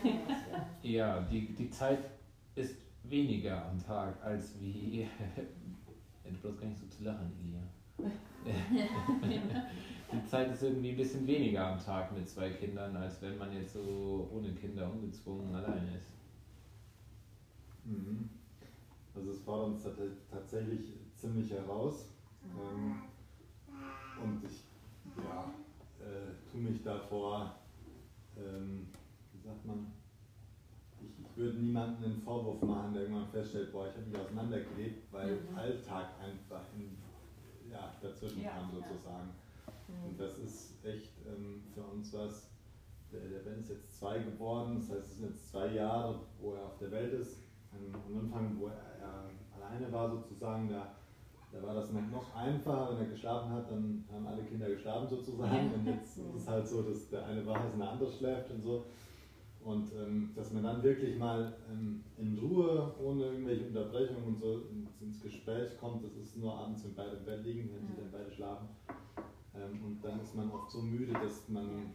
ja, 0.83 1.21
die, 1.21 1.55
die 1.55 1.69
Zeit 1.71 1.99
ist 2.55 2.77
weniger 3.09 3.67
am 3.67 3.79
Tag 3.79 4.23
als 4.25 4.61
wie. 4.61 5.07
bloß 6.45 6.61
gar 6.61 6.67
nicht 6.67 6.79
so 6.79 6.87
zu 6.89 7.05
lachen, 7.05 7.33
Ilia. 7.41 7.63
die 10.13 10.25
Zeit 10.27 10.53
ist 10.53 10.63
irgendwie 10.63 10.91
ein 10.91 10.97
bisschen 10.97 11.27
weniger 11.27 11.73
am 11.73 11.83
Tag 11.83 12.13
mit 12.13 12.29
zwei 12.29 12.51
Kindern, 12.51 12.95
als 12.97 13.23
wenn 13.23 13.39
man 13.39 13.51
jetzt 13.55 13.73
so 13.73 14.29
ohne 14.31 14.53
Kinder 14.53 14.91
ungezwungen 14.93 15.55
allein 15.55 15.89
ist. 15.97 16.13
Mhm. 17.87 18.29
Also 19.15 19.31
es 19.31 19.41
fordert 19.41 19.69
uns 19.69 19.87
tatsächlich 20.31 20.99
ziemlich 21.15 21.51
heraus. 21.51 22.11
Ähm, 22.43 23.05
und 24.23 24.45
ich 24.45 24.65
ja, 25.17 25.55
äh, 26.01 26.51
tue 26.51 26.61
mich 26.61 26.83
davor, 26.83 27.55
ähm, 28.37 28.89
wie 29.33 29.41
sagt 29.41 29.65
man, 29.65 29.87
würde 31.37 31.59
niemandem 31.59 32.05
einen 32.05 32.23
Vorwurf 32.23 32.63
machen, 32.63 32.93
der 32.93 33.03
irgendwann 33.03 33.29
feststellt, 33.29 33.73
boah, 33.73 33.89
ich 33.89 33.95
habe 33.95 34.07
mich 34.07 34.19
auseinandergelebt, 34.19 35.13
weil 35.13 35.37
mhm. 35.37 35.57
Alltag 35.57 36.07
einfach 36.21 36.63
in, 36.77 36.97
ja, 37.71 37.93
dazwischen 38.01 38.43
ja, 38.43 38.51
kam 38.51 38.71
sozusagen. 38.71 39.31
Ja. 39.67 39.95
Mhm. 39.95 40.09
Und 40.11 40.21
das 40.21 40.39
ist 40.39 40.85
echt 40.85 41.13
ähm, 41.27 41.63
für 41.73 41.83
uns 41.83 42.13
was, 42.13 42.51
der, 43.13 43.29
der 43.29 43.39
Ben 43.41 43.61
ist 43.61 43.71
jetzt 43.71 43.99
zwei 43.99 44.19
geworden, 44.19 44.77
das 44.77 44.91
heißt, 44.91 45.11
es 45.11 45.17
sind 45.19 45.31
jetzt 45.31 45.51
zwei 45.51 45.69
Jahre, 45.69 46.21
wo 46.41 46.55
er 46.55 46.65
auf 46.65 46.79
der 46.79 46.91
Welt 46.91 47.13
ist. 47.13 47.39
Am 47.73 48.19
Anfang, 48.19 48.57
wo 48.61 48.67
er, 48.69 48.75
er 49.01 49.31
alleine 49.57 49.93
war 49.93 50.09
sozusagen, 50.09 50.69
da 50.69 50.95
da 51.55 51.67
war 51.67 51.75
das 51.75 51.93
noch 51.93 52.35
einfacher, 52.35 52.91
wenn 52.91 53.07
er 53.07 53.11
geschlafen 53.13 53.51
hat, 53.51 53.71
dann 53.71 54.05
haben 54.13 54.27
alle 54.27 54.43
Kinder 54.43 54.69
geschlafen 54.69 55.09
sozusagen. 55.09 55.73
Und 55.73 55.87
jetzt 55.87 56.19
ist 56.19 56.35
es 56.35 56.49
halt 56.49 56.67
so, 56.67 56.83
dass 56.83 57.09
der 57.11 57.25
eine 57.27 57.47
wach 57.47 57.65
ist 57.65 57.75
und 57.75 57.79
der 57.79 57.91
andere 57.91 58.11
schläft 58.11 58.51
und 58.51 58.61
so. 58.61 58.85
Und 59.65 59.91
ähm, 59.93 60.31
dass 60.37 60.53
man 60.53 60.63
dann 60.63 60.83
wirklich 60.83 61.17
mal 61.17 61.55
ähm, 61.71 62.05
in 62.19 62.39
Ruhe, 62.39 62.95
ohne 63.03 63.25
irgendwelche 63.25 63.67
Unterbrechungen 63.67 64.25
und 64.25 64.39
so 64.39 64.61
ins, 65.01 65.21
Gespräch 65.23 65.79
kommt, 65.79 66.05
das 66.05 66.15
ist 66.17 66.37
nur 66.37 66.55
abends, 66.55 66.85
wenn 66.85 66.95
beide 66.95 67.17
im 67.17 67.25
Bett 67.25 67.43
liegen, 67.45 67.71
wenn 67.73 67.87
sie 67.87 67.95
dann 67.97 68.11
beide 68.13 68.31
schlafen. 68.31 68.69
Ähm, 69.55 69.83
und 69.85 70.05
dann 70.05 70.21
ist 70.21 70.35
man 70.35 70.51
oft 70.51 70.71
so 70.71 70.83
müde, 70.83 71.13
dass 71.15 71.49
man 71.49 71.65
ein, 71.67 71.93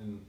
ein, 0.00 0.26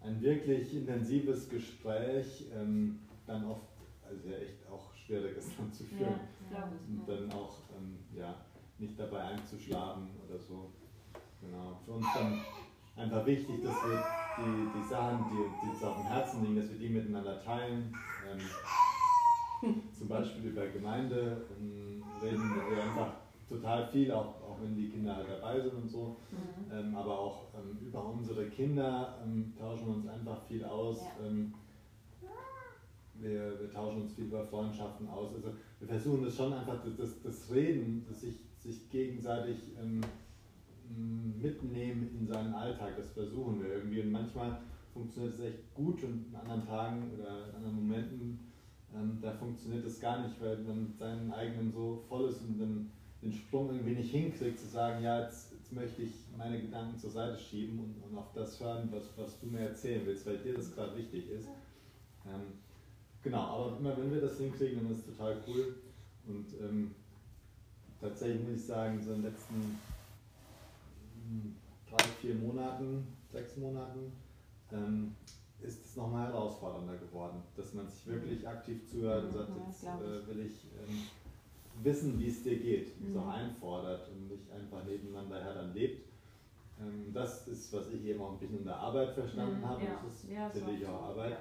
ein 0.00 0.22
wirklich 0.22 0.74
intensives 0.74 1.48
Gespräch 1.48 2.46
ähm, 2.54 3.00
dann 3.26 3.44
oft, 3.44 3.72
also 4.08 4.28
ja 4.28 4.36
echt 4.36 4.66
auch 4.70 4.94
schwierig 4.94 5.36
ist 5.36 5.58
dann 5.58 5.72
zu 5.72 5.84
führen. 5.84 6.10
Ja 6.10 6.20
und 6.88 7.08
dann 7.08 7.32
auch 7.32 7.56
ähm, 7.76 7.98
ja, 8.16 8.34
nicht 8.78 8.98
dabei 8.98 9.22
einzuschlafen 9.22 10.08
oder 10.26 10.38
so. 10.38 10.70
Genau. 11.40 11.78
Für 11.84 11.92
uns 11.92 12.06
dann 12.14 12.40
einfach 12.96 13.26
wichtig, 13.26 13.62
dass 13.62 13.74
wir 13.74 13.98
die, 14.38 14.70
die 14.78 14.88
Sachen, 14.88 15.24
die, 15.30 15.36
die 15.36 15.72
uns 15.72 15.82
auf 15.82 15.96
dem 15.96 16.06
Herzen 16.06 16.42
liegen, 16.42 16.56
dass 16.56 16.70
wir 16.70 16.78
die 16.78 16.88
miteinander 16.88 17.42
teilen. 17.42 17.94
Ähm, 18.30 19.80
zum 19.98 20.08
Beispiel 20.08 20.50
über 20.50 20.66
Gemeinde 20.66 21.46
ähm, 21.58 22.02
reden 22.22 22.50
wir 22.70 22.82
einfach 22.82 23.12
total 23.48 23.86
viel, 23.88 24.10
auch, 24.10 24.42
auch 24.42 24.56
wenn 24.62 24.74
die 24.76 24.88
Kinder 24.88 25.16
halt 25.16 25.28
dabei 25.28 25.60
sind 25.60 25.74
und 25.74 25.88
so. 25.88 26.16
Mhm. 26.30 26.72
Ähm, 26.72 26.96
aber 26.96 27.18
auch 27.18 27.42
ähm, 27.54 27.78
über 27.86 28.04
unsere 28.04 28.46
Kinder 28.46 29.18
ähm, 29.22 29.52
tauschen 29.58 29.86
wir 29.86 29.94
uns 29.94 30.08
einfach 30.08 30.42
viel 30.48 30.64
aus. 30.64 31.02
Ja. 31.02 31.26
Ähm, 31.26 31.54
wir, 33.14 33.60
wir 33.60 33.70
tauschen 33.70 34.02
uns 34.02 34.14
viel 34.14 34.24
über 34.24 34.44
Freundschaften 34.44 35.08
aus. 35.08 35.34
Also 35.34 35.52
wir 35.78 35.88
versuchen 35.88 36.24
das 36.24 36.36
schon 36.36 36.52
einfach, 36.52 36.82
das, 36.98 37.22
das 37.22 37.50
Reden, 37.52 38.04
das 38.08 38.22
sich, 38.22 38.36
sich 38.58 38.90
gegenseitig 38.90 39.58
mitnehmen 40.96 42.08
in 42.18 42.26
seinen 42.26 42.54
Alltag, 42.54 42.96
das 42.96 43.10
versuchen 43.12 43.62
wir 43.62 43.74
irgendwie. 43.74 44.00
Und 44.00 44.10
manchmal 44.10 44.58
funktioniert 44.92 45.34
es 45.34 45.40
echt 45.40 45.74
gut 45.74 46.02
und 46.02 46.26
in 46.28 46.34
anderen 46.34 46.66
Tagen 46.66 47.10
oder 47.18 47.48
in 47.48 47.54
anderen 47.56 47.76
Momenten, 47.76 48.38
ähm, 48.94 49.18
da 49.22 49.32
funktioniert 49.32 49.84
es 49.84 50.00
gar 50.00 50.22
nicht, 50.26 50.40
weil 50.40 50.58
man 50.58 50.84
mit 50.84 50.96
seinen 50.98 51.32
eigenen 51.32 51.72
so 51.72 52.02
voll 52.08 52.28
ist 52.28 52.42
und 52.42 52.58
dann 52.58 52.90
den 53.22 53.32
Sprung 53.32 53.70
irgendwie 53.70 53.94
nicht 53.94 54.10
hinkriegt, 54.10 54.58
zu 54.58 54.66
sagen, 54.66 55.02
ja, 55.02 55.22
jetzt, 55.22 55.52
jetzt 55.52 55.72
möchte 55.72 56.02
ich 56.02 56.12
meine 56.36 56.60
Gedanken 56.60 56.98
zur 56.98 57.10
Seite 57.10 57.38
schieben 57.38 57.78
und, 57.78 58.02
und 58.02 58.18
auf 58.18 58.32
das 58.34 58.60
hören, 58.60 58.88
was, 58.90 59.16
was 59.16 59.38
du 59.40 59.46
mir 59.46 59.60
erzählen 59.60 60.02
willst, 60.04 60.26
weil 60.26 60.38
dir 60.38 60.54
das 60.54 60.74
gerade 60.74 60.96
wichtig 60.96 61.30
ist. 61.30 61.48
Ähm, 62.26 62.58
Genau, 63.22 63.38
aber 63.38 63.78
immer 63.78 63.96
wenn 63.96 64.12
wir 64.12 64.20
das 64.20 64.38
hinkriegen, 64.38 64.82
dann 64.82 64.90
ist 64.90 65.06
es 65.06 65.16
total 65.16 65.40
cool. 65.46 65.76
Und 66.26 66.46
ähm, 66.60 66.94
tatsächlich 68.00 68.42
muss 68.42 68.60
ich 68.60 68.66
sagen, 68.66 69.00
so 69.00 69.12
in 69.12 69.22
den 69.22 69.30
letzten 69.30 69.78
drei, 71.88 72.04
vier 72.20 72.34
Monaten, 72.34 73.06
sechs 73.30 73.56
Monaten, 73.56 74.12
ähm, 74.72 75.14
ist 75.60 75.84
es 75.84 75.96
nochmal 75.96 76.28
herausfordernder 76.28 76.96
geworden, 76.96 77.42
dass 77.56 77.72
man 77.74 77.88
sich 77.88 78.06
wirklich 78.06 78.46
aktiv 78.46 78.88
zuhört 78.90 79.24
und 79.24 79.32
sagt, 79.32 79.50
jetzt 79.66 79.84
äh, 79.84 80.26
will 80.26 80.46
ich 80.46 80.64
ähm, 80.76 81.02
wissen, 81.82 82.18
wie 82.18 82.28
es 82.28 82.42
dir 82.42 82.58
geht, 82.58 83.00
mhm. 83.00 83.12
so 83.12 83.20
einfordert 83.22 84.08
und 84.08 84.28
nicht 84.28 84.50
einfach 84.50 84.84
nebeneinander 84.84 85.42
her 85.42 85.54
dann 85.54 85.74
lebt. 85.74 86.08
Ähm, 86.80 87.12
das 87.12 87.46
ist, 87.48 87.72
was 87.72 87.88
ich 87.90 88.04
eben 88.04 88.20
auch 88.20 88.32
ein 88.32 88.38
bisschen 88.38 88.58
in 88.58 88.64
der 88.64 88.76
Arbeit 88.76 89.12
verstanden 89.12 89.60
mhm, 89.60 89.68
habe, 89.68 89.84
ja. 89.84 90.00
das 90.02 90.14
ist 90.14 90.30
ja, 90.30 90.48
natürlich 90.48 90.86
auch 90.86 91.02
Arbeit. 91.10 91.38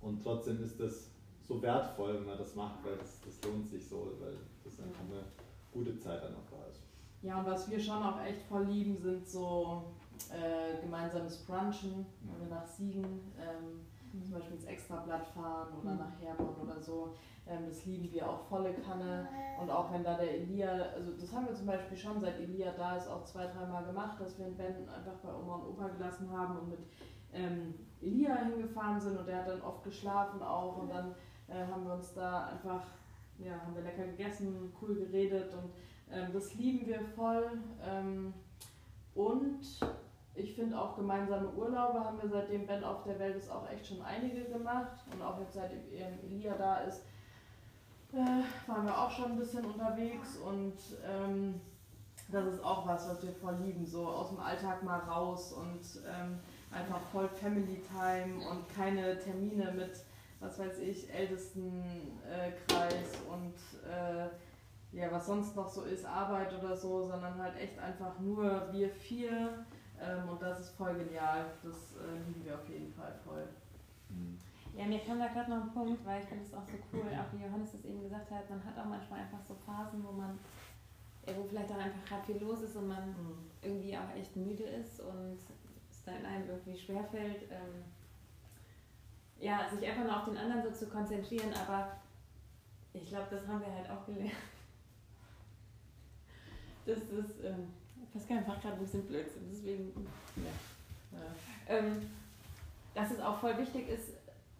Und 0.00 0.22
trotzdem 0.22 0.62
ist 0.62 0.78
das 0.78 1.08
so 1.46 1.60
wertvoll, 1.62 2.14
wenn 2.14 2.26
man 2.26 2.38
das 2.38 2.54
macht, 2.54 2.84
weil 2.84 2.96
das, 2.96 3.20
das 3.24 3.42
lohnt 3.50 3.66
sich 3.66 3.86
so, 3.86 4.12
weil 4.20 4.34
das 4.62 4.80
einfach 4.80 5.04
eine 5.10 5.24
gute 5.72 5.98
Zeit 5.98 6.22
dann 6.22 6.32
ist. 6.32 6.53
Ja, 7.24 7.38
und 7.38 7.46
was 7.46 7.70
wir 7.70 7.80
schon 7.80 8.02
auch 8.02 8.22
echt 8.22 8.42
voll 8.42 8.64
lieben, 8.64 8.98
sind 8.98 9.26
so 9.26 9.84
äh, 10.30 10.78
gemeinsames 10.82 11.38
Brunchen, 11.38 12.04
wenn 12.20 12.48
wir 12.48 12.54
nach 12.54 12.66
Siegen 12.66 13.32
ähm, 13.40 13.80
mhm. 14.12 14.22
zum 14.22 14.34
Beispiel 14.34 14.56
ins 14.56 14.64
Extrablatt 14.66 15.26
fahren 15.28 15.68
oder 15.80 15.92
mhm. 15.92 16.00
nach 16.00 16.20
Herborn 16.20 16.54
oder 16.62 16.78
so. 16.78 17.14
Ähm, 17.46 17.64
das 17.66 17.86
lieben 17.86 18.12
wir 18.12 18.28
auch 18.28 18.40
volle 18.40 18.74
Kanne. 18.74 19.26
Und 19.58 19.70
auch 19.70 19.90
wenn 19.90 20.04
da 20.04 20.18
der 20.18 20.34
Elia, 20.34 20.70
also 20.94 21.12
das 21.12 21.32
haben 21.32 21.46
wir 21.46 21.54
zum 21.54 21.66
Beispiel 21.66 21.96
schon 21.96 22.20
seit 22.20 22.38
Elia 22.38 22.72
da 22.76 22.96
ist 22.96 23.08
auch 23.08 23.24
zwei, 23.24 23.46
dreimal 23.46 23.84
gemacht, 23.86 24.20
dass 24.20 24.38
wir 24.38 24.44
den 24.44 24.56
Ben 24.56 24.86
einfach 24.88 25.16
bei 25.22 25.34
Oma 25.34 25.56
und 25.56 25.68
Opa 25.70 25.88
gelassen 25.88 26.30
haben 26.30 26.58
und 26.58 26.68
mit 26.68 26.80
ähm, 27.32 27.74
Elia 28.02 28.36
hingefahren 28.36 29.00
sind 29.00 29.18
und 29.18 29.26
der 29.26 29.38
hat 29.38 29.48
dann 29.48 29.62
oft 29.62 29.82
geschlafen 29.82 30.42
auch 30.42 30.76
und 30.76 30.90
dann 30.90 31.14
äh, 31.48 31.66
haben 31.66 31.86
wir 31.86 31.94
uns 31.94 32.12
da 32.12 32.48
einfach, 32.48 32.82
ja, 33.38 33.52
haben 33.52 33.74
wir 33.74 33.82
lecker 33.82 34.04
gegessen, 34.04 34.72
cool 34.82 34.94
geredet 34.94 35.54
und 35.54 35.70
das 36.32 36.54
lieben 36.54 36.86
wir 36.86 37.00
voll. 37.16 37.58
Ähm, 37.86 38.34
und 39.14 39.60
ich 40.34 40.54
finde 40.54 40.78
auch 40.78 40.96
gemeinsame 40.96 41.48
Urlaube 41.50 42.04
haben 42.04 42.20
wir 42.20 42.28
seitdem 42.28 42.66
Ben 42.66 42.82
auf 42.82 43.04
der 43.04 43.18
Welt 43.18 43.36
ist 43.36 43.50
auch 43.50 43.70
echt 43.70 43.86
schon 43.86 44.02
einige 44.02 44.44
gemacht. 44.44 44.98
Und 45.12 45.22
auch 45.22 45.38
jetzt 45.40 45.54
seitdem 45.54 46.18
Elia 46.24 46.54
da 46.56 46.78
ist, 46.78 47.02
äh, 48.12 48.70
waren 48.70 48.86
wir 48.86 48.98
auch 48.98 49.10
schon 49.10 49.32
ein 49.32 49.38
bisschen 49.38 49.64
unterwegs. 49.64 50.36
Und 50.36 50.76
ähm, 51.06 51.60
das 52.28 52.54
ist 52.54 52.64
auch 52.64 52.86
was, 52.86 53.08
was 53.08 53.22
wir 53.22 53.32
voll 53.32 53.56
lieben, 53.62 53.86
so 53.86 54.08
aus 54.08 54.30
dem 54.30 54.40
Alltag 54.40 54.82
mal 54.82 54.98
raus 55.00 55.52
und 55.52 56.02
ähm, 56.06 56.38
einfach 56.70 57.00
voll 57.12 57.28
Family 57.28 57.82
Time 57.88 58.36
und 58.48 58.68
keine 58.74 59.18
Termine 59.18 59.72
mit 59.72 60.04
was 60.44 60.58
weiß 60.58 60.78
ich, 60.78 61.12
Ältestenkreis 61.12 61.62
äh, 62.68 63.32
und 63.32 63.54
äh, 63.88 64.28
ja, 64.94 65.10
was 65.10 65.26
sonst 65.26 65.56
noch 65.56 65.68
so 65.68 65.82
ist, 65.82 66.06
Arbeit 66.06 66.52
oder 66.56 66.76
so, 66.76 67.04
sondern 67.04 67.36
halt 67.36 67.56
echt 67.56 67.78
einfach 67.78 68.18
nur 68.20 68.72
wir 68.72 68.88
vier. 68.88 69.66
Ähm, 70.00 70.28
und 70.28 70.40
das 70.40 70.60
ist 70.60 70.70
voll 70.70 70.94
genial. 70.94 71.46
Das 71.62 71.96
äh, 71.96 72.16
lieben 72.26 72.44
wir 72.44 72.54
auf 72.54 72.68
jeden 72.68 72.92
Fall 72.92 73.12
voll. 73.24 73.48
Mhm. 74.08 74.38
Ja, 74.76 74.86
mir 74.86 75.00
kam 75.00 75.18
da 75.18 75.26
gerade 75.28 75.50
noch 75.50 75.62
ein 75.62 75.72
Punkt, 75.72 76.04
weil 76.04 76.22
ich 76.22 76.28
finde 76.28 76.44
es 76.44 76.54
auch 76.54 76.66
so 76.66 76.76
cool, 76.92 77.06
auch 77.12 77.32
wie 77.32 77.44
Johannes 77.44 77.72
das 77.72 77.84
eben 77.84 78.02
gesagt 78.02 78.30
hat, 78.30 78.50
man 78.50 78.64
hat 78.64 78.78
auch 78.78 78.88
manchmal 78.88 79.20
einfach 79.20 79.40
so 79.46 79.54
Phasen, 79.54 80.04
wo 80.04 80.12
man, 80.12 80.38
wo 81.26 81.44
vielleicht 81.44 81.70
auch 81.70 81.78
einfach 81.78 82.04
gerade 82.04 82.24
viel 82.24 82.38
los 82.38 82.62
ist 82.62 82.76
und 82.76 82.88
man 82.88 83.08
mhm. 83.10 83.50
irgendwie 83.62 83.96
auch 83.96 84.16
echt 84.16 84.34
müde 84.34 84.64
ist 84.64 85.00
und 85.00 85.38
es 85.90 86.04
dann 86.04 86.24
einem 86.26 86.48
irgendwie 86.48 86.76
schwerfällt, 86.76 87.42
ähm, 87.50 87.84
ja, 89.38 89.68
sich 89.70 89.86
einfach 89.86 90.04
nur 90.04 90.16
auf 90.16 90.24
den 90.24 90.36
anderen 90.36 90.62
so 90.62 90.70
zu 90.70 90.88
konzentrieren, 90.88 91.52
aber 91.54 91.92
ich 92.92 93.06
glaube, 93.06 93.26
das 93.30 93.46
haben 93.46 93.60
wir 93.60 93.72
halt 93.72 93.88
auch 93.90 94.04
gelernt. 94.06 94.32
Das 96.86 96.98
ist, 96.98 97.44
ähm, 97.44 97.68
Pascal 98.12 98.42
macht 98.46 98.62
gerade 98.62 98.76
ein 98.76 98.82
bisschen 98.82 99.06
Blödsinn, 99.06 99.42
deswegen, 99.50 99.92
ja. 100.36 101.18
ja. 101.18 101.78
Ähm, 101.78 102.10
dass 102.94 103.10
es 103.10 103.20
auch 103.20 103.40
voll 103.40 103.56
wichtig 103.58 103.88
ist, 103.88 104.10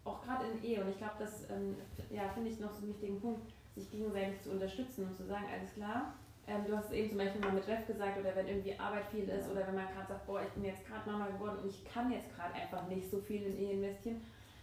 auch 0.03 0.21
gerade 0.23 0.45
in 0.47 0.63
Ehe, 0.63 0.81
und 0.81 0.89
ich 0.89 0.97
glaube, 0.97 1.15
das 1.19 1.49
ähm, 1.49 1.75
ja, 2.09 2.29
finde 2.29 2.49
ich 2.49 2.59
noch 2.59 2.71
so 2.71 2.79
einen 2.79 2.89
wichtigen 2.89 3.19
Punkt, 3.21 3.41
sich 3.75 3.89
gegenseitig 3.91 4.41
zu 4.41 4.51
unterstützen 4.51 5.05
und 5.05 5.15
zu 5.15 5.25
sagen, 5.25 5.45
alles 5.51 5.73
klar, 5.73 6.13
ähm, 6.47 6.63
du 6.65 6.77
hast 6.77 6.85
es 6.85 6.91
eben 6.91 7.09
zum 7.09 7.17
Beispiel 7.17 7.41
mal 7.41 7.53
mit 7.53 7.67
Ref 7.67 7.87
gesagt, 7.87 8.17
oder 8.19 8.35
wenn 8.35 8.47
irgendwie 8.47 8.77
Arbeit 8.77 9.05
viel 9.11 9.27
ist, 9.27 9.49
oder 9.49 9.65
wenn 9.67 9.75
man 9.75 9.87
gerade 9.87 10.07
sagt, 10.07 10.27
boah, 10.27 10.41
ich 10.41 10.49
bin 10.49 10.65
jetzt 10.65 10.85
gerade 10.85 11.09
Mama 11.09 11.27
geworden 11.27 11.59
und 11.63 11.69
ich 11.69 11.83
kann 11.85 12.11
jetzt 12.11 12.33
gerade 12.35 12.53
einfach 12.53 12.87
nicht 12.87 13.09
so 13.09 13.19
viel 13.19 13.43
in 13.43 13.57
Ehe 13.57 13.71
investieren, 13.73 14.21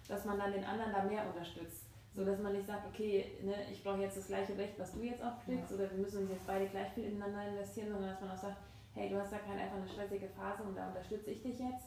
dass 0.09 0.25
man 0.25 0.39
dann 0.39 0.53
den 0.53 0.65
anderen 0.65 0.93
da 0.93 1.03
mehr 1.03 1.27
unterstützt. 1.27 1.87
So 2.15 2.25
dass 2.25 2.41
man 2.41 2.53
nicht 2.53 2.67
sagt, 2.67 2.87
okay, 2.87 3.39
ne, 3.43 3.55
ich 3.71 3.83
brauche 3.83 4.03
jetzt 4.03 4.19
das 4.19 4.27
gleiche 4.27 4.57
Recht, 4.59 4.79
was 4.79 4.93
du 4.93 5.03
jetzt 5.03 5.23
auch 5.23 5.43
kriegst, 5.45 5.71
ja. 5.71 5.77
oder 5.77 5.91
wir 5.91 5.99
müssen 5.99 6.23
uns 6.23 6.31
jetzt 6.31 6.47
beide 6.47 6.67
gleich 6.67 6.93
viel 6.93 7.05
ineinander 7.05 7.49
investieren, 7.49 7.91
sondern 7.91 8.11
dass 8.11 8.21
man 8.21 8.31
auch 8.31 8.37
sagt, 8.37 8.59
hey, 8.95 9.09
du 9.09 9.19
hast 9.19 9.33
da 9.33 9.39
gerade 9.39 9.61
einfach 9.61 9.79
eine 9.79 9.89
stressige 9.89 10.29
Phase 10.29 10.63
und 10.63 10.77
da 10.77 10.89
unterstütze 10.89 11.31
ich 11.31 11.43
dich 11.43 11.59
jetzt. 11.59 11.87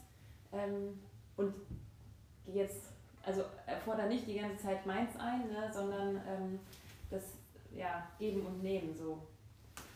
Ähm, 0.51 0.99
und 1.37 1.53
jetzt, 2.47 2.93
also 3.23 3.43
erfordere 3.67 4.07
nicht 4.07 4.27
die 4.27 4.39
ganze 4.39 4.63
Zeit 4.63 4.85
meins 4.85 5.15
ein, 5.19 5.47
ne, 5.51 5.69
sondern 5.71 6.15
ähm, 6.27 6.59
das 7.11 7.23
ja, 7.71 8.07
Geben 8.17 8.45
und 8.45 8.63
Nehmen 8.63 8.95
so. 8.95 9.27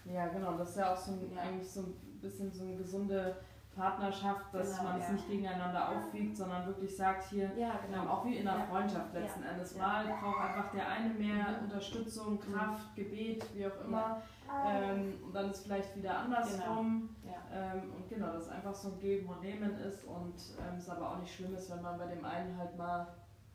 Ja, 0.05 0.27
genau, 0.27 0.57
das 0.57 0.71
ist 0.71 0.77
ja 0.77 0.93
auch 0.93 0.97
so 0.97 1.11
ein, 1.11 1.37
eigentlich 1.37 1.69
so 1.69 1.81
ein 1.81 1.93
bisschen 2.21 2.51
so 2.51 2.63
eine 2.63 2.75
gesunde 2.75 3.37
Partnerschaft, 3.79 4.53
dass 4.53 4.77
genau, 4.77 4.89
man 4.89 5.01
es 5.01 5.09
nicht 5.09 5.27
gegeneinander 5.29 5.89
aufwiegt, 5.89 6.35
sondern 6.35 6.67
wirklich 6.67 6.95
sagt 6.95 7.29
hier, 7.29 7.49
ja, 7.57 7.79
genau. 7.85 8.03
ähm, 8.03 8.07
auch 8.09 8.25
wie 8.25 8.35
in 8.35 8.47
einer 8.47 8.65
Freundschaft 8.65 9.13
letzten 9.13 9.43
Endes 9.43 9.77
mal, 9.77 10.05
braucht 10.21 10.41
einfach 10.41 10.71
der 10.71 10.87
eine 10.89 11.09
mehr 11.13 11.45
mhm. 11.47 11.63
Unterstützung, 11.63 12.33
mhm. 12.33 12.53
Kraft, 12.53 12.93
Gebet, 12.95 13.45
wie 13.55 13.65
auch 13.65 13.85
immer. 13.85 14.21
Ähm, 14.67 15.13
und 15.25 15.33
dann 15.33 15.49
ist 15.51 15.63
vielleicht 15.63 15.95
wieder 15.95 16.17
andersrum. 16.17 17.09
Genau. 17.23 17.35
Ähm, 17.53 17.93
und 17.95 18.09
genau, 18.09 18.33
dass 18.33 18.49
einfach 18.49 18.75
so 18.75 18.89
ein 18.89 18.99
Geben 18.99 19.29
und 19.29 19.41
Nehmen 19.41 19.79
ist 19.79 20.03
und 20.03 20.35
ähm, 20.59 20.77
es 20.77 20.89
aber 20.89 21.11
auch 21.11 21.19
nicht 21.19 21.33
schlimm 21.33 21.55
ist, 21.55 21.71
wenn 21.71 21.81
man 21.81 21.97
bei 21.97 22.07
dem 22.07 22.25
einen 22.25 22.57
halt 22.57 22.77
mal 22.77 23.07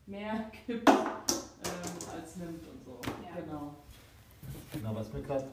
mehr 0.07 0.45
gibt 0.67 0.89
ähm, 0.89 2.09
als 2.13 2.35
nimmt 2.37 2.67
und 2.67 2.83
so. 2.83 2.99
Genau. 3.35 3.75
Genau, 4.73 4.95
was 4.95 5.13
mir 5.13 5.21
gerade 5.21 5.45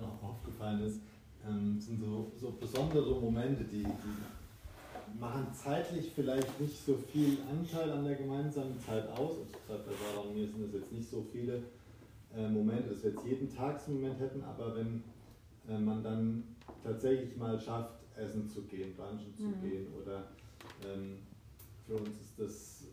noch 0.00 0.22
aufgefallen 0.22 0.80
ist, 0.80 1.00
ähm, 1.46 1.80
sind 1.80 2.00
so, 2.00 2.30
so 2.40 2.52
besondere 2.52 3.20
Momente, 3.20 3.64
die, 3.64 3.84
die 3.84 5.18
machen 5.18 5.46
zeitlich 5.52 6.12
vielleicht 6.14 6.60
nicht 6.60 6.84
so 6.84 6.94
viel 6.94 7.38
Anteil 7.50 7.90
an 7.90 8.04
der 8.04 8.16
gemeinsamen 8.16 8.78
Zeit 8.80 9.08
aus. 9.10 9.38
Also 9.38 9.44
gerade 9.66 9.84
bei 9.84 9.92
Sarah 9.92 10.26
und 10.26 10.34
mir 10.34 10.46
sind 10.46 10.64
es 10.66 10.74
jetzt 10.74 10.92
nicht 10.92 11.10
so 11.10 11.24
viele 11.32 11.62
äh, 12.36 12.48
Momente, 12.48 12.90
dass 12.90 13.02
wir 13.02 13.10
jetzt 13.10 13.24
jeden 13.24 13.54
Tag 13.54 13.80
so 13.80 13.90
einen 13.90 14.00
Moment 14.00 14.20
hätten, 14.20 14.42
aber 14.44 14.76
wenn 14.76 15.02
äh, 15.68 15.78
man 15.78 16.02
dann 16.02 16.44
tatsächlich 16.82 17.36
mal 17.36 17.58
schafft, 17.58 17.94
essen 18.16 18.48
zu 18.48 18.62
gehen, 18.62 18.94
brunchen 18.96 19.32
zu 19.34 19.44
mhm. 19.44 19.60
gehen 19.62 19.86
oder 20.02 20.24
ähm, 20.84 21.18
für 21.86 21.94
uns 21.94 22.20
ist 22.20 22.38
das 22.38 22.84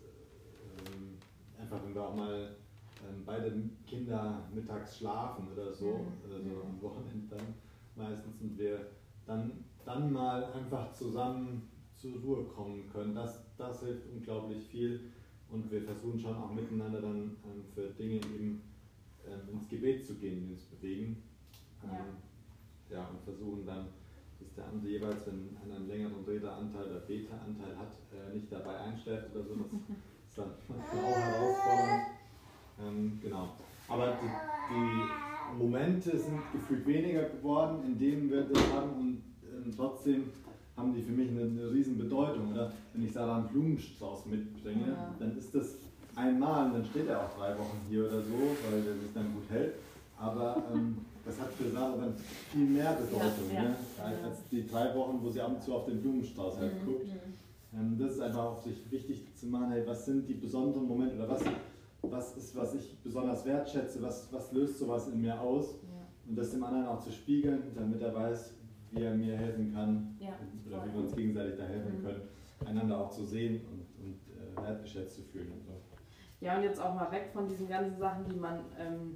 ähm, 0.77 1.17
einfach, 1.59 1.83
wenn 1.83 1.95
wir 1.95 2.07
auch 2.07 2.15
mal 2.15 2.55
ähm, 3.03 3.23
beide 3.25 3.51
Kinder 3.87 4.43
mittags 4.53 4.97
schlafen 4.97 5.47
oder 5.51 5.73
so, 5.73 5.85
mhm. 5.85 6.13
oder 6.25 6.41
so 6.41 6.61
am 6.61 6.81
Wochenende 6.81 7.35
dann, 7.35 7.53
meistens 7.95 8.41
und 8.41 8.57
wir 8.57 8.87
dann, 9.25 9.63
dann 9.85 10.11
mal 10.11 10.43
einfach 10.53 10.91
zusammen 10.93 11.69
zur 11.95 12.19
Ruhe 12.21 12.43
kommen 12.43 12.89
können. 12.91 13.15
Das, 13.15 13.55
das 13.57 13.83
hilft 13.83 14.07
unglaublich 14.13 14.63
viel 14.65 15.11
und 15.49 15.71
wir 15.71 15.81
versuchen 15.81 16.19
schon 16.19 16.35
auch 16.35 16.51
miteinander 16.51 17.01
dann 17.01 17.37
ähm, 17.45 17.63
für 17.73 17.89
Dinge 17.89 18.15
eben 18.15 18.61
ähm, 19.25 19.53
ins 19.53 19.67
Gebet 19.69 20.05
zu 20.05 20.15
gehen, 20.15 20.47
die 20.47 20.53
uns 20.53 20.65
bewegen. 20.65 21.23
Ähm, 21.83 21.89
ja. 22.89 22.97
ja. 22.97 23.07
und 23.07 23.21
versuchen 23.23 23.65
dann, 23.65 23.87
dass 24.39 24.53
der 24.53 24.65
andere 24.67 24.91
jeweils, 24.91 25.27
wenn 25.27 25.55
einer 25.63 25.77
einen 25.77 25.87
längeren 25.87 26.23
Redeanteil 26.25 26.85
oder 26.85 26.99
Beta-Anteil 27.01 27.77
hat, 27.77 27.93
äh, 28.11 28.33
nicht 28.33 28.51
dabei 28.51 28.77
einschläft 28.77 29.33
oder 29.33 29.43
so. 29.43 29.55
Das 29.55 29.69
ist 30.29 30.37
dann 30.37 30.51
manchmal 30.67 31.03
auch 31.03 31.17
herausfordernd. 31.17 32.05
Ähm, 32.81 33.19
genau. 33.21 33.49
Aber 33.87 34.17
die, 34.21 34.27
die 34.73 35.24
Momente 35.57 36.17
sind 36.17 36.39
gefühlt 36.51 36.85
weniger 36.85 37.23
geworden, 37.23 37.79
indem 37.85 38.29
wir 38.29 38.43
das 38.43 38.61
haben 38.73 38.91
und 38.99 39.17
äh, 39.43 39.75
trotzdem 39.75 40.25
haben 40.77 40.93
die 40.93 41.01
für 41.01 41.11
mich 41.11 41.29
eine, 41.29 41.41
eine 41.41 41.71
riesen 41.71 41.97
Bedeutung. 41.97 42.51
Oder? 42.51 42.71
Wenn 42.93 43.05
ich 43.05 43.13
Sarah 43.13 43.37
einen 43.37 43.47
Blumenstrauß 43.47 44.25
mitbringe, 44.25 44.87
ja. 44.87 45.15
dann 45.19 45.37
ist 45.37 45.53
das 45.55 45.75
einmal 46.15 46.67
und 46.67 46.73
dann 46.73 46.85
steht 46.85 47.07
er 47.07 47.21
auch 47.21 47.37
drei 47.37 47.57
Wochen 47.57 47.79
hier 47.89 48.05
oder 48.05 48.21
so, 48.21 48.55
weil 48.69 48.81
der 48.81 48.93
sich 48.93 49.13
dann 49.13 49.33
gut 49.33 49.49
hält. 49.49 49.75
Aber 50.17 50.63
ähm, 50.73 50.97
das 51.25 51.39
hat 51.39 51.51
für 51.53 51.69
Sarah 51.69 51.97
dann 51.97 52.13
viel 52.51 52.65
mehr 52.65 52.93
Bedeutung 52.93 53.49
ja, 53.53 53.63
ja. 53.63 53.69
Ne? 53.69 53.75
als 54.23 54.47
die 54.51 54.67
drei 54.67 54.93
Wochen, 54.95 55.19
wo 55.21 55.29
sie 55.29 55.41
ab 55.41 55.51
und 55.55 55.63
zu 55.63 55.73
auf 55.73 55.85
den 55.85 56.01
Blumenstrauß 56.01 56.57
halt 56.57 56.81
mhm. 56.81 56.85
guckt. 56.85 57.07
Ähm, 57.73 57.97
das 57.99 58.13
ist 58.13 58.21
einfach 58.21 58.43
auch 58.43 58.61
sich 58.61 58.89
wichtig 58.89 59.25
zu 59.35 59.47
machen, 59.47 59.71
hey, 59.71 59.83
was 59.85 60.05
sind 60.05 60.27
die 60.27 60.35
besonderen 60.35 60.87
Momente 60.87 61.15
oder 61.15 61.29
was 61.29 61.41
was 62.11 62.35
ist, 62.37 62.55
was 62.55 62.73
ich 62.75 62.97
besonders 63.03 63.45
wertschätze, 63.45 64.01
was, 64.01 64.31
was 64.31 64.51
löst 64.51 64.79
sowas 64.79 65.07
in 65.07 65.21
mir 65.21 65.39
aus 65.39 65.79
ja. 65.83 66.29
und 66.29 66.35
das 66.37 66.51
dem 66.51 66.63
anderen 66.63 66.87
auch 66.87 66.99
zu 66.99 67.11
spiegeln, 67.11 67.63
damit 67.75 68.01
er 68.01 68.13
weiß, 68.13 68.53
wie 68.91 69.03
er 69.03 69.13
mir 69.13 69.37
helfen 69.37 69.73
kann 69.73 70.15
ja, 70.19 70.33
oder 70.67 70.85
wie 70.85 70.93
wir 70.93 70.99
uns 71.01 71.15
gegenseitig 71.15 71.57
da 71.57 71.63
helfen 71.63 71.99
mhm. 71.99 72.03
können, 72.03 72.21
einander 72.65 72.99
auch 72.99 73.09
zu 73.09 73.23
sehen 73.23 73.61
und, 73.65 74.05
und 74.05 74.19
äh, 74.33 74.67
wertgeschätzt 74.67 75.15
zu 75.15 75.21
fühlen 75.23 75.51
und 75.51 75.63
so. 75.63 75.71
Ja, 76.39 76.57
und 76.57 76.63
jetzt 76.63 76.79
auch 76.79 76.93
mal 76.93 77.11
weg 77.11 77.29
von 77.33 77.47
diesen 77.47 77.67
ganzen 77.67 77.97
Sachen, 77.97 78.25
die 78.25 78.35
man 78.35 78.59
ähm, 78.77 79.15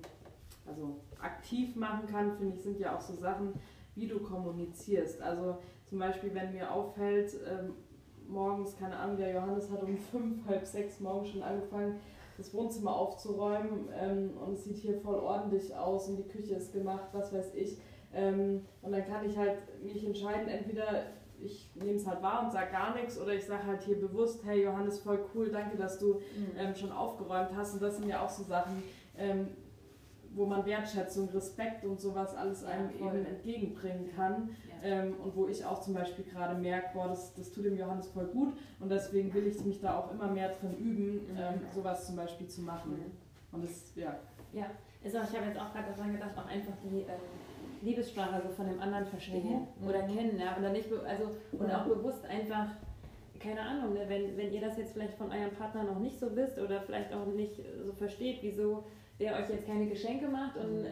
also 0.66 1.02
aktiv 1.20 1.76
machen 1.76 2.08
kann, 2.08 2.38
finde 2.38 2.56
ich, 2.56 2.62
sind 2.62 2.80
ja 2.80 2.96
auch 2.96 3.02
so 3.02 3.14
Sachen, 3.14 3.54
wie 3.96 4.08
du 4.08 4.20
kommunizierst. 4.20 5.22
Also 5.22 5.58
zum 5.86 6.00
Beispiel, 6.00 6.34
wenn 6.34 6.54
mir 6.54 6.72
auffällt, 6.72 7.36
ähm, 7.48 7.74
morgens, 8.28 8.78
keine 8.78 8.96
Ahnung, 8.96 9.18
der 9.18 9.34
Johannes 9.34 9.70
hat 9.72 9.84
um 9.84 9.98
fünf, 9.98 10.46
halb 10.48 10.66
sechs 10.66 11.00
morgens 11.00 11.30
schon 11.30 11.44
angefangen, 11.44 11.96
das 12.40 12.54
Wohnzimmer 12.54 12.96
aufzuräumen 12.96 13.90
ähm, 13.94 14.32
und 14.38 14.54
es 14.54 14.64
sieht 14.64 14.78
hier 14.78 15.00
voll 15.02 15.20
ordentlich 15.20 15.76
aus 15.76 16.08
und 16.08 16.18
die 16.18 16.28
Küche 16.28 16.56
ist 16.56 16.72
gemacht, 16.72 17.10
was 17.12 17.34
weiß 17.34 17.54
ich. 17.54 17.78
Ähm, 18.14 18.66
und 18.82 18.92
dann 18.94 19.06
kann 19.06 19.30
ich 19.30 19.38
halt 19.38 19.58
mich 19.84 20.06
entscheiden, 20.06 20.48
entweder 20.48 21.04
ich 21.42 21.70
nehme 21.76 21.98
es 21.98 22.08
halt 22.08 22.22
wahr 22.22 22.44
und 22.46 22.52
sage 22.52 22.72
gar 22.72 22.96
nichts 22.96 23.20
oder 23.20 23.34
ich 23.34 23.46
sage 23.46 23.66
halt 23.66 23.84
hier 23.84 24.00
bewusst, 24.00 24.44
hey 24.46 24.64
Johannes, 24.64 25.00
voll 25.00 25.26
cool, 25.34 25.50
danke, 25.52 25.78
dass 25.78 26.00
du 26.00 26.16
mhm. 26.16 26.22
ähm, 26.58 26.76
schon 26.76 26.92
aufgeräumt 26.92 27.50
hast. 27.56 27.74
Und 27.74 27.82
das 27.82 27.98
sind 27.98 28.08
ja 28.08 28.24
auch 28.24 28.30
so 28.30 28.44
Sachen, 28.44 28.84
ähm, 29.18 29.50
wo 30.34 30.46
man 30.46 30.66
Wertschätzung, 30.66 31.30
Respekt 31.30 31.86
und 31.86 32.00
sowas 32.00 32.36
alles 32.36 32.64
einem 32.64 32.90
ja, 33.00 33.08
eben 33.08 33.26
entgegenbringen 33.26 34.10
kann. 34.16 34.56
Ähm, 34.84 35.16
und 35.24 35.36
wo 35.36 35.48
ich 35.48 35.64
auch 35.66 35.82
zum 35.82 35.94
Beispiel 35.94 36.26
gerade 36.26 36.60
merke, 36.60 36.90
boah, 36.94 37.08
das, 37.08 37.34
das 37.34 37.52
tut 37.52 37.66
dem 37.66 37.78
Johannes 37.78 38.08
voll 38.08 38.28
gut 38.28 38.54
und 38.80 38.90
deswegen 38.90 39.34
will 39.34 39.48
ich 39.48 39.64
mich 39.66 39.82
da 39.82 39.98
auch 39.98 40.12
immer 40.12 40.28
mehr 40.28 40.50
drin 40.50 40.78
üben, 40.78 41.34
mhm. 41.34 41.38
ähm, 41.38 41.62
sowas 41.74 42.08
zum 42.08 42.16
Beispiel 42.16 42.48
zu 42.48 42.62
machen. 42.62 42.92
Mhm. 42.92 43.12
Und 43.52 43.64
das, 43.64 43.94
ja. 43.96 44.16
Ja, 44.54 44.66
auch, 44.66 45.06
ich 45.06 45.16
habe 45.16 45.48
jetzt 45.48 45.60
auch 45.60 45.74
gerade 45.74 45.92
daran 45.96 46.14
gedacht, 46.14 46.38
auch 46.38 46.48
einfach 46.48 46.74
die 46.84 47.02
ähm, 47.02 47.08
Liebessprache 47.82 48.36
also 48.36 48.50
von 48.50 48.68
dem 48.68 48.80
anderen 48.80 49.06
verstehen 49.06 49.68
mhm. 49.80 49.88
oder 49.88 50.04
mhm. 50.08 50.16
kennen, 50.16 50.40
ja, 50.40 50.56
und 50.56 50.64
dann 50.64 50.74
nicht, 50.74 50.90
also, 50.92 51.32
und 51.52 51.72
auch 51.72 51.86
bewusst 51.86 52.26
einfach 52.26 52.70
keine 53.40 53.62
Ahnung, 53.62 53.94
ne, 53.94 54.04
wenn, 54.08 54.38
wenn 54.38 54.52
ihr 54.52 54.62
das 54.62 54.78
jetzt 54.78 54.94
vielleicht 54.94 55.16
von 55.16 55.32
eurem 55.32 55.52
Partner 55.52 55.84
noch 55.84 56.00
nicht 56.00 56.20
so 56.20 56.36
wisst 56.36 56.60
oder 56.60 56.82
vielleicht 56.82 57.14
auch 57.14 57.26
nicht 57.26 57.56
so 57.86 57.94
versteht, 57.94 58.40
wieso 58.42 58.84
der 59.20 59.36
euch 59.36 59.50
jetzt 59.50 59.66
keine 59.66 59.88
Geschenke 59.88 60.28
macht 60.28 60.58
und 60.58 60.86
äh, 60.86 60.90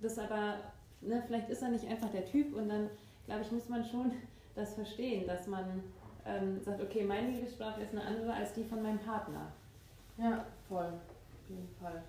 das 0.00 0.18
aber, 0.18 0.56
ne, 1.00 1.22
vielleicht 1.26 1.48
ist 1.48 1.62
er 1.62 1.70
nicht 1.70 1.86
einfach 1.86 2.10
der 2.10 2.24
Typ 2.24 2.54
und 2.54 2.68
dann 2.68 2.90
glaube 3.26 3.42
ich, 3.42 3.52
muss 3.52 3.68
man 3.68 3.84
schon 3.84 4.12
das 4.54 4.74
verstehen, 4.74 5.26
dass 5.26 5.46
man 5.46 5.82
ähm, 6.26 6.62
sagt, 6.62 6.80
okay, 6.80 7.04
meine 7.04 7.30
Liebessprache 7.30 7.82
ist 7.82 7.92
eine 7.92 8.04
andere 8.04 8.32
als 8.32 8.52
die 8.52 8.64
von 8.64 8.82
meinem 8.82 8.98
Partner. 8.98 9.52
Ja, 10.16 10.46
voll. 10.68 10.92
Auf 10.92 11.50
jeden 11.50 11.68
Fall. 11.80 12.02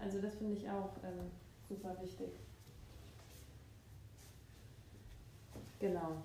Also 0.00 0.20
das 0.20 0.36
finde 0.36 0.54
ich 0.54 0.68
auch 0.70 0.90
ähm, 1.02 1.30
super 1.68 1.96
wichtig. 2.00 2.28
Genau. 5.80 6.22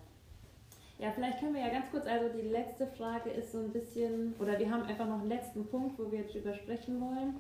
Ja, 1.00 1.12
vielleicht 1.12 1.40
können 1.40 1.56
wir 1.56 1.62
ja 1.62 1.70
ganz 1.70 1.90
kurz, 1.92 2.06
also 2.06 2.30
die 2.30 2.48
letzte 2.48 2.88
Frage 2.88 3.30
ist 3.32 3.52
so 3.52 3.60
ein 3.60 3.72
bisschen, 3.72 4.36
oder 4.40 4.58
wir 4.58 4.70
haben 4.70 4.84
einfach 4.84 5.08
noch 5.08 5.20
einen 5.20 5.30
letzten 5.30 5.66
Punkt, 5.68 6.00
wo 6.00 6.12
wir 6.12 6.20
jetzt 6.20 6.34
drüber 6.34 6.54
sprechen 6.54 7.02
wollen. 7.02 7.36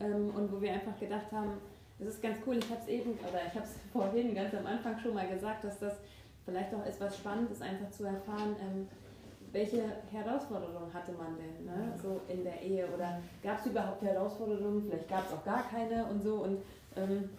Ähm, 0.00 0.30
und 0.34 0.50
wo 0.50 0.60
wir 0.60 0.72
einfach 0.72 0.98
gedacht 0.98 1.30
haben, 1.32 1.58
es 2.00 2.06
ist 2.06 2.22
ganz 2.22 2.38
cool, 2.46 2.58
ich 2.58 2.70
habe 2.70 2.80
es 2.80 2.88
eben, 2.88 3.12
oder 3.12 3.40
ich 3.46 3.54
habe 3.54 3.64
es 3.64 3.74
vorhin 3.92 4.34
ganz 4.34 4.54
am 4.54 4.66
Anfang 4.66 4.98
schon 4.98 5.14
mal 5.14 5.28
gesagt, 5.28 5.64
dass 5.64 5.78
das 5.78 5.94
vielleicht 6.44 6.74
auch 6.74 6.84
etwas 6.84 7.16
Spannendes 7.16 7.60
einfach 7.60 7.90
zu 7.90 8.04
erfahren, 8.04 8.56
ähm, 8.60 8.88
welche 9.52 9.82
Herausforderungen 10.12 10.92
hatte 10.92 11.12
man 11.12 11.36
denn 11.38 11.64
ne? 11.64 11.94
so 12.02 12.20
in 12.28 12.44
der 12.44 12.60
Ehe? 12.62 12.86
Oder 12.94 13.20
gab 13.42 13.58
es 13.58 13.66
überhaupt 13.66 14.02
Herausforderungen, 14.02 14.84
vielleicht 14.86 15.08
gab 15.08 15.26
es 15.26 15.32
auch 15.32 15.44
gar 15.44 15.66
keine 15.68 16.04
und 16.04 16.22
so. 16.22 16.34
Und 16.34 16.58
ähm, 16.96 17.30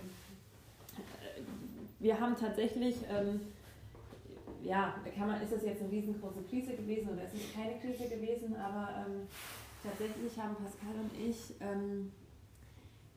wir 1.99 2.19
haben 2.19 2.35
tatsächlich 2.35 2.95
ähm, 3.09 3.41
ja, 4.63 4.95
kann 5.15 5.27
man, 5.27 5.41
ist 5.41 5.53
das 5.53 5.63
jetzt 5.63 5.81
eine 5.81 5.91
riesengroße 5.91 6.43
Krise 6.49 6.73
gewesen 6.73 7.09
oder 7.09 7.23
ist 7.23 7.33
es 7.33 7.53
keine 7.53 7.79
Krise 7.79 8.09
gewesen, 8.09 8.55
aber 8.55 9.05
ähm, 9.05 9.27
tatsächlich 9.83 10.37
haben 10.37 10.55
Pascal 10.55 10.95
und 11.01 11.11
ich 11.17 11.55
ähm, 11.61 12.11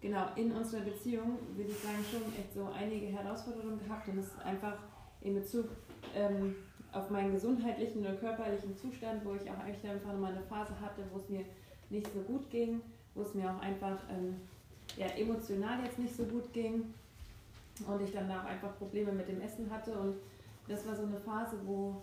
genau 0.02 0.26
in 0.34 0.52
unserer 0.52 0.82
Beziehung, 0.82 1.38
würde 1.54 1.70
ich 1.70 1.78
sagen, 1.78 2.04
schon 2.10 2.22
echt 2.36 2.52
so 2.52 2.68
einige 2.76 3.06
Herausforderungen 3.06 3.78
gehabt 3.78 4.08
und 4.08 4.18
es 4.18 4.26
ist 4.26 4.44
einfach 4.44 4.76
in 5.20 5.34
Bezug 5.34 5.68
ähm, 6.14 6.56
auf 6.92 7.08
meinen 7.08 7.32
gesundheitlichen 7.32 8.00
oder 8.00 8.14
körperlichen 8.16 8.76
Zustand, 8.76 9.24
wo 9.24 9.34
ich 9.34 9.48
auch 9.48 9.58
eigentlich 9.60 9.88
einfach 9.88 10.12
mal 10.18 10.32
eine 10.32 10.42
Phase 10.42 10.78
hatte, 10.80 11.04
wo 11.12 11.18
es 11.18 11.28
mir 11.28 11.44
nicht 11.88 12.12
so 12.12 12.20
gut 12.20 12.50
ging, 12.50 12.80
wo 13.14 13.22
es 13.22 13.32
mir 13.34 13.48
auch 13.48 13.60
einfach 13.60 13.98
ähm, 14.10 14.36
ja, 14.96 15.06
emotional 15.06 15.84
jetzt 15.84 15.98
nicht 15.98 16.14
so 16.14 16.24
gut 16.24 16.52
ging 16.52 16.92
und 17.86 18.02
ich 18.02 18.12
dann 18.12 18.30
auch 18.30 18.44
einfach 18.44 18.76
Probleme 18.78 19.12
mit 19.12 19.28
dem 19.28 19.40
Essen 19.40 19.70
hatte 19.70 19.92
und 19.92 20.16
das 20.68 20.86
war 20.86 20.96
so 20.96 21.04
eine 21.04 21.18
Phase, 21.18 21.56
wo 21.64 22.02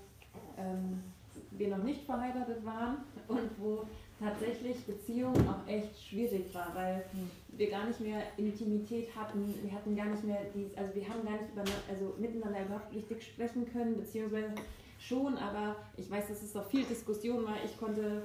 ähm, 0.58 1.04
wir 1.52 1.70
noch 1.70 1.84
nicht 1.84 2.06
verheiratet 2.06 2.64
waren 2.66 2.98
und 3.28 3.50
wo 3.58 3.86
tatsächlich 4.20 4.86
Beziehung 4.86 5.34
auch 5.48 5.68
echt 5.68 5.98
schwierig 6.02 6.54
war, 6.54 6.74
weil 6.76 7.06
wir 7.50 7.70
gar 7.70 7.88
nicht 7.88 8.00
mehr 8.02 8.22
Intimität 8.38 9.16
hatten, 9.16 9.56
wir 9.64 9.72
hatten 9.72 9.96
gar 9.96 10.08
nicht 10.08 10.24
mehr 10.24 10.42
die, 10.54 10.70
also 10.78 10.94
wir 10.94 11.08
haben 11.08 11.24
gar 11.24 11.34
nicht 11.34 11.52
über, 11.54 11.64
also 11.90 12.14
miteinander 12.18 12.66
überhaupt 12.66 12.94
richtig 12.94 13.24
sprechen 13.24 13.72
können, 13.72 13.98
beziehungsweise 13.98 14.54
schon, 15.00 15.38
aber 15.38 15.76
ich 15.96 16.10
weiß, 16.12 16.28
dass 16.28 16.44
es 16.44 16.54
doch 16.54 16.70
viel 16.70 16.84
Diskussion 16.84 17.46
war. 17.46 17.56
Ich 17.64 17.78
konnte 17.78 18.24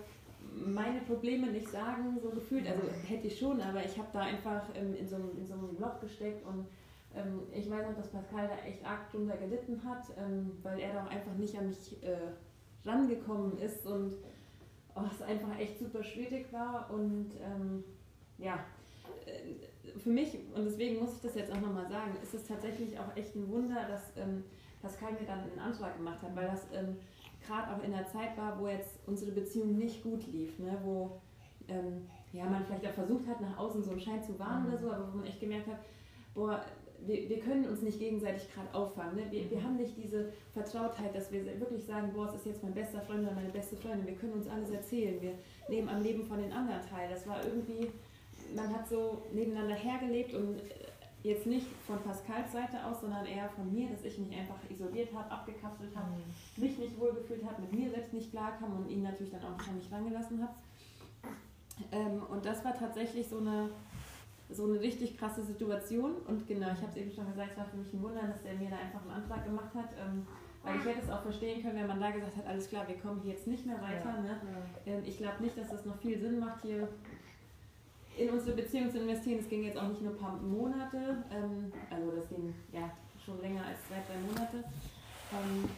meine 0.66 1.00
Probleme 1.00 1.46
nicht 1.48 1.68
sagen, 1.68 2.18
so 2.22 2.30
gefühlt. 2.30 2.66
Also 2.66 2.82
hätte 3.06 3.28
ich 3.28 3.38
schon, 3.38 3.60
aber 3.60 3.84
ich 3.84 3.96
habe 3.96 4.08
da 4.12 4.20
einfach 4.20 4.62
ähm, 4.74 4.94
in, 4.94 5.08
so, 5.08 5.16
in 5.16 5.46
so 5.46 5.54
einem 5.54 5.76
Loch 5.78 6.00
gesteckt 6.00 6.44
und 6.46 6.66
ähm, 7.14 7.42
ich 7.52 7.70
weiß 7.70 7.86
noch, 7.88 7.96
dass 7.96 8.10
Pascal 8.10 8.48
da 8.48 8.68
echt 8.68 8.84
arg 8.84 9.10
drunter 9.10 9.36
gelitten 9.36 9.80
hat, 9.84 10.04
ähm, 10.18 10.52
weil 10.62 10.80
er 10.80 10.94
da 10.94 11.04
auch 11.04 11.10
einfach 11.10 11.34
nicht 11.34 11.56
an 11.56 11.68
mich 11.68 12.02
äh, 12.02 12.88
rangekommen 12.88 13.58
ist 13.58 13.86
und 13.86 14.14
es 15.12 15.22
einfach 15.22 15.58
echt 15.58 15.78
super 15.78 16.02
schwierig 16.02 16.52
war 16.52 16.90
und 16.90 17.30
ähm, 17.42 17.84
ja, 18.38 18.64
für 19.98 20.10
mich, 20.10 20.34
und 20.54 20.64
deswegen 20.64 21.00
muss 21.00 21.16
ich 21.16 21.22
das 21.22 21.34
jetzt 21.34 21.52
auch 21.52 21.60
nochmal 21.60 21.88
sagen, 21.88 22.12
ist 22.22 22.34
es 22.34 22.46
tatsächlich 22.46 22.98
auch 22.98 23.16
echt 23.16 23.34
ein 23.34 23.48
Wunder, 23.48 23.86
dass 23.88 24.16
ähm, 24.16 24.44
Pascal 24.82 25.12
mir 25.12 25.26
dann 25.26 25.40
einen 25.40 25.58
Antrag 25.58 25.96
gemacht 25.96 26.22
hat, 26.22 26.34
weil 26.34 26.46
das 26.46 26.66
ähm, 26.72 26.96
gerade 27.46 27.74
auch 27.74 27.82
in 27.82 27.92
der 27.92 28.06
Zeit 28.06 28.36
war, 28.36 28.58
wo 28.58 28.68
jetzt 28.68 28.98
unsere 29.06 29.32
Beziehung 29.32 29.76
nicht 29.76 30.02
gut 30.02 30.26
lief, 30.26 30.58
ne? 30.58 30.78
wo 30.82 31.20
ähm, 31.68 32.06
ja, 32.32 32.44
man 32.44 32.64
vielleicht 32.64 32.86
auch 32.86 32.94
versucht 32.94 33.26
hat, 33.28 33.40
nach 33.40 33.56
außen 33.56 33.82
so 33.82 33.92
einen 33.92 34.00
Schein 34.00 34.22
zu 34.22 34.38
wahren 34.38 34.66
oder 34.66 34.78
so, 34.78 34.90
aber 34.90 35.12
wo 35.12 35.16
man 35.16 35.26
echt 35.26 35.40
gemerkt 35.40 35.68
hat, 35.68 35.78
boah, 36.34 36.64
wir, 37.06 37.28
wir 37.28 37.40
können 37.40 37.66
uns 37.66 37.82
nicht 37.82 37.98
gegenseitig 37.98 38.52
gerade 38.52 38.72
auffangen. 38.74 39.16
Ne? 39.16 39.22
Wir, 39.30 39.50
wir 39.50 39.62
haben 39.62 39.76
nicht 39.76 39.94
diese 39.96 40.32
Vertrautheit, 40.52 41.14
dass 41.14 41.30
wir 41.32 41.44
wirklich 41.60 41.84
sagen, 41.84 42.12
boah, 42.14 42.28
es 42.28 42.34
ist 42.36 42.46
jetzt 42.46 42.62
mein 42.62 42.74
bester 42.74 43.00
Freund 43.02 43.22
oder 43.24 43.34
meine 43.34 43.50
beste 43.50 43.76
Freundin, 43.76 44.06
wir 44.06 44.14
können 44.14 44.34
uns 44.34 44.48
alles 44.48 44.70
erzählen, 44.70 45.20
wir 45.20 45.34
nehmen 45.68 45.88
am 45.88 46.02
Leben 46.02 46.24
von 46.24 46.38
den 46.38 46.52
anderen 46.52 46.80
teil. 46.88 47.08
Das 47.10 47.26
war 47.26 47.44
irgendwie, 47.44 47.90
man 48.54 48.74
hat 48.74 48.88
so 48.88 49.22
nebeneinander 49.32 49.74
hergelebt 49.74 50.34
und 50.34 50.60
jetzt 51.24 51.46
nicht 51.46 51.66
von 51.86 51.98
Pascals 52.02 52.52
Seite 52.52 52.84
aus, 52.84 53.00
sondern 53.00 53.24
eher 53.24 53.48
von 53.48 53.72
mir, 53.72 53.88
dass 53.88 54.04
ich 54.04 54.18
mich 54.18 54.36
einfach 54.36 54.58
isoliert 54.70 55.12
habe, 55.14 55.30
abgekapselt 55.30 55.96
habe, 55.96 56.10
mhm. 56.10 56.62
mich 56.62 56.78
nicht 56.78 57.00
wohlgefühlt 57.00 57.42
habe, 57.44 57.62
mit 57.62 57.72
mir 57.72 57.90
selbst 57.90 58.12
nicht 58.12 58.30
klarkam 58.30 58.76
und 58.76 58.90
ihn 58.90 59.02
natürlich 59.02 59.32
dann 59.32 59.42
auch 59.42 59.72
nicht 59.72 59.90
rangelassen 59.90 60.42
habe. 60.42 60.52
Ähm, 61.90 62.22
und 62.30 62.44
das 62.44 62.62
war 62.64 62.74
tatsächlich 62.74 63.26
so 63.26 63.38
eine, 63.38 63.70
so 64.50 64.64
eine 64.64 64.80
richtig 64.80 65.16
krasse 65.16 65.44
Situation. 65.44 66.16
Und 66.26 66.46
genau, 66.46 66.66
ich 66.72 66.80
habe 66.80 66.90
es 66.90 66.96
eben 66.96 67.12
schon 67.12 67.26
gesagt, 67.26 67.50
es 67.52 67.58
war 67.58 67.66
für 67.66 67.76
mich 67.76 67.92
ein 67.92 68.02
Wunder, 68.02 68.22
dass 68.22 68.44
er 68.44 68.54
mir 68.54 68.70
da 68.70 68.76
einfach 68.76 69.02
einen 69.02 69.22
Antrag 69.22 69.44
gemacht 69.44 69.74
hat. 69.74 69.90
Ähm, 69.98 70.26
weil 70.64 70.76
ich 70.76 70.84
hätte 70.86 71.00
es 71.02 71.10
auch 71.10 71.22
verstehen 71.22 71.62
können, 71.62 71.76
wenn 71.76 71.86
man 71.86 72.00
da 72.00 72.10
gesagt 72.10 72.36
hat, 72.36 72.46
alles 72.46 72.68
klar, 72.68 72.88
wir 72.88 72.96
kommen 72.96 73.20
hier 73.22 73.34
jetzt 73.34 73.46
nicht 73.46 73.66
mehr 73.66 73.80
weiter. 73.82 74.14
Ja, 74.16 74.22
ne? 74.22 74.40
ja. 74.86 74.92
Ähm, 74.92 75.02
ich 75.04 75.18
glaube 75.18 75.42
nicht, 75.42 75.58
dass 75.58 75.68
das 75.68 75.84
noch 75.84 75.98
viel 75.98 76.18
Sinn 76.18 76.38
macht, 76.38 76.62
hier 76.62 76.88
in 78.16 78.30
unsere 78.30 78.56
Beziehung 78.56 78.90
zu 78.90 78.98
investieren. 78.98 79.40
Es 79.40 79.48
ging 79.48 79.64
jetzt 79.64 79.76
auch 79.76 79.88
nicht 79.88 80.00
nur 80.00 80.12
ein 80.12 80.18
paar 80.18 80.36
Monate, 80.36 81.24
ähm, 81.30 81.70
also 81.90 82.12
das 82.12 82.28
ging 82.28 82.54
ja 82.72 82.90
schon 83.22 83.40
länger 83.40 83.62
als 83.66 83.78
zwei, 83.88 83.96
drei 84.06 84.18
Monate. 84.26 84.64
Ähm, 85.32 85.68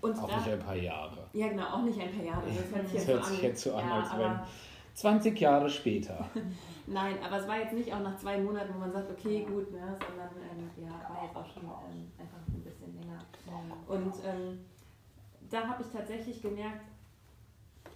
und 0.00 0.18
auch 0.18 0.28
da, 0.28 0.36
nicht 0.36 0.48
ein 0.48 0.58
paar 0.60 0.76
Jahre. 0.76 1.26
Ja, 1.32 1.48
genau, 1.48 1.66
auch 1.66 1.82
nicht 1.82 2.00
ein 2.00 2.14
paar 2.14 2.24
Jahre. 2.24 2.42
Das 2.46 2.74
hört 2.74 2.88
sich, 2.88 2.98
das 3.00 3.06
hört 3.08 3.24
sich 3.24 3.42
jetzt 3.42 3.62
so 3.62 3.74
an, 3.74 3.88
ja, 3.88 4.00
als 4.00 4.18
wenn 4.18 4.40
20 4.98 5.38
Jahre 5.38 5.70
später. 5.70 6.28
Nein, 6.86 7.16
aber 7.24 7.40
es 7.40 7.46
war 7.46 7.58
jetzt 7.58 7.72
nicht 7.72 7.92
auch 7.92 8.00
nach 8.00 8.16
zwei 8.18 8.38
Monaten, 8.38 8.74
wo 8.74 8.80
man 8.80 8.92
sagt, 8.92 9.10
okay, 9.10 9.44
gut, 9.44 9.70
ne, 9.70 9.96
sondern 10.08 10.30
ähm, 10.50 10.70
ja, 10.76 10.90
war 10.90 11.24
jetzt 11.24 11.36
auch 11.36 11.46
schon 11.46 11.62
ähm, 11.62 12.10
einfach 12.18 12.38
ein 12.48 12.62
bisschen 12.62 12.98
länger. 12.98 13.22
Und 13.86 14.14
ähm, 14.26 14.58
da 15.50 15.68
habe 15.68 15.82
ich 15.82 15.88
tatsächlich 15.90 16.42
gemerkt, 16.42 16.82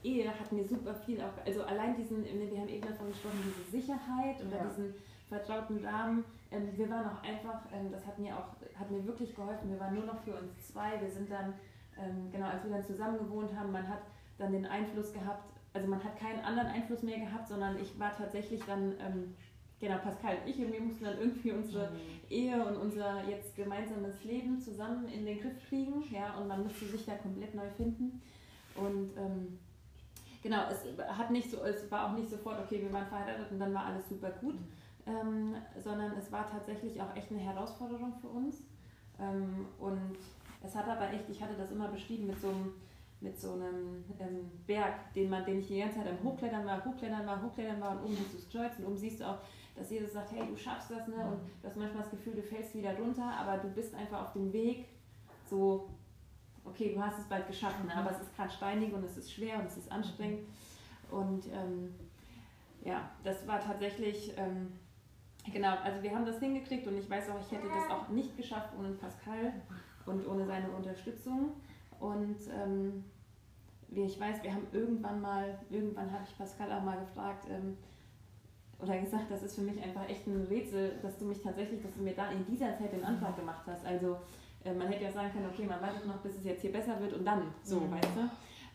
Ehe 0.05 0.29
hat 0.29 0.53
mir 0.53 0.65
super 0.65 0.95
viel 0.95 1.21
auch, 1.21 1.45
also 1.45 1.63
allein 1.65 1.97
diesen, 1.97 2.25
wir 2.25 2.61
haben 2.61 2.69
eben 2.69 2.87
davon 2.87 3.09
gesprochen, 3.09 3.39
diese 3.45 3.71
Sicherheit 3.71 4.41
oder 4.47 4.59
ja. 4.59 4.65
diesen 4.65 4.95
vertrauten 5.29 5.85
Rahmen. 5.85 6.25
Ähm, 6.51 6.69
wir 6.77 6.89
waren 6.89 7.07
auch 7.07 7.23
einfach, 7.23 7.63
ähm, 7.73 7.91
das 7.91 8.07
hat 8.07 8.19
mir 8.19 8.37
auch, 8.37 8.79
hat 8.79 8.91
mir 8.91 9.05
wirklich 9.07 9.35
geholfen, 9.35 9.71
wir 9.71 9.81
waren 9.81 9.95
nur 9.95 10.05
noch 10.05 10.21
für 10.23 10.35
uns 10.35 10.69
zwei. 10.69 11.01
Wir 11.01 11.11
sind 11.11 11.31
dann, 11.31 11.55
ähm, 11.99 12.31
genau, 12.31 12.47
als 12.47 12.63
wir 12.63 12.71
dann 12.71 12.85
zusammen 12.85 13.19
gewohnt 13.19 13.51
haben, 13.57 13.73
man 13.73 13.89
hat 13.89 14.03
dann 14.39 14.53
den 14.53 14.67
Einfluss 14.67 15.13
gehabt, 15.13 15.52
also 15.73 15.89
man 15.89 16.03
hat 16.03 16.19
keinen 16.19 16.41
anderen 16.41 16.69
Einfluss 16.69 17.03
mehr 17.03 17.19
gehabt, 17.19 17.49
sondern 17.49 17.79
ich 17.81 17.99
war 17.99 18.15
tatsächlich 18.15 18.63
dann, 18.67 18.93
ähm, 19.01 19.35
genau, 19.81 19.99
Pascal 19.99 20.37
und 20.45 20.51
ich, 20.51 20.59
und 20.59 20.73
wir 20.73 20.81
mussten 20.81 21.05
dann 21.05 21.19
irgendwie 21.19 21.53
unsere 21.53 21.91
mhm. 21.91 21.97
Ehe 22.29 22.65
und 22.65 22.77
unser 22.77 23.27
jetzt 23.29 23.57
gemeinsames 23.57 24.23
Leben 24.25 24.61
zusammen 24.61 25.09
in 25.09 25.25
den 25.25 25.41
Griff 25.41 25.69
kriegen, 25.69 26.05
ja, 26.11 26.35
und 26.37 26.49
man 26.49 26.63
musste 26.63 26.87
sich 26.87 27.05
da 27.07 27.15
komplett 27.15 27.55
neu 27.55 27.69
finden. 27.77 28.21
Und 28.75 29.17
ähm, 29.17 29.59
genau, 30.43 30.63
es 30.71 30.85
hat 31.17 31.31
nicht 31.31 31.51
so, 31.51 31.63
es 31.65 31.91
war 31.91 32.09
auch 32.09 32.17
nicht 32.17 32.29
sofort, 32.29 32.61
okay, 32.61 32.83
wir 32.83 32.93
waren 32.93 33.07
verheiratet 33.07 33.51
und 33.51 33.59
dann 33.59 33.75
war 33.75 33.87
alles 33.87 34.09
super 34.09 34.31
gut, 34.31 34.57
ähm, 35.07 35.55
sondern 35.83 36.13
es 36.19 36.31
war 36.31 36.49
tatsächlich 36.51 37.01
auch 37.01 37.15
echt 37.17 37.31
eine 37.31 37.41
Herausforderung 37.41 38.15
für 38.21 38.29
uns. 38.29 38.63
Ähm, 39.19 39.67
und 39.79 40.17
es 40.63 40.75
hat 40.75 40.89
aber 40.89 41.13
echt, 41.13 41.29
ich 41.29 41.43
hatte 41.43 41.55
das 41.57 41.71
immer 41.71 41.89
beschrieben 41.89 42.27
mit 42.27 42.41
so 42.41 42.49
einem, 42.49 42.75
mit 43.23 43.41
so 43.41 43.53
einem 43.53 44.05
ähm, 44.19 44.51
Berg, 44.67 45.13
den, 45.15 45.31
man, 45.31 45.45
den 45.45 45.61
ich 45.61 45.69
die 45.69 45.79
ganze 45.79 45.99
Zeit 45.99 46.09
am 46.09 46.23
Hochklettern 46.23 46.67
war, 46.67 46.85
Hochklettern 46.85 47.25
war, 47.27 47.43
Hochklettern 47.43 47.81
war 47.81 47.93
und 47.93 48.05
oben 48.05 48.17
siehst 48.17 48.33
du 48.33 48.37
das 48.37 48.49
Kreuz 48.51 48.79
und 48.79 48.87
oben 48.87 48.97
siehst 48.97 49.21
du 49.21 49.29
auch, 49.29 49.39
dass 49.77 49.91
Jesus 49.91 50.13
sagt, 50.13 50.33
hey, 50.33 50.47
du 50.47 50.57
schaffst 50.57 50.91
das, 50.91 51.09
ne? 51.09 51.15
Und 51.15 51.41
du 51.63 51.69
hast 51.69 51.77
manchmal 51.77 52.03
das 52.03 52.11
Gefühl, 52.11 52.35
du 52.35 52.43
fällst 52.43 52.75
wieder 52.75 52.97
runter, 52.99 53.25
aber 53.25 53.59
du 53.59 53.69
bist 53.69 53.95
einfach 53.95 54.23
auf 54.23 54.33
dem 54.33 54.53
Weg, 54.53 54.87
so 55.49 55.89
okay, 56.65 56.93
du 56.95 57.03
hast 57.03 57.19
es 57.19 57.25
bald 57.25 57.47
geschafft, 57.47 57.85
ne? 57.85 57.95
aber 57.95 58.11
es 58.11 58.21
ist 58.21 58.35
gerade 58.37 58.51
steinig 58.51 58.93
und 58.93 59.05
es 59.05 59.17
ist 59.17 59.33
schwer 59.33 59.59
und 59.59 59.67
es 59.67 59.77
ist 59.77 59.91
anstrengend. 59.91 60.47
Und 61.11 61.47
ähm, 61.47 61.95
ja, 62.85 63.11
das 63.25 63.47
war 63.47 63.61
tatsächlich, 63.61 64.33
ähm, 64.37 64.73
genau, 65.53 65.77
also 65.83 66.03
wir 66.03 66.15
haben 66.15 66.25
das 66.25 66.39
hingekriegt 66.39 66.87
und 66.87 66.97
ich 66.97 67.09
weiß 67.09 67.31
auch, 67.31 67.41
ich 67.41 67.53
hätte 67.53 67.69
das 67.69 67.91
auch 67.91 68.09
nicht 68.09 68.37
geschafft 68.37 68.71
ohne 68.79 68.91
Pascal 68.93 69.53
und 70.07 70.27
ohne 70.27 70.47
seine 70.47 70.71
Unterstützung. 70.71 71.53
Und 72.01 72.39
ähm, 72.53 73.05
ich 73.95 74.19
weiß, 74.19 74.43
wir 74.43 74.53
haben 74.53 74.67
irgendwann 74.73 75.21
mal, 75.21 75.59
irgendwann 75.71 76.11
habe 76.11 76.25
ich 76.27 76.37
Pascal 76.37 76.73
auch 76.73 76.83
mal 76.83 76.99
gefragt, 76.99 77.47
ähm, 77.51 77.77
oder 78.79 78.99
gesagt, 78.99 79.31
das 79.31 79.43
ist 79.43 79.55
für 79.55 79.63
mich 79.63 79.81
einfach 79.83 80.09
echt 80.09 80.27
ein 80.27 80.47
Rätsel, 80.49 80.99
dass 81.03 81.17
du 81.19 81.25
mich 81.27 81.41
tatsächlich, 81.41 81.83
dass 81.83 81.95
du 81.95 82.03
mir 82.03 82.15
da 82.15 82.31
in 82.31 82.45
dieser 82.47 82.77
Zeit 82.77 82.93
den 82.93 83.05
Antrag 83.05 83.37
gemacht 83.37 83.63
hast. 83.67 83.85
Also 83.87 84.17
äh, 84.65 84.73
man 84.75 84.89
hätte 84.89 85.05
ja 85.05 85.13
sagen 85.13 85.31
können, 85.33 85.47
okay, 85.53 85.65
man 85.65 85.81
wartet 85.81 86.07
noch, 86.07 86.19
bis 86.19 86.37
es 86.37 86.45
jetzt 86.45 86.63
hier 86.63 86.73
besser 86.73 86.99
wird 87.01 87.13
und 87.13 87.25
dann 87.25 87.55
so, 87.63 87.81
mhm. 87.81 87.93
weißt 87.93 88.17
du? 88.17 88.29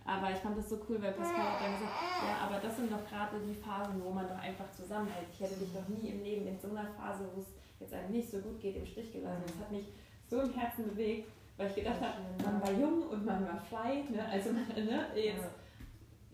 Aber 0.05 0.31
ich 0.31 0.37
fand 0.37 0.57
das 0.57 0.69
so 0.69 0.79
cool, 0.87 1.01
weil 1.01 1.11
Pascal 1.11 1.43
hat 1.43 1.61
dann 1.61 1.73
gesagt, 1.73 1.91
ja, 2.23 2.47
aber 2.47 2.59
das 2.61 2.77
sind 2.77 2.89
doch 2.89 3.05
gerade 3.09 3.35
die 3.45 3.53
Phasen, 3.53 4.01
wo 4.01 4.09
man 4.11 4.25
doch 4.25 4.39
einfach 4.39 4.71
zusammenhält. 4.71 5.27
Ich 5.33 5.41
hätte 5.41 5.59
dich 5.59 5.73
doch 5.73 5.85
nie 5.89 6.09
im 6.09 6.23
Leben 6.23 6.47
in 6.47 6.57
so 6.57 6.69
einer 6.69 6.87
Phase, 6.95 7.27
wo 7.35 7.41
es 7.41 7.47
jetzt 7.81 7.93
einem 7.93 8.11
nicht 8.11 8.31
so 8.31 8.39
gut 8.39 8.61
geht, 8.61 8.77
im 8.77 8.85
Stich 8.85 9.11
gelassen. 9.11 9.43
Das 9.45 9.59
hat 9.59 9.71
mich 9.71 9.91
so 10.29 10.39
im 10.39 10.53
Herzen 10.53 10.85
bewegt, 10.85 11.29
weil 11.57 11.67
ich 11.67 11.75
gedacht 11.75 11.99
habe, 12.01 12.13
man 12.43 12.61
war 12.61 12.71
jung 12.71 13.03
und 13.07 13.25
man 13.25 13.45
war 13.45 13.59
frei, 13.69 14.03
ne? 14.09 14.25
also 14.29 14.51
ne, 14.75 15.07
jetzt, 15.15 15.45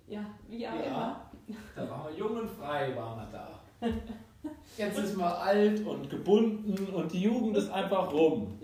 ja, 0.07 0.25
wie 0.47 0.67
auch 0.67 0.73
ja, 0.73 0.81
immer. 0.81 1.31
Da 1.75 1.89
waren 1.89 2.07
wir 2.07 2.17
jung 2.17 2.37
und 2.37 2.49
frei, 2.49 2.95
waren 2.95 3.17
wir 3.17 3.27
da. 3.31 3.49
Jetzt 4.77 4.97
ist 4.97 5.15
man 5.17 5.31
alt 5.31 5.85
und 5.85 6.09
gebunden 6.09 6.93
und 6.93 7.11
die 7.11 7.21
Jugend 7.21 7.55
ist 7.57 7.69
einfach 7.69 8.11
rum. 8.11 8.59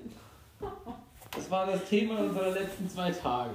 Das 1.31 1.49
war 1.51 1.67
das 1.67 1.85
Thema 1.85 2.19
unserer 2.19 2.51
letzten 2.51 2.89
zwei 2.89 3.11
Tage. 3.11 3.53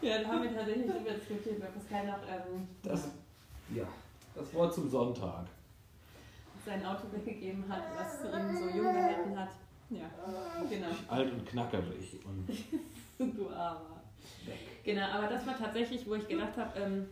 Ja, 0.00 0.18
dann 0.18 0.32
haben 0.32 0.42
wir 0.42 0.54
tatsächlich 0.54 0.86
diskutiert, 0.86 1.60
weil 1.60 1.70
Pascal 1.70 2.06
noch 2.06 2.18
ähm, 2.28 2.66
das, 2.82 3.08
ja, 3.74 3.84
das 4.34 4.52
Wort 4.54 4.74
zum 4.74 4.88
Sonntag. 4.88 5.46
Sein 6.64 6.84
Auto 6.84 7.02
weggegeben 7.12 7.64
hat, 7.68 7.82
was 7.96 8.24
ihn 8.24 8.56
so 8.56 8.76
jung 8.76 8.92
gehalten 8.92 9.38
hat. 9.38 9.50
Ja, 9.90 10.10
genau. 10.68 10.88
Alt 11.08 11.32
und 11.32 11.46
knackerig. 11.46 12.18
Und 12.24 12.48
du 13.36 13.48
Armer. 13.50 14.02
Genau, 14.84 15.06
aber 15.06 15.26
das 15.28 15.46
war 15.46 15.56
tatsächlich, 15.56 16.08
wo 16.08 16.14
ich 16.14 16.26
gedacht 16.28 16.56
habe, 16.56 16.78
ähm, 16.80 17.08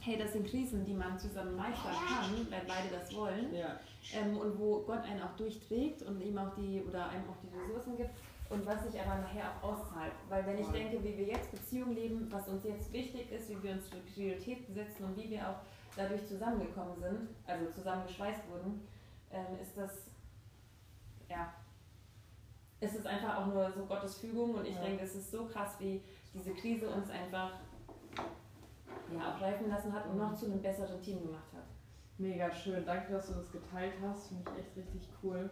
hey, 0.00 0.18
das 0.18 0.32
sind 0.32 0.46
Krisen, 0.46 0.84
die 0.84 0.94
man 0.94 1.18
zusammen 1.18 1.56
meistern 1.56 1.92
kann, 1.92 2.46
wenn 2.50 2.66
beide 2.66 2.88
das 2.92 3.14
wollen. 3.14 3.54
Ja. 3.54 3.78
Ähm, 4.12 4.36
und 4.36 4.58
wo 4.58 4.80
Gott 4.80 5.02
einen 5.04 5.22
auch 5.22 5.34
durchträgt 5.36 6.02
und 6.02 6.20
ihm 6.20 6.36
auch 6.36 6.54
die, 6.54 6.82
oder 6.86 7.08
einem 7.08 7.24
auch 7.30 7.36
die 7.42 7.48
Ressourcen 7.56 7.96
gibt. 7.96 8.10
und 8.50 8.66
was 8.66 8.84
sich 8.84 9.00
aber 9.00 9.20
nachher 9.20 9.50
auch 9.62 9.72
auszahlt. 9.72 10.12
Weil 10.28 10.44
wenn 10.46 10.58
ich 10.58 10.66
denke, 10.68 11.02
wie 11.02 11.16
wir 11.16 11.24
jetzt 11.24 11.50
Beziehungen 11.50 11.94
leben, 11.94 12.28
was 12.30 12.46
uns 12.48 12.62
jetzt 12.64 12.92
wichtig 12.92 13.32
ist, 13.32 13.48
wie 13.48 13.62
wir 13.62 13.72
uns 13.72 13.88
für 13.88 13.96
Prioritäten 14.12 14.74
setzen 14.74 15.04
und 15.04 15.16
wie 15.16 15.30
wir 15.30 15.48
auch 15.48 15.56
dadurch 15.96 16.26
zusammengekommen 16.26 17.00
sind, 17.00 17.28
also 17.46 17.70
zusammengeschweißt 17.72 18.42
wurden, 18.50 18.86
ähm, 19.32 19.58
ist 19.62 19.76
das, 19.76 19.90
ja, 21.28 21.52
ist 22.84 22.96
es 22.96 23.06
einfach 23.06 23.38
auch 23.38 23.46
nur 23.46 23.70
so 23.72 23.84
Gottes 23.86 24.18
Fügung 24.18 24.54
und 24.54 24.66
ich 24.66 24.76
ja. 24.76 24.82
denke, 24.82 25.04
es 25.04 25.14
ist 25.14 25.30
so 25.30 25.46
krass, 25.46 25.76
wie 25.78 26.02
diese 26.32 26.52
Krise 26.54 26.88
uns 26.88 27.10
einfach 27.10 27.52
ja, 29.12 29.34
auch 29.34 29.40
reifen 29.40 29.68
lassen 29.68 29.92
hat 29.92 30.06
und 30.06 30.18
noch 30.18 30.34
zu 30.34 30.46
einem 30.46 30.60
besseren 30.60 31.00
Team 31.02 31.22
gemacht 31.22 31.52
hat. 31.54 31.64
Mega 32.18 32.50
schön, 32.50 32.84
danke, 32.84 33.12
dass 33.12 33.28
du 33.28 33.34
das 33.34 33.50
geteilt 33.50 33.94
hast, 34.02 34.28
finde 34.28 34.50
ich 34.50 34.58
echt 34.60 34.76
richtig 34.76 35.08
cool. 35.22 35.50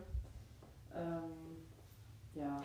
Ähm, 0.95 1.57
ja, 2.35 2.63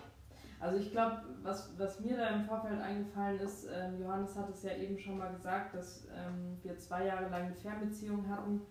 also 0.59 0.79
ich 0.79 0.91
glaube, 0.91 1.21
was, 1.43 1.77
was 1.77 1.99
mir 1.99 2.17
da 2.17 2.29
im 2.29 2.45
Vorfeld 2.45 2.81
eingefallen 2.81 3.39
ist, 3.39 3.67
ähm, 3.71 4.01
Johannes 4.01 4.35
hat 4.35 4.49
es 4.49 4.63
ja 4.63 4.73
eben 4.73 4.97
schon 4.97 5.17
mal 5.17 5.31
gesagt, 5.31 5.75
dass 5.75 6.05
ähm, 6.05 6.57
wir 6.63 6.77
zwei 6.77 7.05
Jahre 7.05 7.29
lang 7.29 7.43
eine 7.43 7.55
Fernbeziehung 7.55 8.27
hatten, 8.27 8.61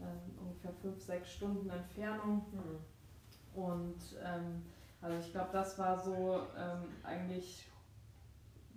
ähm, 0.00 0.38
ungefähr 0.40 0.72
fünf, 0.80 1.00
sechs 1.00 1.32
Stunden 1.32 1.68
Entfernung. 1.70 2.46
Mhm. 2.52 3.60
Und 3.60 4.16
ähm, 4.24 4.62
also 5.04 5.18
ich 5.18 5.30
glaube, 5.32 5.50
das 5.52 5.78
war 5.78 5.98
so 5.98 6.40
ähm, 6.58 6.88
eigentlich 7.02 7.68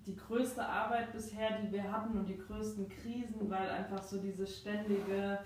die 0.06 0.16
größte 0.16 0.66
Arbeit 0.66 1.12
bisher, 1.14 1.58
die 1.62 1.72
wir 1.72 1.92
hatten 1.92 2.18
und 2.18 2.28
die 2.28 2.38
größten 2.38 2.88
Krisen, 2.90 3.50
weil 3.50 3.70
einfach 3.70 4.04
so 4.04 4.20
diese 4.20 4.46
ständige 4.46 5.40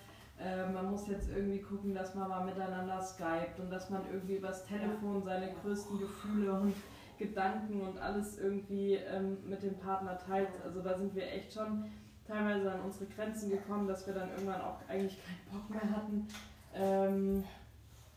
äh, 0.43 0.67
man 0.71 0.89
muss 0.89 1.07
jetzt 1.07 1.29
irgendwie 1.29 1.61
gucken, 1.61 1.93
dass 1.93 2.15
man 2.15 2.29
mal 2.29 2.43
miteinander 2.43 3.01
skypt 3.01 3.59
und 3.59 3.69
dass 3.69 3.89
man 3.89 4.01
irgendwie 4.11 4.37
übers 4.37 4.65
Telefon 4.65 5.23
seine 5.23 5.53
größten 5.61 5.99
Gefühle 5.99 6.53
und 6.53 6.73
Gedanken 7.19 7.81
und 7.81 7.99
alles 7.99 8.39
irgendwie 8.39 8.95
ähm, 8.95 9.37
mit 9.47 9.61
dem 9.61 9.77
Partner 9.77 10.17
teilt. 10.17 10.49
Also 10.63 10.81
da 10.81 10.97
sind 10.97 11.13
wir 11.13 11.31
echt 11.31 11.53
schon 11.53 11.85
teilweise 12.25 12.71
an 12.71 12.81
unsere 12.81 13.05
Grenzen 13.05 13.51
gekommen, 13.51 13.87
dass 13.87 14.07
wir 14.07 14.15
dann 14.15 14.29
irgendwann 14.31 14.61
auch 14.61 14.79
eigentlich 14.87 15.19
keinen 15.23 15.59
Bock 15.59 15.69
mehr 15.69 15.95
hatten, 15.95 16.27
ähm, 16.73 17.43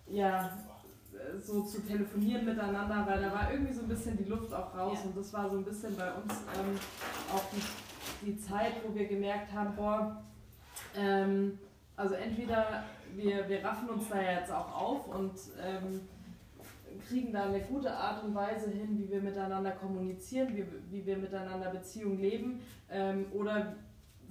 ja, 0.06 0.50
so 1.40 1.62
zu 1.62 1.80
telefonieren 1.80 2.44
miteinander, 2.44 3.04
weil 3.06 3.20
da 3.20 3.32
war 3.32 3.52
irgendwie 3.52 3.72
so 3.72 3.82
ein 3.82 3.88
bisschen 3.88 4.16
die 4.16 4.24
Luft 4.24 4.52
auch 4.52 4.76
raus 4.76 4.98
ja. 5.02 5.08
und 5.08 5.16
das 5.16 5.32
war 5.32 5.50
so 5.50 5.58
ein 5.58 5.64
bisschen 5.64 5.96
bei 5.96 6.12
uns 6.12 6.32
ähm, 6.32 6.78
auch 7.32 7.44
die, 7.52 8.26
die 8.26 8.38
Zeit, 8.38 8.72
wo 8.86 8.94
wir 8.94 9.06
gemerkt 9.06 9.52
haben, 9.52 9.74
boah, 9.76 10.22
ähm, 10.96 11.58
also 11.96 12.14
entweder 12.14 12.84
wir, 13.14 13.48
wir 13.48 13.64
raffen 13.64 13.88
uns 13.88 14.08
da 14.08 14.20
jetzt 14.20 14.50
auch 14.50 14.74
auf 14.74 15.08
und 15.08 15.32
ähm, 15.62 16.00
kriegen 17.08 17.32
da 17.32 17.44
eine 17.44 17.60
gute 17.60 17.92
Art 17.92 18.24
und 18.24 18.34
Weise 18.34 18.70
hin, 18.70 18.98
wie 18.98 19.10
wir 19.10 19.20
miteinander 19.20 19.72
kommunizieren, 19.72 20.56
wie, 20.56 20.64
wie 20.90 21.06
wir 21.06 21.16
miteinander 21.16 21.70
Beziehung 21.70 22.18
leben, 22.18 22.60
ähm, 22.90 23.26
oder 23.32 23.74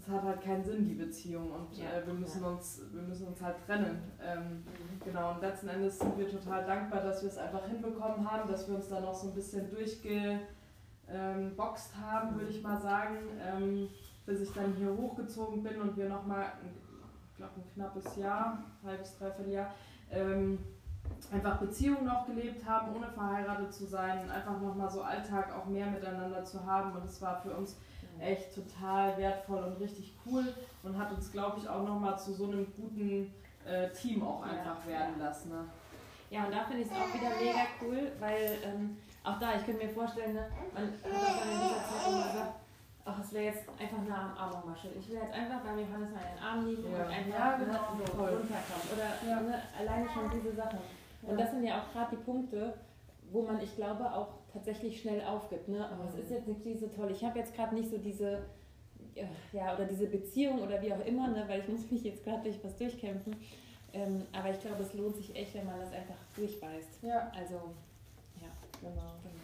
es 0.06 0.14
hat 0.14 0.24
halt 0.24 0.42
keinen 0.42 0.64
Sinn, 0.64 0.86
die 0.86 0.96
Beziehung, 0.96 1.52
und 1.52 1.78
ja, 1.78 1.92
äh, 1.92 2.06
wir, 2.06 2.14
müssen 2.14 2.42
ja. 2.42 2.50
uns, 2.50 2.82
wir 2.92 3.02
müssen 3.04 3.28
uns 3.28 3.42
halt 3.42 3.56
trennen. 3.66 4.02
Ähm, 4.22 4.58
mhm. 4.58 5.00
Genau, 5.06 5.32
und 5.32 5.42
letzten 5.42 5.70
Endes 5.70 5.98
sind 5.98 6.18
wir 6.18 6.30
total 6.30 6.66
dankbar, 6.66 7.02
dass 7.02 7.22
wir 7.22 7.30
es 7.30 7.38
einfach 7.38 7.66
hinbekommen 7.68 8.30
haben, 8.30 8.50
dass 8.50 8.68
wir 8.68 8.76
uns 8.76 8.90
da 8.90 9.00
noch 9.00 9.14
so 9.14 9.30
ein 9.30 9.34
bisschen 9.34 9.70
durchgeboxt 9.70 10.42
ähm, 11.10 11.58
haben, 12.02 12.36
würde 12.36 12.52
ich 12.52 12.62
mal 12.62 12.82
sagen, 12.82 13.18
ähm, 13.42 13.88
bis 14.26 14.42
ich 14.42 14.52
dann 14.52 14.74
hier 14.74 14.96
hochgezogen 14.96 15.64
bin 15.64 15.82
und 15.82 15.96
wir 15.96 16.10
nochmal 16.10 16.52
ich 17.34 17.38
glaube 17.38 17.54
ein 17.58 17.74
knappes 17.74 18.16
Jahr, 18.18 18.64
halbes, 18.86 19.18
dreiviertel 19.18 19.54
Jahr, 19.54 19.72
ähm, 20.12 20.60
einfach 21.32 21.58
Beziehungen 21.58 22.06
noch 22.06 22.28
gelebt 22.28 22.64
haben, 22.66 22.96
ohne 22.96 23.08
verheiratet 23.08 23.74
zu 23.74 23.86
sein, 23.86 24.30
einfach 24.30 24.62
nochmal 24.62 24.90
so 24.90 25.02
Alltag 25.02 25.52
auch 25.56 25.66
mehr 25.66 25.88
miteinander 25.88 26.44
zu 26.44 26.64
haben 26.66 26.96
und 26.96 27.06
es 27.06 27.22
war 27.22 27.42
für 27.42 27.56
uns 27.56 27.78
echt 28.20 28.54
total 28.54 29.18
wertvoll 29.18 29.64
und 29.64 29.80
richtig 29.80 30.14
cool 30.26 30.54
und 30.84 30.98
hat 30.98 31.12
uns, 31.12 31.32
glaube 31.32 31.60
ich, 31.60 31.68
auch 31.68 31.84
nochmal 31.84 32.18
zu 32.18 32.34
so 32.34 32.46
einem 32.46 32.68
guten 32.76 33.34
äh, 33.66 33.90
Team 33.90 34.24
auch 34.24 34.44
einfach 34.44 34.78
ja. 34.86 34.92
werden 34.92 35.20
lassen. 35.20 35.50
Ne? 35.50 35.66
Ja, 36.30 36.46
und 36.46 36.52
da 36.52 36.64
finde 36.64 36.82
ich 36.82 36.88
es 36.88 36.94
auch 36.94 37.14
wieder 37.14 37.30
mega 37.40 37.66
cool, 37.82 38.12
weil 38.20 38.58
ähm, 38.66 38.98
auch 39.24 39.40
da, 39.40 39.56
ich 39.56 39.66
könnte 39.66 39.86
mir 39.86 39.92
vorstellen, 39.92 40.34
ne, 40.34 40.48
man 40.74 40.84
hat 40.84 40.94
auch 41.06 41.40
dann 41.40 41.52
in 41.52 41.60
dieser 41.62 41.84
Zeit 41.86 42.08
immer 42.08 42.24
gesagt, 42.24 42.54
ach, 43.06 43.20
es 43.20 43.34
wäre 43.34 43.46
jetzt 43.46 43.70
einfach 43.70 44.00
eine 44.00 44.16
Armmasche. 44.16 44.90
Ich 45.00 45.10
will 45.10 45.18
jetzt 45.18 45.34
einfach 45.34 45.62
beim 45.62 45.80
Johannes 45.80 46.10
mal 46.12 46.22
in 46.22 46.36
den 46.36 46.44
Arm 46.44 46.66
liegen 46.66 46.92
ja. 46.92 47.06
und 47.06 47.12
einfach 47.12 47.60
genau, 47.60 47.96
ne, 47.96 48.06
so 48.06 48.22
runterkommen. 48.22 48.88
Oder 48.92 49.42
ne, 49.42 49.62
alleine 49.80 50.10
schon 50.10 50.30
diese 50.32 50.56
Sachen. 50.56 50.80
Und 51.22 51.40
das 51.40 51.52
sind 51.52 51.64
ja 51.64 51.80
auch 51.80 51.92
gerade 51.94 52.16
die 52.16 52.24
Punkte, 52.24 52.74
wo 53.32 53.44
man, 53.44 53.62
ich 53.62 53.76
glaube, 53.76 54.12
auch 54.12 54.43
tatsächlich 54.54 55.02
schnell 55.02 55.22
aufgibt. 55.22 55.68
Ne? 55.68 55.86
Aber 55.90 56.06
es 56.06 56.16
ist 56.24 56.32
jetzt 56.32 56.48
eine 56.48 56.58
Krise 56.58 56.90
toll. 56.92 57.12
Ich 57.12 57.24
habe 57.24 57.40
jetzt 57.40 57.56
gerade 57.56 57.76
nicht 57.76 57.90
so 57.90 57.98
diese, 57.98 58.44
ja, 59.52 59.76
oder 59.76 59.86
diese 59.86 60.06
Beziehung 60.08 60.62
oder 60.62 60.82
wie 60.82 60.94
auch 60.94 61.06
immer, 61.06 61.28
ne? 61.28 61.44
weil 61.48 61.62
ich 61.62 61.68
muss 61.68 61.90
mich 61.92 62.04
jetzt 62.04 62.24
gerade 62.24 62.44
durch 62.44 62.64
was 62.64 62.76
durchkämpfen. 62.78 63.36
Ähm, 63.94 64.24
aber 64.32 64.50
ich 64.52 64.60
glaube, 64.60 64.82
es 64.82 64.94
lohnt 64.94 65.16
sich 65.16 65.36
echt, 65.36 65.54
wenn 65.54 65.66
man 65.66 65.80
das 65.80 65.92
einfach 65.92 66.16
durchbeißt. 66.36 67.04
Ja. 67.04 67.32
Also, 67.38 67.56
ja. 68.42 68.48
Genau. 68.82 69.14
genau. 69.22 69.44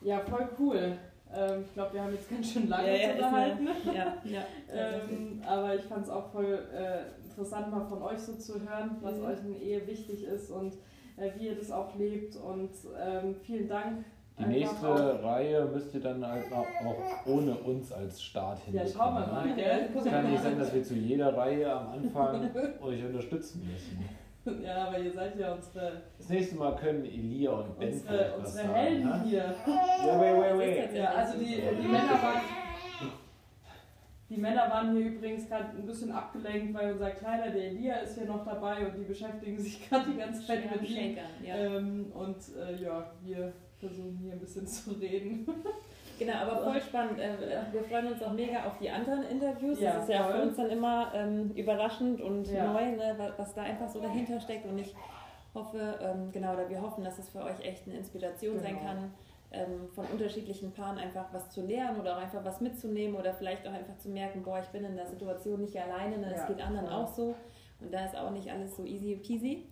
Ja, 0.00 0.20
voll 0.20 0.48
cool. 0.58 0.98
Ähm, 1.32 1.62
ich 1.64 1.72
glaube, 1.74 1.94
wir 1.94 2.02
haben 2.02 2.12
jetzt 2.12 2.28
ganz 2.30 2.52
schön 2.52 2.68
lange 2.68 3.02
ja, 3.02 3.12
unterhalten. 3.12 3.68
Ja, 3.92 4.16
ja, 4.24 4.46
ähm, 4.72 5.42
aber 5.46 5.74
ich 5.74 5.82
fand 5.82 6.04
es 6.04 6.10
auch 6.10 6.30
voll 6.30 6.68
äh, 6.72 7.24
interessant, 7.24 7.70
mal 7.70 7.86
von 7.86 8.02
euch 8.02 8.18
so 8.18 8.34
zu 8.34 8.60
hören, 8.60 8.96
was 9.00 9.16
mhm. 9.16 9.24
euch 9.24 9.38
in 9.44 9.60
Ehe 9.60 9.86
wichtig 9.86 10.24
ist 10.24 10.50
und 10.50 10.74
äh, 11.16 11.30
wie 11.36 11.46
ihr 11.46 11.56
das 11.56 11.70
auch 11.70 11.94
lebt. 11.96 12.36
Und 12.36 12.70
ähm, 12.98 13.36
vielen 13.42 13.68
Dank. 13.68 14.04
Die 14.38 14.46
nächste 14.46 14.88
auch. 14.88 15.22
Reihe 15.22 15.64
müsst 15.66 15.94
ihr 15.94 16.00
dann 16.00 16.26
halt 16.26 16.52
auch 16.52 16.66
ohne 17.26 17.54
uns 17.54 17.92
als 17.92 18.20
Start 18.20 18.58
hinbekommen. 18.60 18.92
Ja, 18.92 18.98
schauen 18.98 19.14
wir 19.14 19.32
mal. 19.32 19.46
Ne? 19.46 19.88
Es 19.96 20.04
kann 20.04 20.30
nicht 20.30 20.42
sein, 20.42 20.58
dass 20.58 20.74
wir 20.74 20.82
zu 20.82 20.94
jeder 20.94 21.36
Reihe 21.36 21.72
am 21.72 21.92
Anfang 21.92 22.50
euch 22.80 23.04
unterstützen 23.04 23.68
müssen. 23.70 24.62
Ja, 24.62 24.88
aber 24.88 24.98
ihr 24.98 25.12
seid 25.12 25.38
ja 25.38 25.54
unsere. 25.54 26.02
Das 26.18 26.28
nächste 26.28 26.56
Mal 26.56 26.74
können 26.76 27.04
Elia 27.04 27.50
und 27.50 27.78
Ben 27.78 27.92
unsere, 27.92 28.34
unsere 28.36 28.68
was 28.68 28.74
Helden 28.74 29.08
sagen, 29.08 29.22
ne? 29.22 29.28
hier. 29.28 29.54
Ja, 29.66 30.20
wait, 30.20 30.36
wait, 30.36 30.58
wait. 30.58 30.94
Ja, 30.94 31.04
also 31.12 31.38
die, 31.38 31.62
die 31.80 31.88
Männer 31.88 32.12
waren. 32.12 32.40
Die 34.28 34.36
Männer 34.40 34.70
waren 34.70 34.96
hier 34.96 35.06
übrigens 35.06 35.48
gerade 35.48 35.76
ein 35.76 35.86
bisschen 35.86 36.10
abgelenkt, 36.10 36.74
weil 36.74 36.92
unser 36.92 37.10
Kleiner, 37.10 37.50
der 37.50 37.68
Elia, 37.68 37.96
ist 37.96 38.18
hier 38.18 38.26
noch 38.26 38.44
dabei 38.44 38.86
und 38.86 38.96
die 38.98 39.04
beschäftigen 39.04 39.58
sich 39.58 39.88
gerade 39.88 40.10
die 40.10 40.18
ganze 40.18 40.44
Zeit 40.44 40.68
mit 40.70 40.90
ihm. 40.90 41.16
Ja. 41.42 41.54
Ähm, 41.54 42.10
und 42.12 42.36
äh, 42.56 42.82
ja, 42.82 43.12
wir 43.22 43.52
versuchen 43.86 44.18
hier 44.22 44.32
ein 44.32 44.40
bisschen 44.40 44.66
zu 44.66 44.92
reden. 44.92 45.46
Genau, 46.16 46.34
aber 46.34 46.62
voll 46.62 46.80
spannend. 46.80 47.18
Äh, 47.18 47.32
wir 47.72 47.82
freuen 47.82 48.12
uns 48.12 48.22
auch 48.22 48.32
mega 48.32 48.66
auf 48.66 48.78
die 48.78 48.88
anderen 48.88 49.24
Interviews. 49.24 49.80
Ja, 49.80 49.94
das 49.94 50.04
ist 50.04 50.10
ja 50.10 50.22
voll. 50.22 50.34
für 50.34 50.42
uns 50.42 50.56
dann 50.56 50.70
immer 50.70 51.12
ähm, 51.12 51.50
überraschend 51.56 52.20
und 52.20 52.46
ja. 52.46 52.72
neu, 52.72 52.92
ne, 52.92 53.32
was 53.36 53.52
da 53.52 53.62
einfach 53.62 53.88
so 53.88 54.00
dahinter 54.00 54.38
steckt. 54.40 54.64
Und 54.64 54.78
ich 54.78 54.94
hoffe, 55.54 55.98
ähm, 56.00 56.30
genau, 56.30 56.52
oder 56.52 56.68
wir 56.68 56.80
hoffen, 56.80 57.02
dass 57.02 57.18
es 57.18 57.30
für 57.30 57.42
euch 57.42 57.58
echt 57.62 57.88
eine 57.88 57.96
Inspiration 57.96 58.58
genau. 58.58 58.64
sein 58.64 58.80
kann, 58.80 59.14
ähm, 59.50 59.88
von 59.92 60.04
unterschiedlichen 60.06 60.70
Paaren 60.70 60.98
einfach 60.98 61.26
was 61.32 61.50
zu 61.50 61.62
lernen 61.62 62.00
oder 62.00 62.16
auch 62.16 62.22
einfach 62.22 62.44
was 62.44 62.60
mitzunehmen 62.60 63.16
oder 63.16 63.34
vielleicht 63.34 63.66
auch 63.66 63.72
einfach 63.72 63.96
zu 63.98 64.08
merken, 64.08 64.44
boah, 64.44 64.60
ich 64.60 64.68
bin 64.68 64.84
in 64.84 64.94
der 64.94 65.06
Situation 65.06 65.62
nicht 65.62 65.76
alleine, 65.76 66.18
ne, 66.18 66.32
es 66.32 66.42
ja, 66.42 66.46
geht 66.46 66.60
anderen 66.60 66.86
voll. 66.86 66.96
auch 66.96 67.08
so. 67.08 67.34
Und 67.80 67.92
da 67.92 68.04
ist 68.04 68.16
auch 68.16 68.30
nicht 68.30 68.50
alles 68.52 68.76
so 68.76 68.84
easy 68.84 69.16
peasy. 69.16 69.66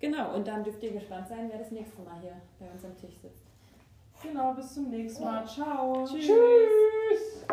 Genau, 0.00 0.34
und 0.34 0.46
dann 0.46 0.62
dürft 0.62 0.82
ihr 0.82 0.92
gespannt 0.92 1.28
sein, 1.28 1.48
wer 1.50 1.58
das 1.58 1.70
nächste 1.70 2.00
Mal 2.02 2.20
hier 2.20 2.40
bei 2.60 2.70
uns 2.70 2.84
am 2.84 2.96
Tisch 2.96 3.16
sitzt. 3.20 3.44
Genau, 4.22 4.52
bis 4.54 4.74
zum 4.74 4.90
nächsten 4.90 5.24
Mal. 5.24 5.46
Ciao. 5.46 6.04
Tschüss. 6.04 6.26
Tschüss. 6.26 7.46